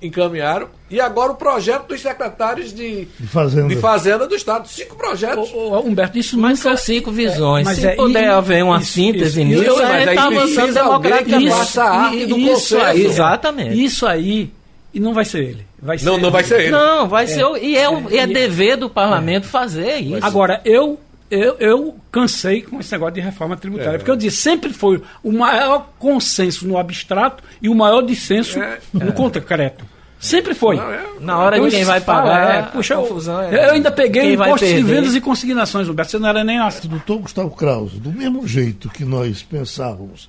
encaminharam. 0.06 0.68
E 0.90 1.00
agora 1.00 1.32
o 1.32 1.36
projeto 1.36 1.88
dos 1.88 2.02
secretários 2.02 2.74
de, 2.74 3.06
de, 3.06 3.28
fazenda. 3.28 3.68
de 3.68 3.76
fazenda 3.78 4.28
do 4.28 4.36
Estado. 4.36 4.68
Cinco 4.68 4.96
projetos. 4.96 5.52
Ô, 5.52 5.72
ô, 5.72 5.80
Humberto, 5.80 6.18
isso 6.18 6.38
mas 6.38 6.60
são 6.60 6.78
cinco 6.78 7.12
visões. 7.12 7.66
É, 7.68 7.70
mas 7.70 7.80
Se 7.80 7.88
é, 7.88 7.96
puder 7.96 8.24
e, 8.24 8.28
haver 8.28 8.64
uma 8.64 8.78
isso, 8.78 8.92
síntese 8.92 9.44
nisso, 9.44 9.64
isso, 9.64 9.82
é, 9.82 10.06
está 10.06 10.28
avançando 10.28 10.74
democraticamente. 10.74 11.62
Isso, 11.62 11.82
a 11.82 11.90
arte 11.90 12.26
do 12.26 12.38
isso 12.38 12.78
aí, 12.78 13.06
exatamente. 13.06 13.84
Isso 13.84 14.06
aí, 14.06 14.52
e 14.94 15.00
não 15.00 15.14
vai 15.14 15.26
ser 15.26 15.44
ele. 15.44 15.68
Vai 15.82 15.98
ser 15.98 16.06
não, 16.06 16.18
não 16.18 16.32
vai 16.32 16.44
ser 16.44 16.60
ele. 16.62 16.72
Não, 16.72 17.08
vai 17.08 17.24
é. 17.26 17.28
ser. 17.28 17.44
E 17.62 17.76
é, 17.76 17.86
é, 17.86 18.18
é 18.18 18.28
dever 18.28 18.78
do 18.78 18.90
parlamento 18.90 19.48
fazer 19.48 19.98
isso. 19.98 20.26
Agora, 20.26 20.62
eu 20.64 21.00
eu, 21.30 21.56
eu 21.60 21.96
cansei 22.12 22.62
com 22.62 22.80
esse 22.80 22.92
negócio 22.92 23.16
de 23.16 23.22
reforma 23.22 23.58
tributária, 23.58 23.96
é. 23.96 23.98
porque 23.98 24.12
eu 24.12 24.16
disse, 24.16 24.38
sempre 24.38 24.72
foi 24.72 25.02
o 25.24 25.32
maior 25.32 25.90
consenso 25.98 26.68
no 26.68 26.78
abstrato 26.78 27.44
e 27.62 27.68
o 27.68 27.76
maior 27.76 28.02
dissenso 28.02 28.60
é. 28.62 28.80
no 28.94 29.12
concreto. 29.12 29.86
Sempre 30.26 30.56
foi. 30.56 30.76
Não, 30.76 30.92
é, 30.92 31.06
Na 31.20 31.38
hora 31.38 31.60
de 31.60 31.70
quem 31.70 31.84
vai 31.84 32.02
pagar, 32.02 32.56
é, 32.56 32.62
puxa, 32.64 32.96
confusão 32.96 33.40
é, 33.42 33.68
eu 33.68 33.74
ainda 33.74 33.92
peguei 33.92 34.34
impostos 34.34 34.68
de 34.68 34.82
vendas 34.82 35.14
e 35.14 35.22
consignações, 35.22 35.88
Roberto. 35.88 36.10
Você 36.10 36.18
não 36.18 36.28
era 36.28 36.44
nem 36.44 36.58
nascido. 36.58 36.90
Doutor 36.90 37.20
Gustavo 37.20 37.52
Krause, 37.52 38.00
do 38.00 38.12
mesmo 38.12 38.48
jeito 38.48 38.90
que 38.90 39.06
nós 39.06 39.44
pensávamos 39.44 40.28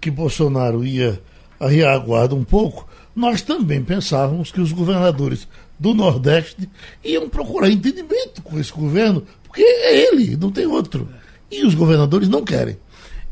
que 0.00 0.10
Bolsonaro 0.10 0.82
ia 0.82 1.20
arriar 1.60 1.92
a 1.92 1.98
guarda 1.98 2.34
um 2.34 2.42
pouco, 2.42 2.88
nós 3.14 3.42
também 3.42 3.84
pensávamos 3.84 4.50
que 4.50 4.62
os 4.62 4.72
governadores 4.72 5.46
do 5.78 5.92
Nordeste 5.92 6.66
iam 7.04 7.28
procurar 7.28 7.68
entendimento 7.68 8.40
com 8.42 8.58
esse 8.58 8.72
governo, 8.72 9.26
porque 9.42 9.62
é 9.62 10.08
ele, 10.08 10.38
não 10.38 10.50
tem 10.50 10.64
outro. 10.64 11.06
E 11.50 11.66
os 11.66 11.74
governadores 11.74 12.30
não 12.30 12.42
querem. 12.42 12.78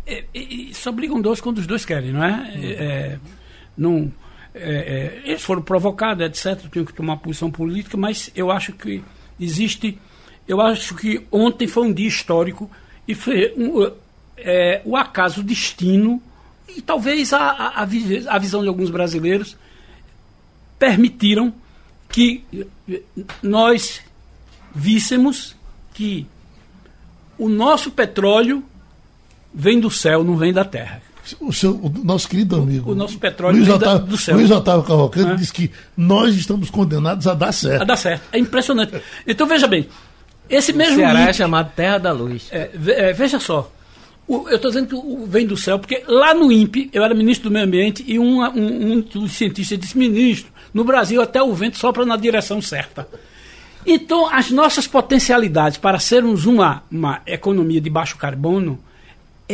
É, 0.07 0.25
só 0.75 0.93
brigam 0.93 1.23
dois 1.23 1.41
quando 1.41 1.57
os 1.57 1.67
dois 1.67 1.87
querem, 1.87 2.13
não 2.13 2.23
é? 2.23 2.53
é 2.55 3.19
não 3.75 4.13
é, 4.55 5.23
é, 5.25 5.31
eles 5.31 5.43
foram 5.43 5.63
provocados, 5.63 6.25
etc., 6.25 6.71
tinham 6.71 6.85
que 6.85 6.93
tomar 6.93 7.17
posição 7.17 7.51
política, 7.51 7.97
mas 7.97 8.31
eu 8.35 8.51
acho 8.51 8.73
que 8.73 9.03
existe. 9.41 9.99
Eu 10.47 10.61
acho 10.61 10.95
que 10.95 11.27
ontem 11.31 11.67
foi 11.67 11.85
um 11.85 11.93
dia 11.93 12.09
histórico 12.09 12.71
e 13.07 13.15
foi 13.15 13.55
um, 13.57 13.91
é, 14.37 14.83
o 14.85 14.97
acaso, 14.97 15.41
o 15.41 15.45
destino 15.45 16.23
e 16.69 16.83
talvez 16.83 17.33
a, 17.33 17.39
a, 17.39 17.83
a, 17.83 18.39
visão 18.39 18.63
de 18.63 18.69
alguns 18.69 18.91
brasileiros 18.91 19.57
permitiram 20.79 21.53
que 22.09 22.45
nós 23.43 24.03
víssemos 24.75 25.57
que 25.95 26.27
o 27.39 27.49
nosso 27.49 27.91
petróleo 27.91 28.65
vem 29.55 29.81
do 29.81 29.91
céu, 29.91 30.25
não 30.25 30.37
vem 30.37 30.53
da 30.53 30.65
terra 30.65 31.03
o, 31.41 31.53
seu, 31.53 31.73
o 31.75 31.93
nosso 32.03 32.29
querido 32.29 32.57
amigo. 32.57 32.91
O, 32.91 32.93
o 32.93 32.97
nosso 32.97 33.19
petróleo 33.19 33.59
Luiz 33.59 33.69
Otávio, 33.69 34.07
do 34.07 34.17
céu. 34.17 34.37
Luiz 34.37 34.51
Otávio 34.51 34.83
Cavalcante 34.83 35.33
é. 35.33 35.35
disse 35.37 35.53
que 35.53 35.71
nós 35.97 36.35
estamos 36.35 36.71
condenados 36.71 37.27
a 37.27 37.35
dar 37.35 37.53
certo. 37.53 37.83
A 37.83 37.85
dar 37.85 37.97
certo. 37.97 38.23
É 38.33 38.39
impressionante. 38.39 39.01
Então 39.27 39.47
veja 39.47 39.67
bem, 39.67 39.89
esse 40.49 40.73
o 40.73 40.77
mesmo. 40.77 40.97
Ceará 40.97 41.29
é 41.29 41.33
chamado 41.33 41.73
Terra 41.75 41.99
da 41.99 42.13
Luz. 42.13 42.49
É, 42.51 42.71
é, 42.89 43.13
veja 43.13 43.39
só. 43.39 43.71
O, 44.27 44.49
eu 44.49 44.57
estou 44.57 44.71
dizendo 44.71 44.89
que 44.89 44.95
o, 44.95 45.27
vem 45.27 45.47
do 45.47 45.57
céu, 45.57 45.79
porque 45.79 46.03
lá 46.07 46.35
no 46.35 46.51
INPE, 46.51 46.91
eu 46.93 47.03
era 47.05 47.15
ministro 47.15 47.49
do 47.49 47.53
Meio 47.53 47.67
Ambiente 47.67 48.05
e 48.07 48.19
um, 48.19 48.43
um, 48.43 48.93
um 48.93 49.01
dos 49.01 49.33
cientistas 49.33 49.79
disse: 49.79 49.97
ministro, 49.97 50.53
no 50.75 50.85
Brasil 50.85 51.21
até 51.23 51.43
o 51.43 51.53
vento 51.55 51.79
sopra 51.79 52.05
na 52.05 52.17
direção 52.17 52.61
certa. 52.61 53.09
Então, 53.85 54.29
as 54.33 54.51
nossas 54.51 54.87
potencialidades 54.87 55.77
para 55.77 55.99
sermos 55.99 56.47
uma, 56.47 56.85
uma 56.91 57.21
economia 57.27 57.81
de 57.81 57.91
baixo 57.91 58.17
carbono 58.17 58.79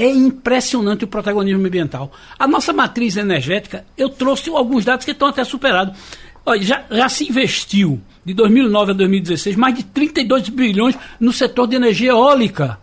é 0.01 0.11
impressionante 0.11 1.05
o 1.05 1.09
protagonismo 1.09 1.67
ambiental. 1.67 2.13
A 2.39 2.47
nossa 2.47 2.73
matriz 2.73 3.17
energética, 3.17 3.85
eu 3.97 4.09
trouxe 4.09 4.51
alguns 4.51 4.85
dados 4.85 5.05
que 5.05 5.13
estão 5.13 5.29
até 5.29 5.45
superados. 5.45 5.99
Olha, 6.45 6.63
já, 6.63 6.85
já 6.91 7.09
se 7.09 7.29
investiu, 7.29 8.01
de 8.25 8.35
2009 8.35 8.93
a 8.93 8.95
2016, 8.95 9.57
mais 9.57 9.75
de 9.75 9.85
32 9.85 10.49
bilhões 10.49 10.97
no 11.21 11.33
setor 11.33 11.67
de 11.67 11.77
energia 11.77 12.11
eólica. 12.11 12.79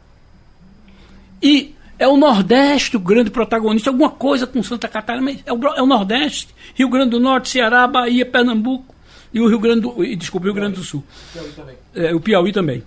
E 1.41 1.75
é 1.97 2.07
o 2.07 2.17
Nordeste 2.17 2.97
o 2.97 2.99
grande 2.99 3.29
protagonista, 3.29 3.89
alguma 3.89 4.09
coisa 4.09 4.45
com 4.45 4.61
Santa 4.61 4.87
Catarina, 4.87 5.23
mas 5.23 5.43
é 5.45 5.53
o, 5.53 5.67
é 5.75 5.81
o 5.81 5.85
Nordeste, 5.85 6.49
Rio 6.73 6.89
Grande 6.89 7.11
do 7.11 7.19
Norte, 7.19 7.49
Ceará, 7.49 7.87
Bahia, 7.87 8.25
Pernambuco 8.25 8.93
e 9.33 9.39
o 9.39 9.47
Rio 9.47 9.59
Grande 9.59 9.81
do, 9.81 10.03
e, 10.03 10.15
desculpa, 10.15 10.45
o 10.45 10.47
Rio 10.47 10.55
Grande 10.55 10.75
do 10.75 10.83
Sul. 10.83 11.03
Piauí. 11.33 11.75
É, 11.93 12.13
o 12.13 12.19
Piauí 12.19 12.51
também. 12.51 12.83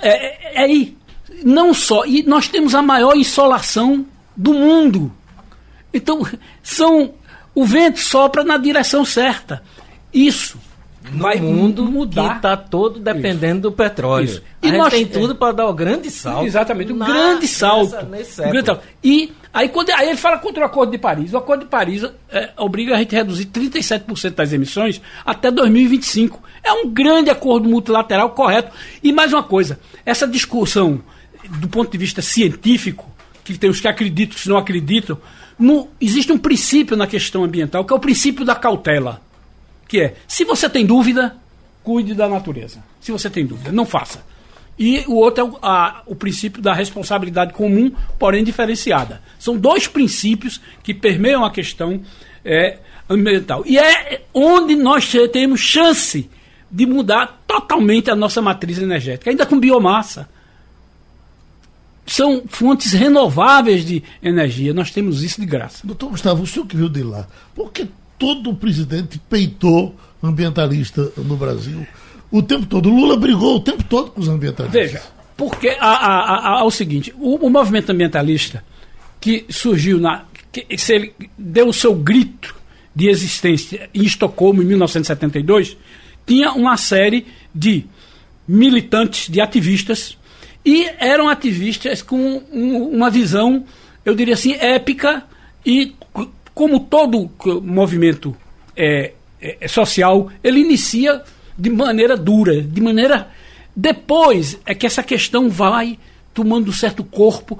É, 0.00 0.08
é, 0.08 0.54
é 0.54 0.64
aí, 0.64 0.96
não 1.42 1.74
só, 1.74 2.04
e 2.04 2.22
nós 2.22 2.48
temos 2.48 2.74
a 2.74 2.82
maior 2.82 3.16
insolação 3.16 4.06
do 4.36 4.52
mundo. 4.52 5.12
Então, 5.92 6.26
são 6.62 7.14
o 7.54 7.64
vento 7.64 8.00
sopra 8.00 8.42
na 8.42 8.56
direção 8.56 9.04
certa. 9.04 9.62
Isso 10.12 10.58
no 11.12 11.22
vai 11.22 11.38
mundo 11.38 11.84
mudar. 11.84 12.30
que 12.30 12.36
está 12.36 12.56
todo 12.56 12.98
dependendo 12.98 13.68
Isso. 13.68 13.70
do 13.70 13.72
petróleo. 13.72 14.24
Isso. 14.24 14.42
E 14.62 14.68
a 14.68 14.72
nós 14.72 14.92
tem 14.92 15.06
tudo 15.06 15.34
para 15.34 15.52
dar 15.52 15.66
o 15.66 15.74
grande 15.74 16.10
salto. 16.10 16.46
Exatamente, 16.46 16.92
o 16.92 16.96
grande 16.96 17.46
salto. 17.46 18.06
Nessa, 18.06 18.48
grande 18.48 18.66
salto. 18.66 18.82
E 19.02 19.32
aí, 19.52 19.68
quando, 19.68 19.90
aí 19.90 20.08
ele 20.08 20.16
fala 20.16 20.38
contra 20.38 20.62
o 20.62 20.66
Acordo 20.66 20.90
de 20.92 20.98
Paris. 20.98 21.32
O 21.32 21.36
Acordo 21.36 21.64
de 21.64 21.70
Paris 21.70 22.02
é, 22.30 22.50
obriga 22.56 22.94
a 22.94 22.98
gente 22.98 23.14
a 23.14 23.18
reduzir 23.18 23.46
37% 23.46 24.34
das 24.34 24.52
emissões 24.52 25.00
até 25.24 25.50
2025. 25.50 26.42
É 26.62 26.72
um 26.72 26.88
grande 26.88 27.30
acordo 27.30 27.68
multilateral 27.68 28.30
correto. 28.30 28.72
E 29.02 29.12
mais 29.12 29.32
uma 29.32 29.42
coisa, 29.42 29.78
essa 30.06 30.26
discussão 30.26 31.02
do 31.48 31.68
ponto 31.68 31.90
de 31.90 31.98
vista 31.98 32.22
científico, 32.22 33.10
que 33.42 33.56
tem 33.58 33.70
os 33.70 33.80
que 33.80 33.88
acreditam, 33.88 34.36
os 34.36 34.42
que 34.42 34.48
não 34.48 34.56
acreditam, 34.56 35.18
no, 35.58 35.88
existe 36.00 36.32
um 36.32 36.38
princípio 36.38 36.96
na 36.96 37.06
questão 37.06 37.44
ambiental, 37.44 37.84
que 37.84 37.92
é 37.92 37.96
o 37.96 38.00
princípio 38.00 38.44
da 38.44 38.54
cautela. 38.54 39.22
Que 39.86 40.00
é, 40.00 40.14
se 40.26 40.44
você 40.44 40.68
tem 40.68 40.84
dúvida, 40.84 41.36
cuide 41.82 42.14
da 42.14 42.28
natureza. 42.28 42.82
Se 43.00 43.12
você 43.12 43.28
tem 43.28 43.46
dúvida, 43.46 43.70
não 43.70 43.84
faça. 43.84 44.24
e 44.78 45.04
o 45.06 45.14
outro 45.14 45.44
é 45.44 45.48
o, 45.48 45.58
a, 45.62 46.02
o 46.06 46.16
princípio 46.16 46.60
da 46.60 46.72
responsabilidade 46.72 47.52
comum, 47.52 47.92
porém 48.18 48.42
diferenciada. 48.42 49.22
São 49.38 49.56
dois 49.56 49.86
princípios 49.86 50.60
que 50.82 50.92
permeiam 50.92 51.44
a 51.44 51.50
questão 51.50 52.00
é, 52.44 52.78
ambiental. 53.08 53.62
E 53.66 53.78
é 53.78 54.22
onde 54.32 54.74
nós 54.74 55.12
temos 55.32 55.60
chance 55.60 56.28
de 56.70 56.86
mudar 56.86 57.44
totalmente 57.46 58.10
a 58.10 58.16
nossa 58.16 58.42
matriz 58.42 58.78
energética, 58.78 59.30
ainda 59.30 59.46
com 59.46 59.60
biomassa. 59.60 60.28
São 62.06 62.42
fontes 62.46 62.92
renováveis 62.92 63.84
de 63.84 64.02
energia, 64.22 64.74
nós 64.74 64.90
temos 64.90 65.22
isso 65.22 65.40
de 65.40 65.46
graça. 65.46 65.86
Doutor 65.86 66.10
Gustavo, 66.10 66.42
o 66.42 66.46
senhor 66.46 66.66
que 66.66 66.76
viu 66.76 66.88
de 66.88 67.02
lá, 67.02 67.26
por 67.54 67.72
que 67.72 67.88
todo 68.18 68.54
presidente 68.54 69.18
peitou 69.28 69.94
ambientalista 70.22 71.10
no 71.16 71.36
Brasil? 71.36 71.86
O 72.30 72.42
tempo 72.42 72.66
todo. 72.66 72.90
O 72.90 72.94
Lula 72.94 73.16
brigou 73.16 73.56
o 73.56 73.60
tempo 73.60 73.82
todo 73.84 74.10
com 74.10 74.20
os 74.20 74.28
ambientalistas. 74.28 74.72
Veja, 74.72 75.02
porque 75.36 75.68
a, 75.80 75.86
a, 75.86 76.18
a, 76.18 76.48
a 76.60 76.64
o 76.64 76.70
seguinte, 76.70 77.14
o, 77.18 77.46
o, 77.46 77.50
movimento 77.50 77.90
ambientalista 77.90 78.64
que 79.20 79.44
surgiu 79.48 79.98
na. 79.98 80.24
Que, 80.52 80.66
se 80.76 80.94
ele 80.94 81.14
deu 81.36 81.68
o 81.68 81.72
seu 81.72 81.94
grito 81.94 82.54
de 82.94 83.08
existência 83.08 83.88
em 83.92 84.02
Estocolmo 84.02 84.62
em 84.62 84.66
1972, 84.66 85.76
tinha 86.26 86.52
uma 86.52 86.76
série 86.76 87.26
de 87.54 87.84
militantes, 88.46 89.28
de 89.28 89.40
ativistas, 89.40 90.16
e 90.64 90.88
eram 90.98 91.28
ativistas 91.28 92.00
com 92.00 92.42
um, 92.52 92.88
uma 92.88 93.10
visão, 93.10 93.64
eu 94.04 94.14
diria 94.14 94.34
assim, 94.34 94.54
épica, 94.54 95.24
e 95.64 95.94
como 96.54 96.80
todo 96.80 97.30
movimento 97.62 98.34
é, 98.76 99.12
é, 99.40 99.68
social, 99.68 100.30
ele 100.42 100.60
inicia 100.60 101.22
de 101.58 101.70
maneira 101.70 102.16
dura, 102.16 102.62
de 102.62 102.80
maneira. 102.80 103.28
Depois 103.76 104.58
é 104.64 104.74
que 104.74 104.86
essa 104.86 105.02
questão 105.02 105.50
vai 105.50 105.98
tomando 106.32 106.72
certo 106.72 107.04
corpo, 107.04 107.58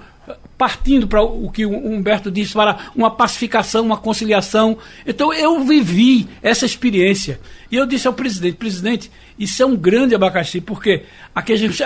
partindo 0.56 1.06
para 1.06 1.22
o 1.22 1.50
que 1.50 1.66
o 1.66 1.74
Humberto 1.74 2.30
disse, 2.30 2.54
para 2.54 2.90
uma 2.94 3.10
pacificação, 3.10 3.84
uma 3.84 3.96
conciliação. 3.96 4.78
Então 5.06 5.32
eu 5.32 5.64
vivi 5.64 6.28
essa 6.42 6.64
experiência. 6.64 7.40
E 7.70 7.76
eu 7.76 7.86
disse 7.86 8.06
ao 8.06 8.12
presidente, 8.12 8.56
presidente, 8.56 9.10
isso 9.38 9.62
é 9.62 9.66
um 9.66 9.76
grande 9.76 10.14
abacaxi, 10.14 10.60
porque 10.60 11.02
a, 11.34 11.42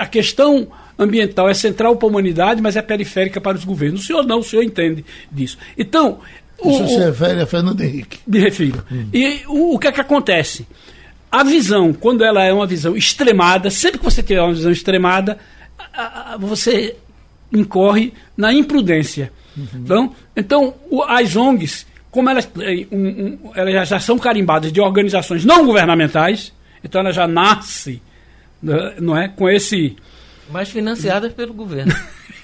questão 0.07 0.69
ambiental 0.99 1.49
é 1.49 1.55
central 1.55 1.97
para 1.97 2.07
a 2.07 2.11
humanidade, 2.11 2.61
mas 2.61 2.77
é 2.77 2.83
periférica 2.83 3.41
para 3.41 3.57
os 3.57 3.65
governos. 3.65 4.03
O 4.03 4.05
senhor 4.05 4.25
não, 4.25 4.41
o 4.41 4.45
senhor 4.45 4.63
entende 4.63 5.05
disso. 5.31 5.57
Então. 5.77 6.21
O, 6.59 6.73
senhor 6.73 6.89
se 6.89 6.99
refere 6.99 7.41
a 7.41 7.47
Fernando 7.47 7.81
Henrique. 7.81 8.19
Me 8.27 8.39
refiro. 8.39 8.85
Hum. 8.91 9.09
E 9.13 9.43
o, 9.47 9.77
o 9.77 9.79
que 9.79 9.87
é 9.89 9.93
que 9.93 10.01
acontece? 10.01 10.67
A 11.31 11.45
visão, 11.45 11.93
quando 11.93 12.25
ela 12.25 12.43
é 12.43 12.53
uma 12.53 12.67
visão 12.67 12.97
extremada, 12.97 13.71
sempre 13.71 13.99
que 13.99 14.05
você 14.05 14.23
tiver 14.23 14.43
uma 14.43 14.55
visão 14.55 14.73
extremada, 14.73 15.39
você 16.39 16.97
incorre 17.53 18.13
na 18.37 18.53
imprudência. 18.53 19.33
Uhum. 19.57 19.67
Então, 19.75 20.15
então 20.37 20.75
as 21.09 21.35
ONGs, 21.37 21.87
como 22.11 22.31
elas, 22.31 22.49
eh, 22.61 22.87
um, 22.91 23.07
um, 23.07 23.39
elas 23.55 23.89
já 23.89 23.99
são 23.99 24.19
carimbadas 24.19 24.73
de 24.73 24.81
organizações 24.81 25.45
não 25.45 25.67
governamentais, 25.67 26.53
então 26.83 27.01
ela 27.01 27.13
já 27.13 27.27
nasce 27.27 28.01
né, 28.63 28.95
não 29.01 29.17
é, 29.17 29.29
com 29.29 29.49
esse. 29.49 29.97
Mas 30.51 30.69
financiadas 30.69 31.33
pelo 31.33 31.53
governo. 31.53 31.95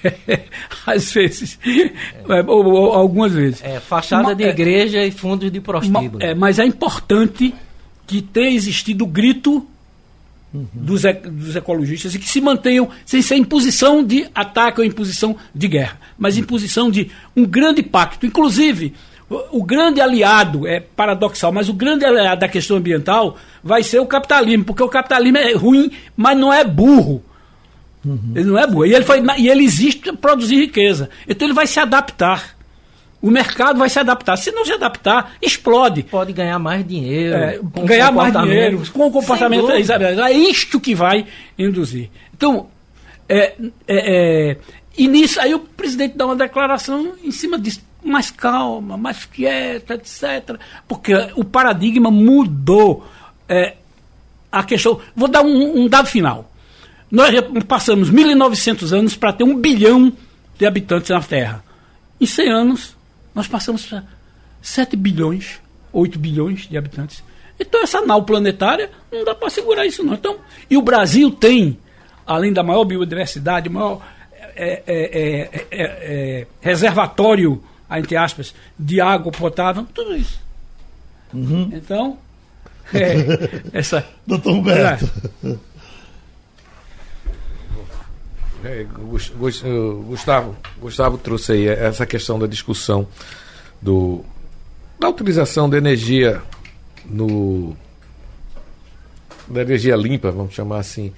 Às 0.85 1.11
vezes. 1.11 1.59
É. 1.65 2.41
Ou, 2.47 2.65
ou, 2.65 2.93
algumas 2.93 3.33
vezes. 3.33 3.63
É, 3.63 3.79
fachada 3.79 4.35
de 4.35 4.43
é, 4.43 4.49
igreja 4.49 5.03
e 5.03 5.11
fundos 5.11 5.51
de 5.51 5.59
prostíbulo. 5.59 6.21
É, 6.21 6.35
mas 6.35 6.59
é 6.59 6.65
importante 6.65 7.53
que 8.05 8.21
tenha 8.21 8.51
existido 8.51 9.03
o 9.03 9.07
grito 9.07 9.65
uhum. 10.55 10.67
dos, 10.73 11.01
dos, 11.01 11.55
ecologistas 11.55 12.15
e 12.15 12.19
que 12.19 12.27
se 12.27 12.39
mantenham 12.39 12.89
sem 13.05 13.21
ser 13.21 13.35
imposição 13.35 14.03
de 14.03 14.27
ataque 14.33 14.79
ou 14.79 14.85
imposição 14.85 15.35
de 15.53 15.67
guerra, 15.67 15.99
mas 16.17 16.37
imposição 16.37 16.89
de 16.89 17.11
um 17.35 17.45
grande 17.45 17.83
pacto. 17.83 18.25
Inclusive, 18.25 18.93
o, 19.29 19.59
o 19.59 19.63
grande 19.63 19.99
aliado, 19.99 20.65
é 20.65 20.79
paradoxal, 20.79 21.51
mas 21.51 21.67
o 21.67 21.73
grande 21.73 22.05
aliado 22.05 22.41
da 22.41 22.47
questão 22.47 22.77
ambiental 22.77 23.37
vai 23.63 23.83
ser 23.83 23.99
o 23.99 24.05
capitalismo, 24.05 24.63
porque 24.63 24.83
o 24.83 24.89
capitalismo 24.89 25.37
é 25.37 25.53
ruim, 25.53 25.91
mas 26.15 26.37
não 26.37 26.53
é 26.53 26.63
burro. 26.63 27.21
Uhum. 28.05 28.33
Ele 28.35 28.45
não 28.45 28.57
é 28.57 28.67
burro. 28.67 28.85
E 28.85 28.93
ele, 28.93 29.03
foi, 29.03 29.21
e 29.37 29.49
ele 29.49 29.63
existe 29.63 29.99
para 29.99 30.13
produzir 30.15 30.55
riqueza. 30.57 31.09
Então 31.27 31.47
ele 31.47 31.55
vai 31.55 31.67
se 31.67 31.79
adaptar. 31.79 32.54
O 33.25 33.31
mercado 33.31 33.79
vai 33.79 33.89
se 33.89 33.97
adaptar. 33.97 34.37
Se 34.37 34.51
não 34.51 34.63
se 34.63 34.71
adaptar, 34.71 35.33
explode. 35.41 36.03
Pode 36.03 36.31
ganhar 36.31 36.59
mais 36.59 36.87
dinheiro. 36.87 37.33
É, 37.35 37.59
ganhar 37.83 38.11
mais 38.11 38.31
dinheiro 38.31 38.83
com 38.93 39.07
o 39.07 39.11
comportamento. 39.11 39.71
É 39.71 40.31
isto 40.31 40.79
que 40.79 40.93
vai 40.93 41.25
induzir. 41.57 42.11
Então, 42.35 42.67
é, 43.27 43.55
é, 43.87 44.51
é, 44.51 44.57
e 44.95 45.07
nisso, 45.07 45.41
aí 45.41 45.55
o 45.55 45.59
presidente 45.61 46.15
dá 46.15 46.27
uma 46.27 46.35
declaração 46.35 47.15
em 47.23 47.31
cima 47.31 47.57
disso. 47.57 47.81
Mais 48.03 48.29
calma, 48.29 48.95
mais 48.95 49.25
quieta, 49.25 49.95
etc. 49.95 50.59
Porque 50.87 51.11
o 51.35 51.43
paradigma 51.43 52.11
mudou. 52.11 53.07
É, 53.49 53.73
a 54.51 54.63
questão. 54.63 55.01
Vou 55.15 55.27
dar 55.27 55.41
um, 55.41 55.79
um 55.79 55.87
dado 55.87 56.07
final. 56.07 56.51
Nós 57.09 57.33
passamos 57.67 58.11
1.900 58.11 58.95
anos 58.95 59.15
para 59.15 59.33
ter 59.33 59.43
um 59.43 59.55
bilhão 59.55 60.13
de 60.59 60.65
habitantes 60.67 61.09
na 61.09 61.21
Terra. 61.21 61.63
Em 62.21 62.27
100 62.27 62.51
anos, 62.51 62.94
nós 63.35 63.47
passamos 63.47 63.85
para 63.85 64.03
7 64.61 64.95
bilhões, 64.95 65.59
8 65.91 66.17
bilhões 66.17 66.67
de 66.67 66.77
habitantes. 66.77 67.21
Então 67.59 67.83
essa 67.83 68.01
nau 68.01 68.23
planetária 68.23 68.89
não 69.11 69.23
dá 69.23 69.35
para 69.35 69.49
segurar 69.49 69.85
isso 69.85 70.03
não. 70.03 70.13
Então, 70.13 70.37
e 70.69 70.77
o 70.77 70.81
Brasil 70.81 71.29
tem, 71.29 71.77
além 72.25 72.51
da 72.51 72.63
maior 72.63 72.85
biodiversidade, 72.85 73.69
maior 73.69 74.01
é, 74.55 74.81
é, 74.87 75.67
é, 75.71 76.47
reservatório, 76.61 77.61
entre 77.91 78.15
aspas, 78.15 78.55
de 78.79 79.01
água 79.01 79.31
potável, 79.31 79.85
tudo 79.93 80.15
isso. 80.15 80.39
Uhum. 81.33 81.69
Então, 81.73 82.17
essa. 83.73 84.05
Doutor 84.25 84.53
Humberto. 84.53 85.09
É, 88.65 88.83
Gustavo, 90.07 90.55
Gustavo 90.81 91.17
trouxe 91.19 91.51
aí 91.51 91.67
essa 91.67 92.03
questão 92.03 92.39
da 92.39 92.47
discussão 92.47 93.07
do, 93.79 94.25
da 94.99 95.07
utilização 95.07 95.69
da 95.69 95.77
energia 95.77 96.41
no 97.05 97.77
da 99.47 99.61
energia 99.61 99.95
limpa, 99.95 100.31
vamos 100.31 100.55
chamar 100.55 100.79
assim, 100.79 101.13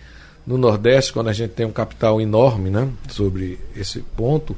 no 0.46 0.58
Nordeste, 0.58 1.14
quando 1.14 1.30
a 1.30 1.34
gente 1.34 1.52
tem 1.52 1.66
um 1.66 1.72
capital 1.72 2.20
enorme 2.20 2.70
né, 2.70 2.90
sobre 3.08 3.58
esse 3.74 4.02
ponto. 4.02 4.54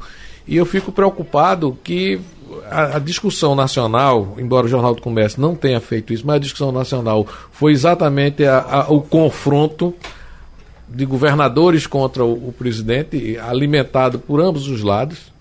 E 0.47 0.57
eu 0.57 0.65
fico 0.65 0.91
preocupado 0.91 1.77
que 1.83 2.19
a, 2.65 2.95
a, 2.95 2.99
discussão 2.99 3.53
nacional, 3.53 4.35
embora 4.39 4.65
o 4.65 4.69
Jornal 4.69 4.95
do 4.95 5.01
Comércio 5.03 5.39
não 5.39 5.53
tenha 5.55 5.79
feito 5.79 6.11
isso, 6.11 6.25
mas 6.25 6.37
a 6.37 6.39
discussão 6.39 6.71
nacional 6.71 7.27
foi 7.51 7.71
exatamente 7.71 8.43
a, 8.43 8.59
a, 8.59 8.91
o 8.91 9.01
confronto 9.01 9.93
de 10.89 11.05
governadores 11.05 11.85
contra 11.85 12.23
o, 12.23 12.49
o, 12.49 12.51
presidente, 12.51 13.37
alimentado 13.37 14.19
por 14.19 14.41
ambos 14.41 14.67
os 14.67 14.81
lados, 14.81 15.31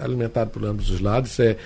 alimentado 0.00 0.50
por 0.50 0.64
ambos 0.64 0.90
os 0.90 1.00
lados, 1.00 1.32
isso 1.32 1.42
é, 1.42 1.56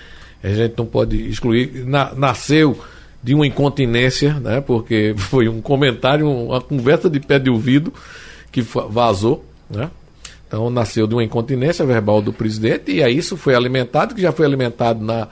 a 0.43 0.49
gente 0.49 0.75
não 0.77 0.87
pode 0.87 1.29
excluir, 1.29 1.85
na, 1.85 2.15
nasceu 2.15 2.79
de 3.23 3.35
uma 3.35 3.47
incontinência, 3.47 4.35
né, 4.35 4.61
porque 4.61 5.15
foi 5.19 5.49
um 5.49 5.61
comentário, 5.61 6.31
uma 6.31 6.61
conversa 6.61 7.11
de 7.11 7.19
pé 7.19 7.39
de 7.39 7.51
ouvido 7.51 7.93
que 8.53 8.63
vazou, 8.63 9.45
né, 9.69 9.91
então 10.47 10.71
nasceu 10.71 11.07
de 11.07 11.15
uma 11.15 11.25
incontinência 11.25 11.85
verbal 11.85 12.23
do 12.23 12.33
presidente 12.33 12.93
e 12.93 13.03
aí 13.03 13.17
isso 13.17 13.37
foi 13.37 13.55
alimentado, 13.55 14.15
que 14.15 14.23
já 14.23 14.33
foi 14.33 14.47
alimentado 14.47 15.05
na 15.05 15.29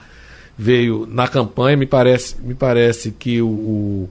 veio 0.57 1.05
na 1.05 1.27
campanha, 1.27 1.77
me 1.77 1.85
parece, 1.85 2.35
me 2.41 2.55
parece 2.55 3.11
que 3.11 3.41
o, 3.41 3.47
o 3.47 4.09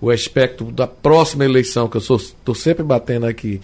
o 0.00 0.10
aspecto 0.10 0.64
da 0.64 0.86
próxima 0.86 1.44
eleição, 1.44 1.88
que 1.88 1.96
eu 1.96 2.00
estou 2.00 2.54
sempre 2.54 2.82
batendo 2.82 3.26
aqui, 3.26 3.60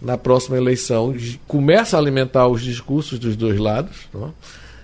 na 0.00 0.16
próxima 0.16 0.56
eleição, 0.56 1.14
começa 1.46 1.96
a 1.96 2.00
alimentar 2.00 2.48
os 2.48 2.62
discursos 2.62 3.18
dos 3.18 3.36
dois 3.36 3.58
lados. 3.58 4.08
É? 4.14 4.28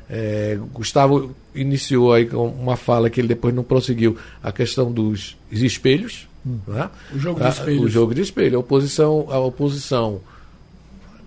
É, 0.09 0.59
Gustavo 0.72 1.34
iniciou 1.54 2.12
aí 2.12 2.26
com 2.26 2.48
uma 2.48 2.76
fala 2.76 3.09
que 3.09 3.20
ele 3.20 3.28
depois 3.28 3.54
não 3.54 3.62
prosseguiu, 3.62 4.16
a 4.42 4.52
questão 4.52 4.92
dos 4.92 5.36
espelhos. 5.50 6.28
Hum. 6.46 6.59
Né? 6.66 6.90
O 7.14 7.18
jogo 7.18 7.40
de 7.40 7.48
espelhos. 7.48 7.82
O 7.82 7.88
jogo 7.88 8.14
de 8.14 8.20
espelho. 8.20 8.57
A 8.57 8.61
oposição, 8.61 9.26
a 9.30 9.38
oposição 9.38 10.20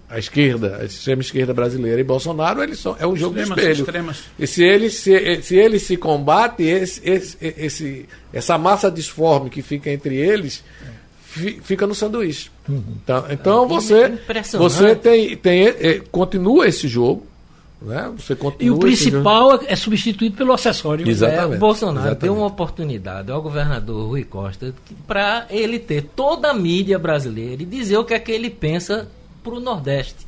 a 0.09 0.17
esquerda, 0.17 0.77
a 0.81 0.85
extrema 0.85 1.21
esquerda 1.21 1.53
brasileira 1.53 2.01
e 2.01 2.03
Bolsonaro, 2.03 2.63
eles 2.63 2.79
são, 2.79 2.95
é 2.99 3.05
um 3.05 3.15
jogo 3.15 3.37
extremas, 3.37 3.55
de 3.55 3.61
espelho. 3.61 3.85
Extremas. 3.85 4.23
E 4.39 4.47
se 4.47 4.63
eles 4.63 4.93
se, 4.95 5.41
se 5.43 5.55
eles 5.55 5.83
se 5.83 5.97
combatem, 5.97 6.67
esse, 6.67 7.07
esse, 7.07 7.37
esse, 7.41 8.09
essa 8.33 8.57
massa 8.57 8.89
disforme 8.89 9.49
que 9.49 9.61
fica 9.61 9.91
entre 9.91 10.15
eles 10.15 10.63
fi, 11.21 11.59
fica 11.63 11.85
no 11.85 11.93
sanduíche. 11.93 12.49
Uhum. 12.67 12.83
Então, 13.03 13.25
então 13.29 13.65
é, 13.65 13.67
você, 13.67 14.19
você 14.57 14.95
tem, 14.95 15.37
tem 15.37 15.67
é, 15.67 16.01
continua 16.11 16.67
esse 16.67 16.87
jogo, 16.87 17.27
Né? 17.79 18.11
Você 18.17 18.35
e 18.59 18.71
o 18.71 18.77
principal 18.77 19.55
esse... 19.55 19.67
é 19.67 19.75
substituído 19.75 20.35
pelo 20.35 20.51
acessório. 20.53 21.07
Exatamente. 21.07 21.55
É, 21.55 21.57
Bolsonaro 21.59 21.99
Exatamente. 21.99 22.21
deu 22.21 22.35
uma 22.35 22.47
oportunidade 22.47 23.31
ao 23.31 23.41
governador 23.41 24.07
Rui 24.07 24.23
Costa 24.23 24.73
para 25.07 25.45
ele 25.49 25.77
ter 25.77 26.01
toda 26.15 26.49
a 26.49 26.53
mídia 26.53 26.97
brasileira 26.97 27.61
e 27.61 27.65
dizer 27.65 27.97
o 27.97 28.03
que 28.03 28.13
é 28.15 28.19
que 28.19 28.31
ele 28.31 28.49
pensa 28.49 29.07
para 29.43 29.53
o 29.53 29.59
Nordeste. 29.59 30.27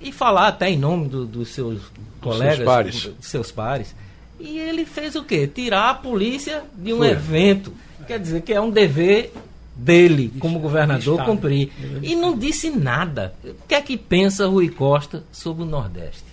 E 0.00 0.12
falar 0.12 0.48
até 0.48 0.70
em 0.70 0.78
nome 0.78 1.08
dos 1.08 1.28
do 1.28 1.44
seus 1.44 1.80
colegas, 2.20 2.56
seus 2.56 2.66
pares. 2.66 3.10
seus 3.20 3.52
pares. 3.52 3.94
E 4.38 4.58
ele 4.58 4.84
fez 4.84 5.14
o 5.14 5.24
quê? 5.24 5.46
Tirar 5.46 5.90
a 5.90 5.94
polícia 5.94 6.64
de 6.74 6.92
um 6.92 6.98
Foi. 6.98 7.10
evento. 7.10 7.72
Quer 8.06 8.18
dizer 8.18 8.42
que 8.42 8.52
é 8.52 8.60
um 8.60 8.70
dever 8.70 9.32
dele, 9.74 10.32
como 10.38 10.58
governador, 10.58 11.24
cumprir. 11.24 11.72
E 12.02 12.14
não 12.14 12.36
disse 12.36 12.70
nada. 12.70 13.34
O 13.42 13.66
que 13.66 13.74
é 13.74 13.80
que 13.80 13.96
pensa 13.96 14.46
Rui 14.46 14.68
Costa 14.68 15.24
sobre 15.32 15.62
o 15.62 15.66
Nordeste? 15.66 16.24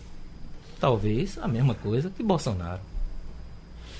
Talvez 0.79 1.37
a 1.41 1.47
mesma 1.47 1.75
coisa 1.75 2.09
que 2.09 2.23
Bolsonaro. 2.23 2.81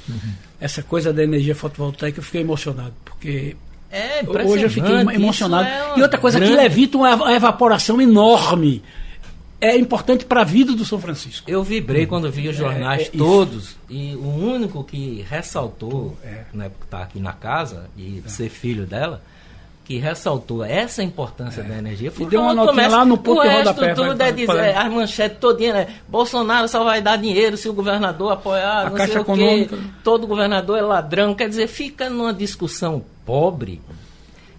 Uhum. 0.09 0.33
Essa 0.59 0.81
coisa 0.83 1.13
da 1.13 1.23
energia 1.23 1.55
fotovoltaica 1.55 2.19
eu 2.19 2.23
fiquei 2.23 2.41
emocionado, 2.41 2.93
porque 3.05 3.55
é 3.91 4.23
hoje 4.45 4.63
eu 4.63 4.69
fiquei 4.69 4.95
emocionado. 5.13 5.67
É 5.67 5.99
e 5.99 6.01
outra 6.01 6.17
coisa 6.17 6.39
grande... 6.39 6.55
que 6.55 6.61
levita 6.61 6.97
uma 6.97 7.35
evaporação 7.35 8.01
enorme. 8.01 8.81
É 9.59 9.77
importante 9.77 10.25
para 10.25 10.41
a 10.41 10.43
vida 10.43 10.73
do 10.73 10.83
São 10.83 10.99
Francisco. 10.99 11.49
Eu 11.49 11.63
vibrei 11.63 12.07
quando 12.07 12.31
vi 12.31 12.47
os 12.47 12.55
jornais 12.55 13.03
é, 13.03 13.05
é 13.05 13.09
todos 13.11 13.75
e 13.87 14.15
o 14.15 14.27
único 14.27 14.83
que 14.83 15.23
ressaltou, 15.29 16.17
é. 16.23 16.45
né, 16.51 16.71
que 16.79 16.85
está 16.85 17.03
aqui 17.03 17.19
na 17.19 17.33
casa 17.33 17.87
e 17.95 18.23
é. 18.25 18.29
ser 18.29 18.49
filho 18.49 18.87
dela, 18.87 19.21
que 19.91 19.97
ressaltou 19.97 20.63
essa 20.63 21.03
importância 21.03 21.59
é. 21.59 21.63
da 21.65 21.77
energia 21.77 22.09
foi 22.09 22.25
e 22.25 22.29
deu 22.29 22.41
uma 22.41 22.53
notinha 22.53 22.87
lá 22.87 23.03
no 23.03 23.17
ponto 23.17 23.39
o 23.39 23.43
resto 23.43 23.73
tudo 23.93 24.17
vai, 24.17 24.29
é 24.29 24.31
dizer, 24.31 24.77
as 24.77 24.91
manchetes 24.91 25.37
todinha, 25.37 25.73
né? 25.73 25.87
Bolsonaro 26.07 26.67
só 26.69 26.81
vai 26.83 27.01
dar 27.01 27.17
dinheiro 27.17 27.57
se 27.57 27.67
o 27.67 27.73
governador 27.73 28.31
apoiar, 28.31 28.87
a 28.87 28.89
não 28.89 28.95
Caixa 28.95 29.13
sei 29.13 29.21
Econômica. 29.21 29.75
o 29.75 29.77
quê. 29.77 29.83
Todo 30.01 30.27
governador 30.27 30.77
é 30.77 30.81
ladrão, 30.81 31.35
quer 31.35 31.49
dizer, 31.49 31.67
fica 31.67 32.09
numa 32.09 32.33
discussão 32.33 33.03
pobre. 33.25 33.81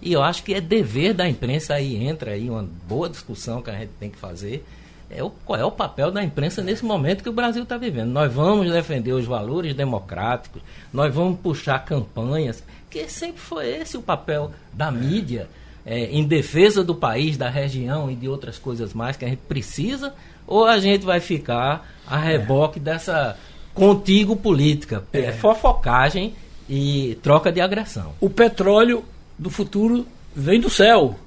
E 0.03 0.12
eu 0.12 0.22
acho 0.22 0.43
que 0.43 0.53
é 0.53 0.61
dever 0.61 1.14
da 1.14 1.26
imprensa 1.26 1.74
aí 1.74 2.05
entra 2.05 2.33
aí 2.33 2.51
uma 2.51 2.68
boa 2.87 3.09
discussão 3.09 3.62
que 3.62 3.70
a 3.70 3.74
gente 3.74 3.93
tem 3.99 4.11
que 4.11 4.18
fazer. 4.18 4.62
É 5.09 5.22
o, 5.22 5.30
qual 5.30 5.59
é 5.59 5.64
o 5.64 5.70
papel 5.70 6.11
da 6.11 6.22
imprensa 6.22 6.62
nesse 6.62 6.85
momento 6.85 7.22
que 7.22 7.28
o 7.28 7.33
Brasil 7.33 7.62
está 7.62 7.78
vivendo? 7.78 8.11
Nós 8.11 8.33
vamos 8.33 8.70
defender 8.70 9.12
os 9.12 9.26
valores 9.26 9.74
democráticos, 9.74 10.61
nós 10.93 11.14
vamos 11.14 11.39
puxar 11.41 11.78
campanhas 11.85 12.62
porque 12.93 13.09
sempre 13.09 13.40
foi 13.40 13.68
esse 13.68 13.97
o 13.97 14.03
papel 14.03 14.53
da 14.70 14.90
mídia, 14.90 15.49
é, 15.86 16.05
em 16.11 16.24
defesa 16.24 16.84
do 16.84 16.95
país, 16.95 17.38
da 17.38 17.49
região 17.49 18.11
e 18.11 18.14
de 18.14 18.28
outras 18.28 18.59
coisas 18.59 18.93
mais 18.93 19.16
que 19.16 19.24
a 19.24 19.28
gente 19.28 19.40
precisa, 19.49 20.12
ou 20.47 20.66
a 20.66 20.78
gente 20.78 21.03
vai 21.03 21.18
ficar 21.18 21.90
a 22.07 22.18
reboque 22.18 22.78
é. 22.78 22.82
dessa 22.82 23.38
contigo 23.72 24.36
política, 24.36 25.03
é. 25.11 25.32
fofocagem 25.32 26.34
e 26.68 27.18
troca 27.22 27.51
de 27.51 27.62
agressão. 27.62 28.12
O 28.20 28.28
petróleo 28.28 29.03
do 29.38 29.49
futuro 29.49 30.07
vem 30.36 30.61
do 30.61 30.68
céu. 30.68 31.18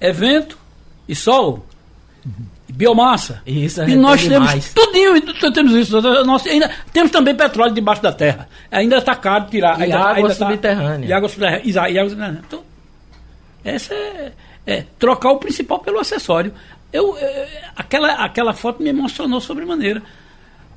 É 0.00 0.10
vento 0.10 0.56
e 1.06 1.14
sol. 1.14 1.66
Uhum 2.24 2.51
biomassa. 2.72 3.42
Isso, 3.46 3.82
e 3.82 3.94
nós 3.94 4.26
temos 4.26 4.50
mais. 4.50 4.72
tudinho, 4.72 5.20
temos 5.52 5.72
isso. 5.74 6.00
Nós 6.24 6.46
ainda 6.46 6.70
temos 6.92 7.10
também 7.10 7.34
petróleo 7.34 7.74
debaixo 7.74 8.02
da 8.02 8.12
terra. 8.12 8.48
Ainda 8.70 8.96
está 8.96 9.14
caro 9.14 9.46
tirar. 9.50 9.78
E 9.78 9.84
ainda, 9.84 9.98
água 9.98 10.14
ainda 10.14 10.34
subterrânea. 10.34 11.00
Tá, 11.00 11.06
e 11.06 11.12
água 11.12 11.28
subterrânea. 11.28 11.62
E 11.64 11.98
água 11.98 12.10
subterrânea. 12.10 12.42
Então, 12.46 12.60
essa 13.64 13.94
é, 13.94 14.32
é, 14.66 14.84
trocar 14.98 15.32
o 15.32 15.38
principal 15.38 15.78
pelo 15.80 15.98
acessório. 15.98 16.52
Eu, 16.92 17.16
é, 17.18 17.48
aquela, 17.76 18.12
aquela 18.14 18.52
foto 18.52 18.82
me 18.82 18.88
emocionou 18.88 19.40
sobremaneira. 19.40 20.02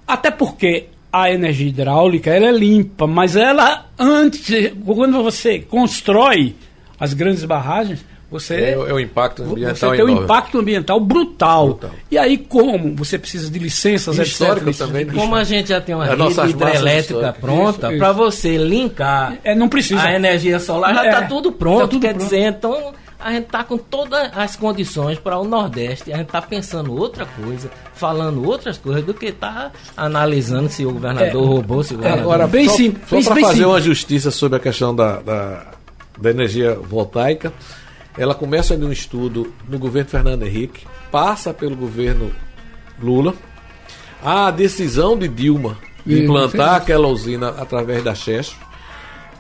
Até 0.07 0.29
porque 0.31 0.89
a 1.11 1.31
energia 1.31 1.69
hidráulica 1.69 2.29
ela 2.29 2.47
é 2.47 2.51
limpa, 2.51 3.07
mas 3.07 3.35
ela 3.35 3.85
antes, 3.97 4.73
quando 4.85 5.23
você 5.23 5.59
constrói 5.59 6.55
as 6.99 7.13
grandes 7.13 7.43
barragens, 7.45 8.05
você 8.29 8.55
é, 8.55 8.71
é 8.71 8.93
o 8.93 8.99
impacto 8.99 9.43
ambiental 9.43 9.91
você 9.91 9.97
tem 9.97 10.05
um 10.05 10.23
impacto 10.23 10.59
ambiental 10.59 10.99
brutal. 10.99 11.67
brutal. 11.67 11.91
E 12.09 12.17
aí 12.17 12.37
como 12.37 12.95
você 12.95 13.17
precisa 13.17 13.49
de 13.49 13.59
licenças 13.59 14.17
históricas 14.17 14.77
também. 14.77 15.05
Como 15.05 15.35
a 15.35 15.43
gente 15.43 15.69
já 15.69 15.79
tem 15.79 15.95
uma 15.95 16.05
rede 16.05 16.49
hidrelétrica 16.49 17.33
pronta 17.39 17.91
para 17.91 18.11
você 18.11 18.57
linkar 18.57 19.37
é, 19.43 19.55
não 19.55 19.69
precisa. 19.69 20.01
a 20.01 20.13
energia 20.13 20.59
solar, 20.59 20.93
já 20.93 21.05
está 21.05 21.21
é, 21.23 21.27
tudo 21.27 21.51
pronto. 21.51 21.81
Tá 21.81 21.87
tudo 21.87 22.01
quer 22.01 22.13
pronto. 22.13 22.23
dizer, 22.23 22.39
então 22.39 22.93
a 23.19 23.31
gente 23.31 23.45
está 23.45 23.63
com 23.63 23.77
todas 23.77 24.29
as 24.35 24.55
condições 24.55 25.17
para 25.17 25.37
o 25.37 25.43
Nordeste. 25.43 26.13
A 26.13 26.17
gente 26.17 26.27
está 26.27 26.41
pensando 26.41 26.93
outra 26.95 27.25
coisa, 27.25 27.71
falando 27.93 28.47
outras 28.47 28.77
coisas 28.77 29.03
do 29.03 29.13
que 29.13 29.27
está 29.27 29.71
analisando 29.95 30.69
se 30.69 30.85
o 30.85 30.91
governador 30.91 31.43
é, 31.43 31.47
roubou, 31.47 31.83
se 31.83 31.93
o 31.93 31.97
governador. 31.97 32.23
Agora, 32.23 32.47
bem 32.47 32.67
só, 32.67 32.75
simples. 32.75 33.03
Só 33.07 33.33
para 33.33 33.41
fazer 33.41 33.53
simples. 33.53 33.65
uma 33.65 33.81
justiça 33.81 34.31
sobre 34.31 34.57
a 34.57 34.59
questão 34.59 34.95
da, 34.95 35.21
da, 35.21 35.65
da 36.19 36.29
energia 36.29 36.75
voltaica. 36.75 37.51
Ela 38.17 38.33
começa 38.33 38.77
de 38.77 38.85
um 38.85 38.91
estudo 38.91 39.53
no 39.67 39.77
governo 39.77 40.09
Fernando 40.09 40.43
Henrique, 40.43 40.85
passa 41.11 41.53
pelo 41.53 41.75
governo 41.75 42.31
Lula. 43.01 43.33
A 44.23 44.49
decisão 44.51 45.17
de 45.17 45.27
Dilma 45.27 45.77
de 46.05 46.23
implantar 46.23 46.75
aquela 46.75 47.07
usina 47.07 47.49
através 47.49 48.03
da 48.03 48.15
Chesf. 48.15 48.55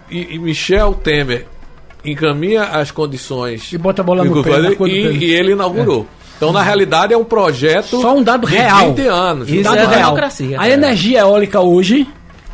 E, 0.09 0.35
e, 0.35 0.39
Michel 0.39 0.93
Temer 0.93 1.47
encaminha 2.03 2.63
as 2.63 2.91
condições. 2.91 3.71
E 3.71 3.77
bota 3.77 4.01
a 4.01 4.05
bola 4.05 4.23
no 4.23 4.43
pé. 4.43 4.51
E, 4.87 5.25
e, 5.25 5.33
ele 5.33 5.53
inaugurou. 5.53 6.01
É. 6.21 6.25
Então, 6.37 6.51
na 6.51 6.61
realidade, 6.61 7.13
é 7.13 7.17
um 7.17 7.23
projeto. 7.23 8.01
Só 8.01 8.13
um 8.13 8.21
dado 8.21 8.45
real. 8.45 8.93
20 8.93 9.07
anos. 9.07 9.49
Isso 9.49 9.59
um 9.59 9.63
dado 9.63 9.77
é 9.77 9.85
real. 9.85 10.01
democracia. 10.09 10.59
A 10.59 10.69
energia 10.69 11.19
eólica 11.21 11.61
hoje. 11.61 12.07